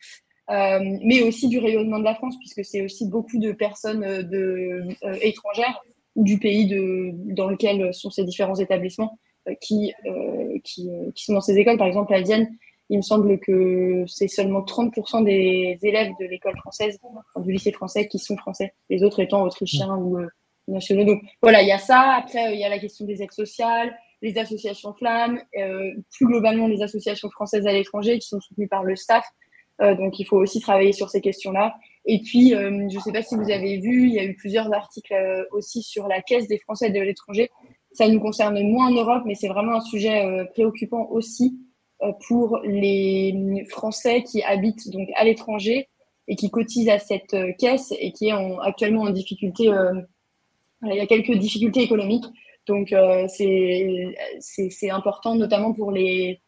[0.49, 4.83] mais aussi du rayonnement de la France, puisque c'est aussi beaucoup de personnes de,
[5.23, 5.81] étrangères
[6.17, 9.19] du pays de, dans lequel sont ces différents établissements
[9.49, 11.79] euh, qui, euh, qui, euh, qui, sont dans ces écoles.
[11.79, 12.57] Par exemple, à Vienne,
[12.91, 16.99] il me semble que c'est seulement 30% des élèves de l'école française,
[17.37, 20.19] du lycée français, qui sont français, les autres étant autrichiens ou
[20.69, 21.05] nationaux.
[21.05, 22.17] Donc voilà, il y a ça.
[22.19, 25.41] Après, il y a la question des aides sociales, les associations flammes,
[26.13, 29.25] plus globalement les associations françaises à l'étranger qui sont soutenues par le staff.
[29.81, 31.75] donc il faut aussi travailler sur ces questions-là.
[32.07, 34.35] Et puis, euh, je ne sais pas si vous avez vu, il y a eu
[34.35, 37.51] plusieurs articles euh, aussi sur la caisse des Français de l'étranger.
[37.93, 41.59] Ça nous concerne moins en Europe, mais c'est vraiment un sujet euh, préoccupant aussi
[42.27, 45.89] pour les Français qui habitent donc à l'étranger
[46.29, 49.71] et qui cotisent à cette caisse et qui est actuellement en difficulté.
[50.83, 52.25] il y a quelques difficultés économiques.
[52.67, 52.95] Donc,
[53.29, 56.41] c'est important, notamment pour les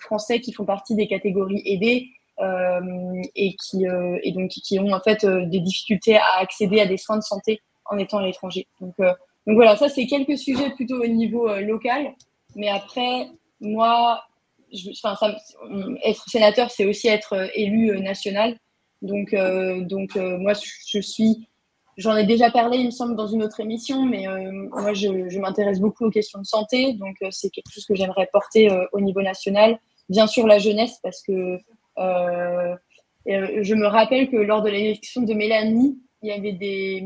[0.00, 2.08] Français qui font partie des catégories aidées
[2.40, 6.80] euh, et, qui, euh, et donc qui ont en fait euh, des difficultés à accéder
[6.80, 8.66] à des soins de santé en étant à l'étranger.
[8.80, 12.14] Donc, donc voilà, ça c'est quelques sujets plutôt au niveau local.
[12.56, 13.28] Mais après,
[13.60, 14.22] moi,
[16.04, 18.56] être sénateur, c'est aussi être élu national.
[19.02, 20.52] Donc, donc moi,
[20.88, 21.48] je suis,
[21.96, 24.26] j'en ai déjà parlé, il me semble, dans une autre émission, mais
[24.70, 26.94] moi, je, m'intéresse beaucoup aux questions de santé.
[26.94, 29.78] Donc, c'est quelque chose que j'aimerais porter au niveau national.
[30.08, 31.58] Bien sûr, la jeunesse, parce que
[31.98, 32.74] euh,
[33.28, 37.04] euh, je me rappelle que lors de l'élection de Mélanie, il y avait des.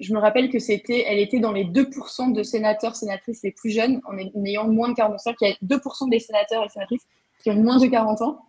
[0.00, 3.70] Je me rappelle que c'était, elle était dans les 2% de sénateurs, sénatrices les plus
[3.70, 5.34] jeunes, en ayant moins de 40 ans.
[5.40, 7.06] Il y a 2% des sénateurs et sénatrices
[7.42, 8.40] qui ont moins de 40 ans.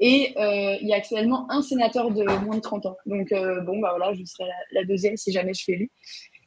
[0.00, 2.96] Et euh, il y a actuellement un sénateur de moins de 30 ans.
[3.06, 5.90] Donc, bon, bah voilà, je serai la, deuxième si jamais je suis élue.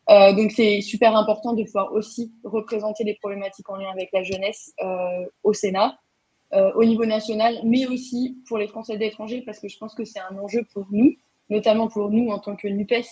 [0.10, 4.73] donc, c'est super important de pouvoir aussi représenter les problématiques en lien avec la jeunesse
[5.44, 5.98] au Sénat.
[6.53, 10.06] Euh, au niveau national, mais aussi pour les Français d'étrangers, parce que je pense que
[10.06, 11.15] c'est un enjeu pour nous,
[11.49, 13.03] notamment pour nous en tant que NUPES,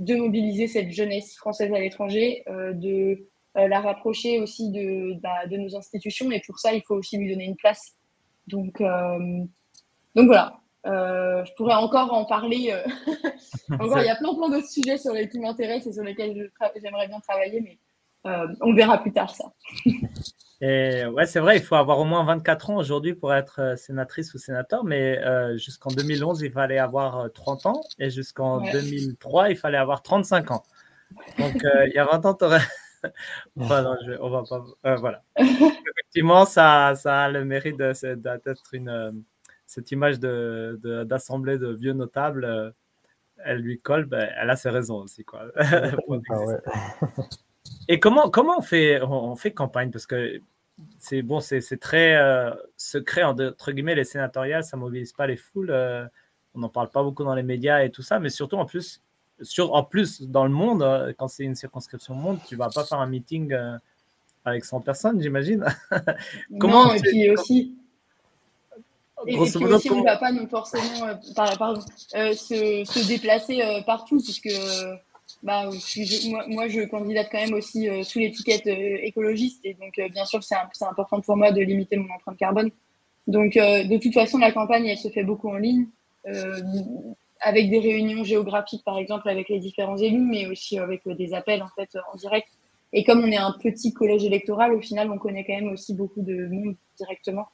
[0.00, 5.46] de mobiliser cette jeunesse française à l'étranger, euh, de euh, la rapprocher aussi de, bah,
[5.46, 7.94] de, nos institutions, et pour ça, il faut aussi lui donner une place.
[8.48, 8.82] Donc,
[10.16, 12.74] donc voilà, je pourrais encore en parler.
[13.70, 16.50] encore, il y a plein, plein d'autres sujets sur lesquels qui m'intéressent et sur lesquels
[16.82, 17.78] j'aimerais bien travailler, mais
[18.60, 19.52] on verra plus tard ça.
[20.62, 23.76] Et ouais, c'est vrai, il faut avoir au moins 24 ans aujourd'hui pour être euh,
[23.76, 28.60] sénatrice ou sénateur, mais euh, jusqu'en 2011, il fallait avoir 30 euh, ans et jusqu'en
[28.70, 30.62] 2003, il fallait avoir 35 ans.
[31.38, 32.60] Donc, il y a 20 ans, tu aurais.
[33.58, 34.96] enfin, non, je, on va pas.
[34.96, 35.22] voilà.
[35.38, 39.24] Effectivement, ça, ça a le mérite d'être une.
[39.66, 42.74] cette image d'assemblée de, de, vieux notables,
[43.38, 45.24] elle lui colle, ben, elle a ses raisons aussi.
[45.24, 45.46] Quoi,
[47.88, 49.90] Et comment, comment on, fait, on, fait campagne?
[49.90, 50.40] Parce que
[50.98, 55.36] c'est bon, c'est très euh, secret, entre guillemets, les sénatoriales, ça ne mobilise pas les
[55.36, 55.70] foules.
[55.70, 56.06] Euh,
[56.54, 59.00] on n'en parle pas beaucoup dans les médias et tout ça, mais surtout en plus,
[59.42, 62.68] sur, en plus dans le monde, euh, quand c'est une circonscription monde, tu ne vas
[62.68, 63.54] pas faire un meeting
[64.44, 65.64] avec 100 personnes, j'imagine.
[66.58, 67.76] Comment et puis aussi.
[69.26, 74.48] Et, puis aussi, on ne va pas non forcément pardon, se, se, déplacer partout, puisque
[75.42, 75.70] bah,
[76.48, 80.26] moi, je candidate quand même aussi euh, sous l'étiquette euh, écologiste et donc euh, bien
[80.26, 80.54] sûr c'est
[80.84, 82.70] important pour moi de limiter mon empreinte carbone.
[83.26, 85.86] Donc de toute façon la campagne elle se fait beaucoup en ligne
[87.40, 91.62] avec des réunions géographiques par exemple avec les différents élus mais aussi avec des appels
[91.62, 92.48] en fait en direct.
[92.92, 95.94] Et comme on est un petit collège électoral au final on connaît quand même aussi
[95.94, 97.46] beaucoup de monde directement.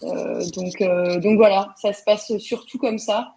[0.00, 0.82] donc
[1.20, 3.34] donc voilà ça se passe surtout comme ça.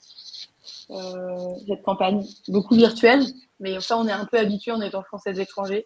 [0.92, 3.24] Euh, cette campagne, beaucoup virtuelle,
[3.62, 5.86] mais enfin on est un peu habitué en étant français étranger.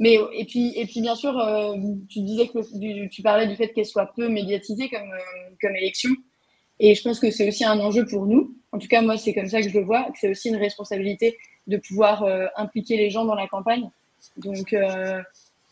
[0.00, 1.76] Mais et puis et puis bien sûr, euh,
[2.08, 6.10] tu disais que tu parlais du fait qu'elle soit peu médiatisée comme euh, comme élection,
[6.80, 8.56] et je pense que c'est aussi un enjeu pour nous.
[8.72, 10.08] En tout cas, moi, c'est comme ça que je le vois.
[10.20, 11.36] C'est aussi une responsabilité
[11.66, 12.24] de pouvoir
[12.56, 13.88] impliquer les gens dans la campagne.
[14.36, 14.74] Donc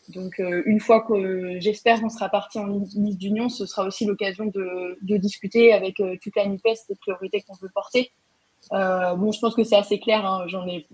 [0.09, 4.45] Donc, une fois que j'espère qu'on sera parti en liste d'union, ce sera aussi l'occasion
[4.45, 8.11] de, discuter avec toute la NUPES des priorités qu'on veut porter.
[8.71, 10.25] Bon, je pense que c'est assez clair.
[10.25, 10.87] Hein, j'en ai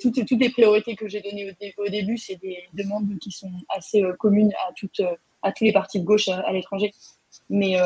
[0.00, 4.52] toutes, les priorités que j'ai données au, début, c'est des demandes qui sont assez communes
[4.68, 5.02] à toutes,
[5.42, 6.92] à tous les partis de gauche à, l'étranger.
[7.50, 7.76] Mais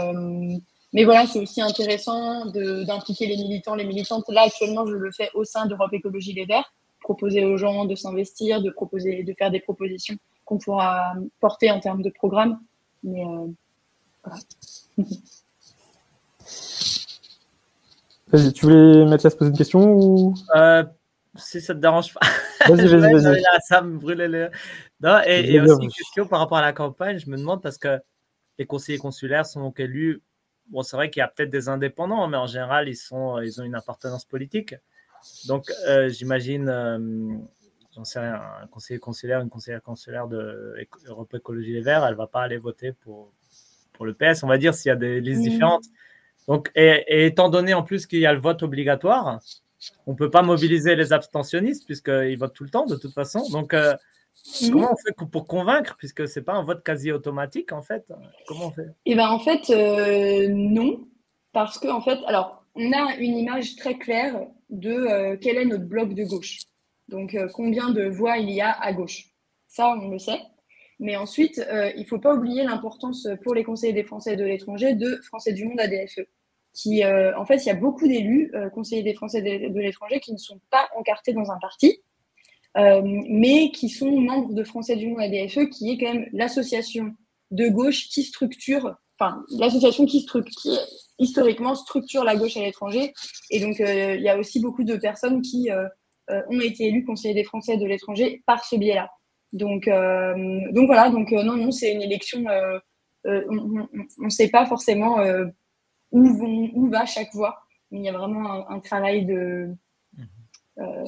[0.93, 4.25] mais voilà, c'est aussi intéressant d'impliquer les militants, les militantes.
[4.29, 7.95] Là, actuellement, je le fais au sein d'Europe Écologie Les Verts, proposer aux gens de
[7.95, 12.59] s'investir, de proposer, de faire des propositions qu'on pourra porter en termes de programme.
[13.03, 13.47] Mais euh,
[14.25, 14.41] voilà.
[18.55, 20.35] tu voulais, Mathias, poser une question ou?
[20.57, 20.85] Euh,
[21.37, 22.21] Si ça te dérange pas.
[22.69, 23.43] Vas-y, vas-y, vas-y.
[23.67, 24.49] ça me brûlait les.
[25.01, 27.79] Non, et, et aussi une question par rapport à la campagne, je me demande parce
[27.79, 27.99] que
[28.59, 30.23] les conseillers consulaires sont donc élus
[30.69, 33.61] bon, c'est vrai qu'il y a peut-être des indépendants, mais en général, ils, sont, ils
[33.61, 34.75] ont une appartenance politique.
[35.47, 37.37] Donc, euh, j'imagine, euh,
[37.95, 40.77] j'en sais rien, un conseiller consulaire, une conseillère consulaire de
[41.07, 43.33] Europe Écologie Les Verts, elle ne va pas aller voter pour,
[43.93, 45.85] pour le PS, on va dire, s'il y a des listes différentes.
[46.49, 49.39] Donc, et, étant donné en plus qu'il y a le vote obligatoire,
[50.07, 53.49] on ne peut pas mobiliser les abstentionnistes puisqu'ils votent tout le temps de toute façon.
[53.51, 53.95] Donc, euh,
[54.63, 54.71] Mhm.
[54.71, 58.13] Comment on fait pour convaincre, puisque ce n'est pas un vote quasi automatique, en fait?
[58.47, 58.89] Comment on fait?
[59.05, 61.07] Eh bien, en fait, euh, non.
[61.53, 65.65] Parce qu'en en fait, alors, on a une image très claire de euh, quel est
[65.65, 66.61] notre bloc de gauche.
[67.09, 69.31] Donc, combien de voix il y a à gauche.
[69.67, 70.41] Ça, on le sait.
[71.01, 71.57] Mais ensuite,
[71.97, 75.53] il ne faut pas oublier l'importance pour les conseillers des Français de l'étranger de Français
[75.53, 76.21] du Monde ADFE.
[76.81, 80.39] Qui, en fait, il y a beaucoup d'élus, conseillers des Français de l'étranger, qui ne
[80.39, 82.01] sont pas encartés dans un parti,
[82.77, 87.15] euh, mais qui sont membres de Français du Monde ADFE, qui est quand même l'association
[87.51, 90.79] de gauche qui structure, enfin, l'association qui, structure,
[91.19, 93.15] historiquement structure la gauche à l'étranger.
[93.51, 95.89] Et donc, euh, il y a aussi beaucoup de personnes qui euh,
[96.29, 99.11] ont été élues conseillers des Français de l'étranger par ce biais-là.
[99.55, 99.89] Donc,
[100.75, 102.45] donc voilà, donc non, non, c'est une élection.
[103.25, 103.89] on
[104.19, 105.17] ne sait pas forcément
[106.13, 107.61] où, vont, où va chaque voix,
[107.91, 109.75] mais il y a vraiment un travail de,
[110.79, 111.05] euh,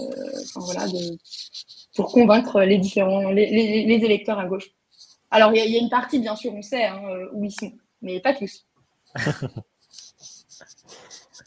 [0.57, 0.87] voilà,
[1.95, 4.71] pour convaincre les différents les, électeurs à gauche.
[5.31, 7.71] Alors, il y, a une partie, bien sûr, on sait hein, euh, où ils sont,
[8.03, 8.67] mais pas tous.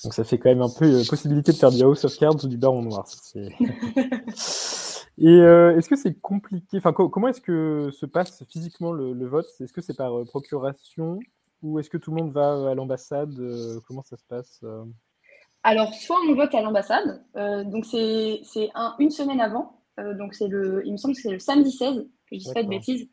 [0.04, 2.46] Donc, ça fait quand même un peu euh, possibilité de faire du House of Cards
[2.46, 3.06] ou du Baron Noir.
[5.20, 9.46] Et est-ce que c'est compliqué Enfin, comment est-ce que se passe physiquement le, vote?
[9.60, 11.20] Est-ce que c'est par procuration?
[11.64, 13.34] Ou est-ce que tout le monde va à l'ambassade
[13.88, 14.62] Comment ça se passe
[15.64, 18.42] alors, soit on vote à l'ambassade, euh, donc c'est
[19.00, 22.00] une semaine avant, euh, donc c'est le, il me semble que c'est le samedi 16,
[22.00, 23.08] que je dis pas de bêtises,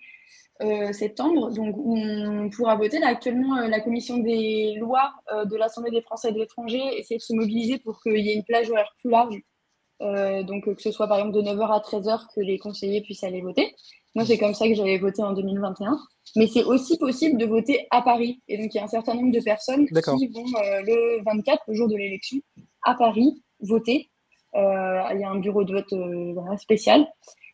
[0.63, 2.99] euh, septembre, donc on pourra voter.
[2.99, 5.13] Là, actuellement, la commission des lois
[5.45, 8.45] de l'Assemblée des Français de l'étranger essaie de se mobiliser pour qu'il y ait une
[8.45, 9.41] plage horaire plus large,
[10.45, 13.43] donc que ce soit par exemple de 9h à 13h que les conseillers puissent aller
[13.43, 13.77] voter.
[14.15, 15.99] Moi, c'est comme ça que j'avais voté en 2021.
[16.37, 18.43] Mais c'est aussi possible de voter à Paris.
[18.49, 21.63] Et donc, il y a un certain nombre de personnes qui vont euh, le 24,
[21.69, 22.39] le jour de l'élection,
[22.85, 24.11] à Paris, voter.
[24.55, 27.07] Euh, il y a un bureau de vote euh, spécial.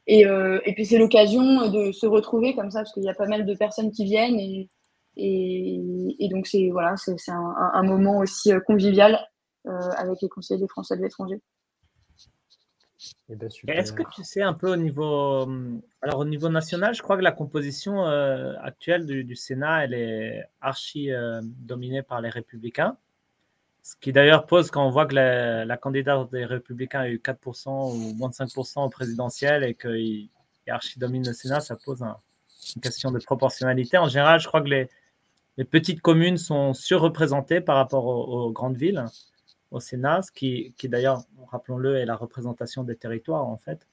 [0.06, 3.26] Et, et puis, c'est l'occasion de se retrouver comme ça, parce qu'il y a pas
[3.26, 4.38] mal de personnes qui viennent.
[4.38, 4.68] Et,
[5.16, 9.18] et, donc, c'est voilà, c'est un, un, moment aussi convivial
[9.64, 11.40] avec les conseillers des Français de l'étranger.
[13.28, 16.94] Eh ben, Est-ce que tu sais un peu au niveau, hum, alors au niveau national,
[16.94, 22.20] je crois que la composition euh, actuelle du, Sénat, elle est archi euh, dominée par
[22.20, 22.97] les Républicains.
[23.82, 27.93] Ce qui d'ailleurs pose, quand on voit que la, candidate des Républicains a eu 4%
[27.93, 30.28] ou moins de 5% au présidentiel et qu'il
[30.68, 33.98] archi domine le Sénat, ça pose une question de proportionnalité.
[33.98, 34.89] En général, je crois que les,
[35.56, 39.05] les petites communes sont surreprésentées par rapport aux grandes villes
[39.77, 43.86] au Sénat, ce qui, qui d'ailleurs, rappelons-le, est la représentation des territoires en fait.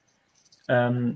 [0.70, 1.12] Euh,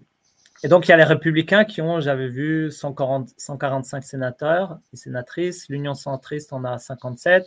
[0.64, 4.96] et donc, il y a les républicains qui ont, j'avais vu, 140, 145 sénateurs et
[4.96, 5.68] sénatrices.
[5.68, 7.44] L'Union centriste en a 57,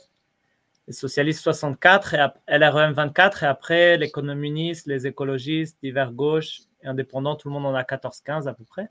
[0.88, 2.16] les socialistes 64,
[2.48, 7.54] et LREM 24, et après les communistes, les écologistes, divers gauches et indépendants, tout le
[7.54, 8.90] monde en a 14-15 à peu près.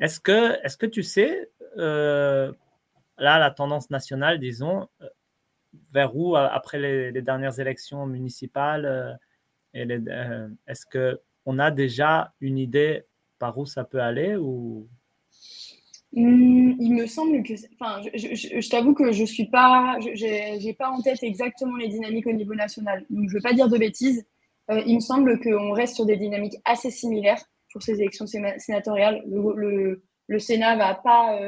[0.00, 2.52] Est-ce que, est que tu sais, euh,
[3.16, 4.88] là, la tendance nationale, disons,
[5.92, 9.14] vers où après les, dernières élections municipales euh,
[9.74, 13.02] euh, Est-ce qu'on a déjà une idée
[13.38, 14.88] par où ça peut aller ou?
[16.12, 21.02] Hmm, il me semble que, enfin, je, t'avoue que je suis pas, j'ai pas en
[21.02, 24.26] tête exactement les dynamiques au niveau national, donc je veux pas dire de bêtises.
[24.70, 29.22] Euh, il me semble qu'on reste sur des dynamiques assez similaires pour ces élections sénatoriales.
[29.26, 31.38] Le, le, Sénat va pas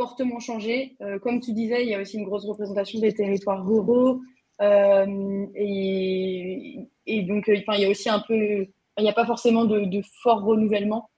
[0.00, 0.96] fortement changé.
[1.02, 4.22] Euh, comme tu disais, il y a aussi une grosse représentation des territoires ruraux.
[4.62, 6.88] Euh, et,
[7.28, 8.66] donc, euh, il y a aussi un peu,
[8.96, 11.10] il n'y a pas forcément de, fort renouvellement.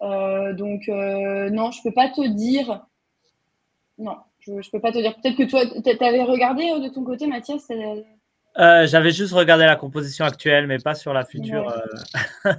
[0.00, 2.86] donc, non, je peux pas te dire.
[3.98, 5.14] Non, je, peux pas te dire.
[5.20, 7.70] Peut-être que toi, tu avais regardé de ton côté, Mathias
[8.58, 11.72] euh, j'avais juste regardé la composition actuelle, mais pas sur la future.
[12.44, 12.54] Euh,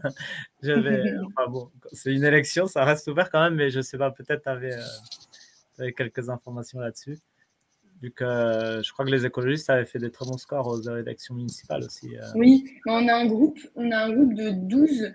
[1.49, 4.49] bon, c'est une élection, ça reste ouvert quand même, mais je sais pas, peut-être tu
[4.49, 4.81] avais, euh,
[5.95, 7.19] quelques informations là-dessus.
[8.01, 11.35] Vu que je crois que les écologistes avaient fait des très bons scores aux élections
[11.35, 12.09] municipales aussi.
[12.35, 15.13] Oui, on a un groupe, on a un groupe de 12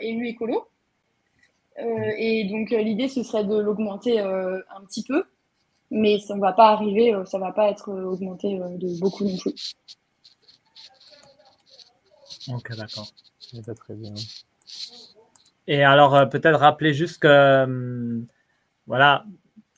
[0.00, 0.68] élus écolos.
[1.76, 5.24] et donc l'idée, ce serait de l'augmenter un petit peu
[5.94, 8.76] mais ça ne va pas arriver, euh, ça ne va pas être euh, augmenté euh,
[8.76, 9.74] de beaucoup non plus.
[12.48, 13.06] Ok, d'accord.
[13.76, 14.12] Très bien.
[15.66, 18.24] Et alors, peut-être rappeler juste que,
[18.86, 19.24] voilà,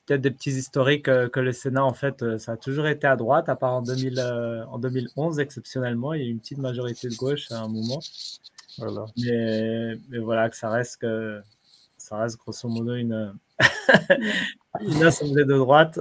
[0.06, 3.48] peut-être des petits historiques que le Sénat, en fait, ça a toujours été à droite,
[3.48, 4.20] à part en, 2000,
[4.70, 6.14] en 2011, exceptionnellement.
[6.14, 8.00] Il y a eu une petite majorité de gauche à un moment.
[8.78, 9.06] Voilà.
[9.16, 11.40] Mais, mais voilà, que ça reste, que,
[11.96, 13.34] ça reste grosso modo une,
[14.80, 15.98] une assemblée de droite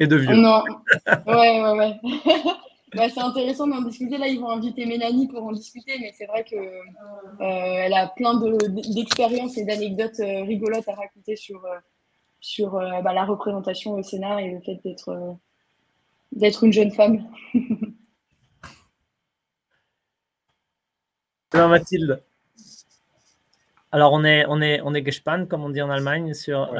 [0.00, 0.34] et de vieux.
[0.34, 0.62] Non,
[1.26, 2.00] ouais, ouais, ouais.
[2.94, 4.16] bah, c'est intéressant d'en discuter.
[4.16, 8.08] Là, ils vont inviter Mélanie pour en discuter, mais c'est vrai qu'elle euh, elle a
[8.08, 8.40] plein
[8.94, 11.62] d'expériences et d'anecdotes euh, rigolotes à raconter sur,
[12.38, 15.36] euh, sur bah, la représentation au Sénat et le fait d'être
[16.32, 17.24] d'être une jeune femme.
[21.54, 22.22] Mathilde.
[23.90, 26.70] Alors, on est, on est, on est gespannt, comme on dit en Allemagne, sur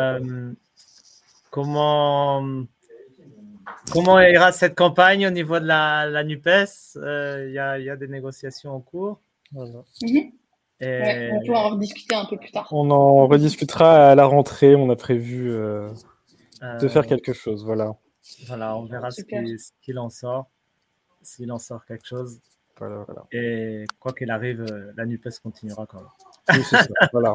[1.51, 2.67] Comment,
[3.91, 8.75] comment ira cette campagne au niveau de la, NUPES euh, Il y, a, des négociations
[8.75, 9.21] en cours.
[10.81, 11.37] Mhm.
[11.37, 12.69] on peut en rediscuter un peu plus tard.
[12.71, 14.77] On en rediscutera à la rentrée.
[14.77, 15.91] On a prévu euh,
[16.81, 17.65] de faire euh, quelque chose.
[17.65, 17.97] Voilà.
[18.47, 19.23] Voilà, on verra ce
[19.83, 20.47] qu'il en sort.
[21.23, 22.41] S'il en sort quelque chose.
[23.33, 24.65] Et quoi qu'il arrive,
[24.97, 26.63] la NUPES continuera quand même.
[27.13, 27.35] voilà.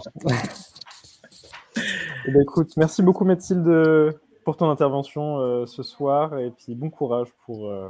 [2.25, 4.13] Eh ben, écoute, merci beaucoup Mathilde
[4.43, 7.89] pour ton intervention euh, ce soir et puis bon courage pour euh,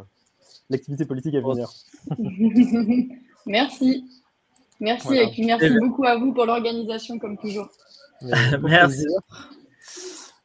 [0.69, 1.69] l'activité politique à venir.
[3.45, 4.05] merci.
[4.79, 7.69] Merci et puis merci beaucoup à vous pour l'organisation comme toujours.
[8.61, 9.05] merci.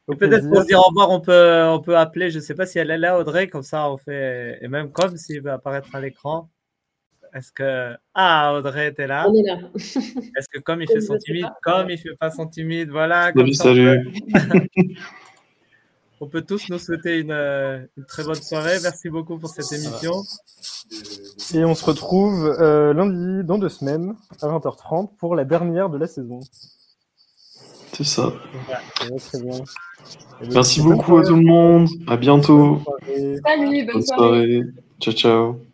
[0.07, 2.79] Peut-être pour dire au revoir, on peut, on peut appeler, je ne sais pas si
[2.79, 6.01] elle est là, Audrey, comme ça on fait, et même comme s'il veut apparaître à
[6.01, 6.49] l'écran.
[7.33, 7.95] Est-ce que.
[8.15, 9.27] Ah, Audrey était là?
[9.29, 9.59] On est là.
[9.75, 13.31] Est-ce que comme il fait son timide, comme il fait pas son timide, voilà.
[13.35, 14.13] Salut, salut.
[16.21, 18.77] On peut, tous nous souhaiter une, une, très bonne soirée.
[18.83, 20.13] Merci beaucoup pour cette émission.
[21.53, 25.97] Et on se retrouve euh, lundi, dans deux semaines, à 20h30, pour la dernière de
[25.97, 26.41] la saison.
[27.93, 28.33] C'est ça.
[28.95, 29.59] très bien.
[30.51, 31.89] Merci beaucoup à tout le monde.
[32.07, 32.81] À bientôt.
[33.45, 34.61] Salut, bonne, soirée.
[34.99, 35.68] Ciao, ciao.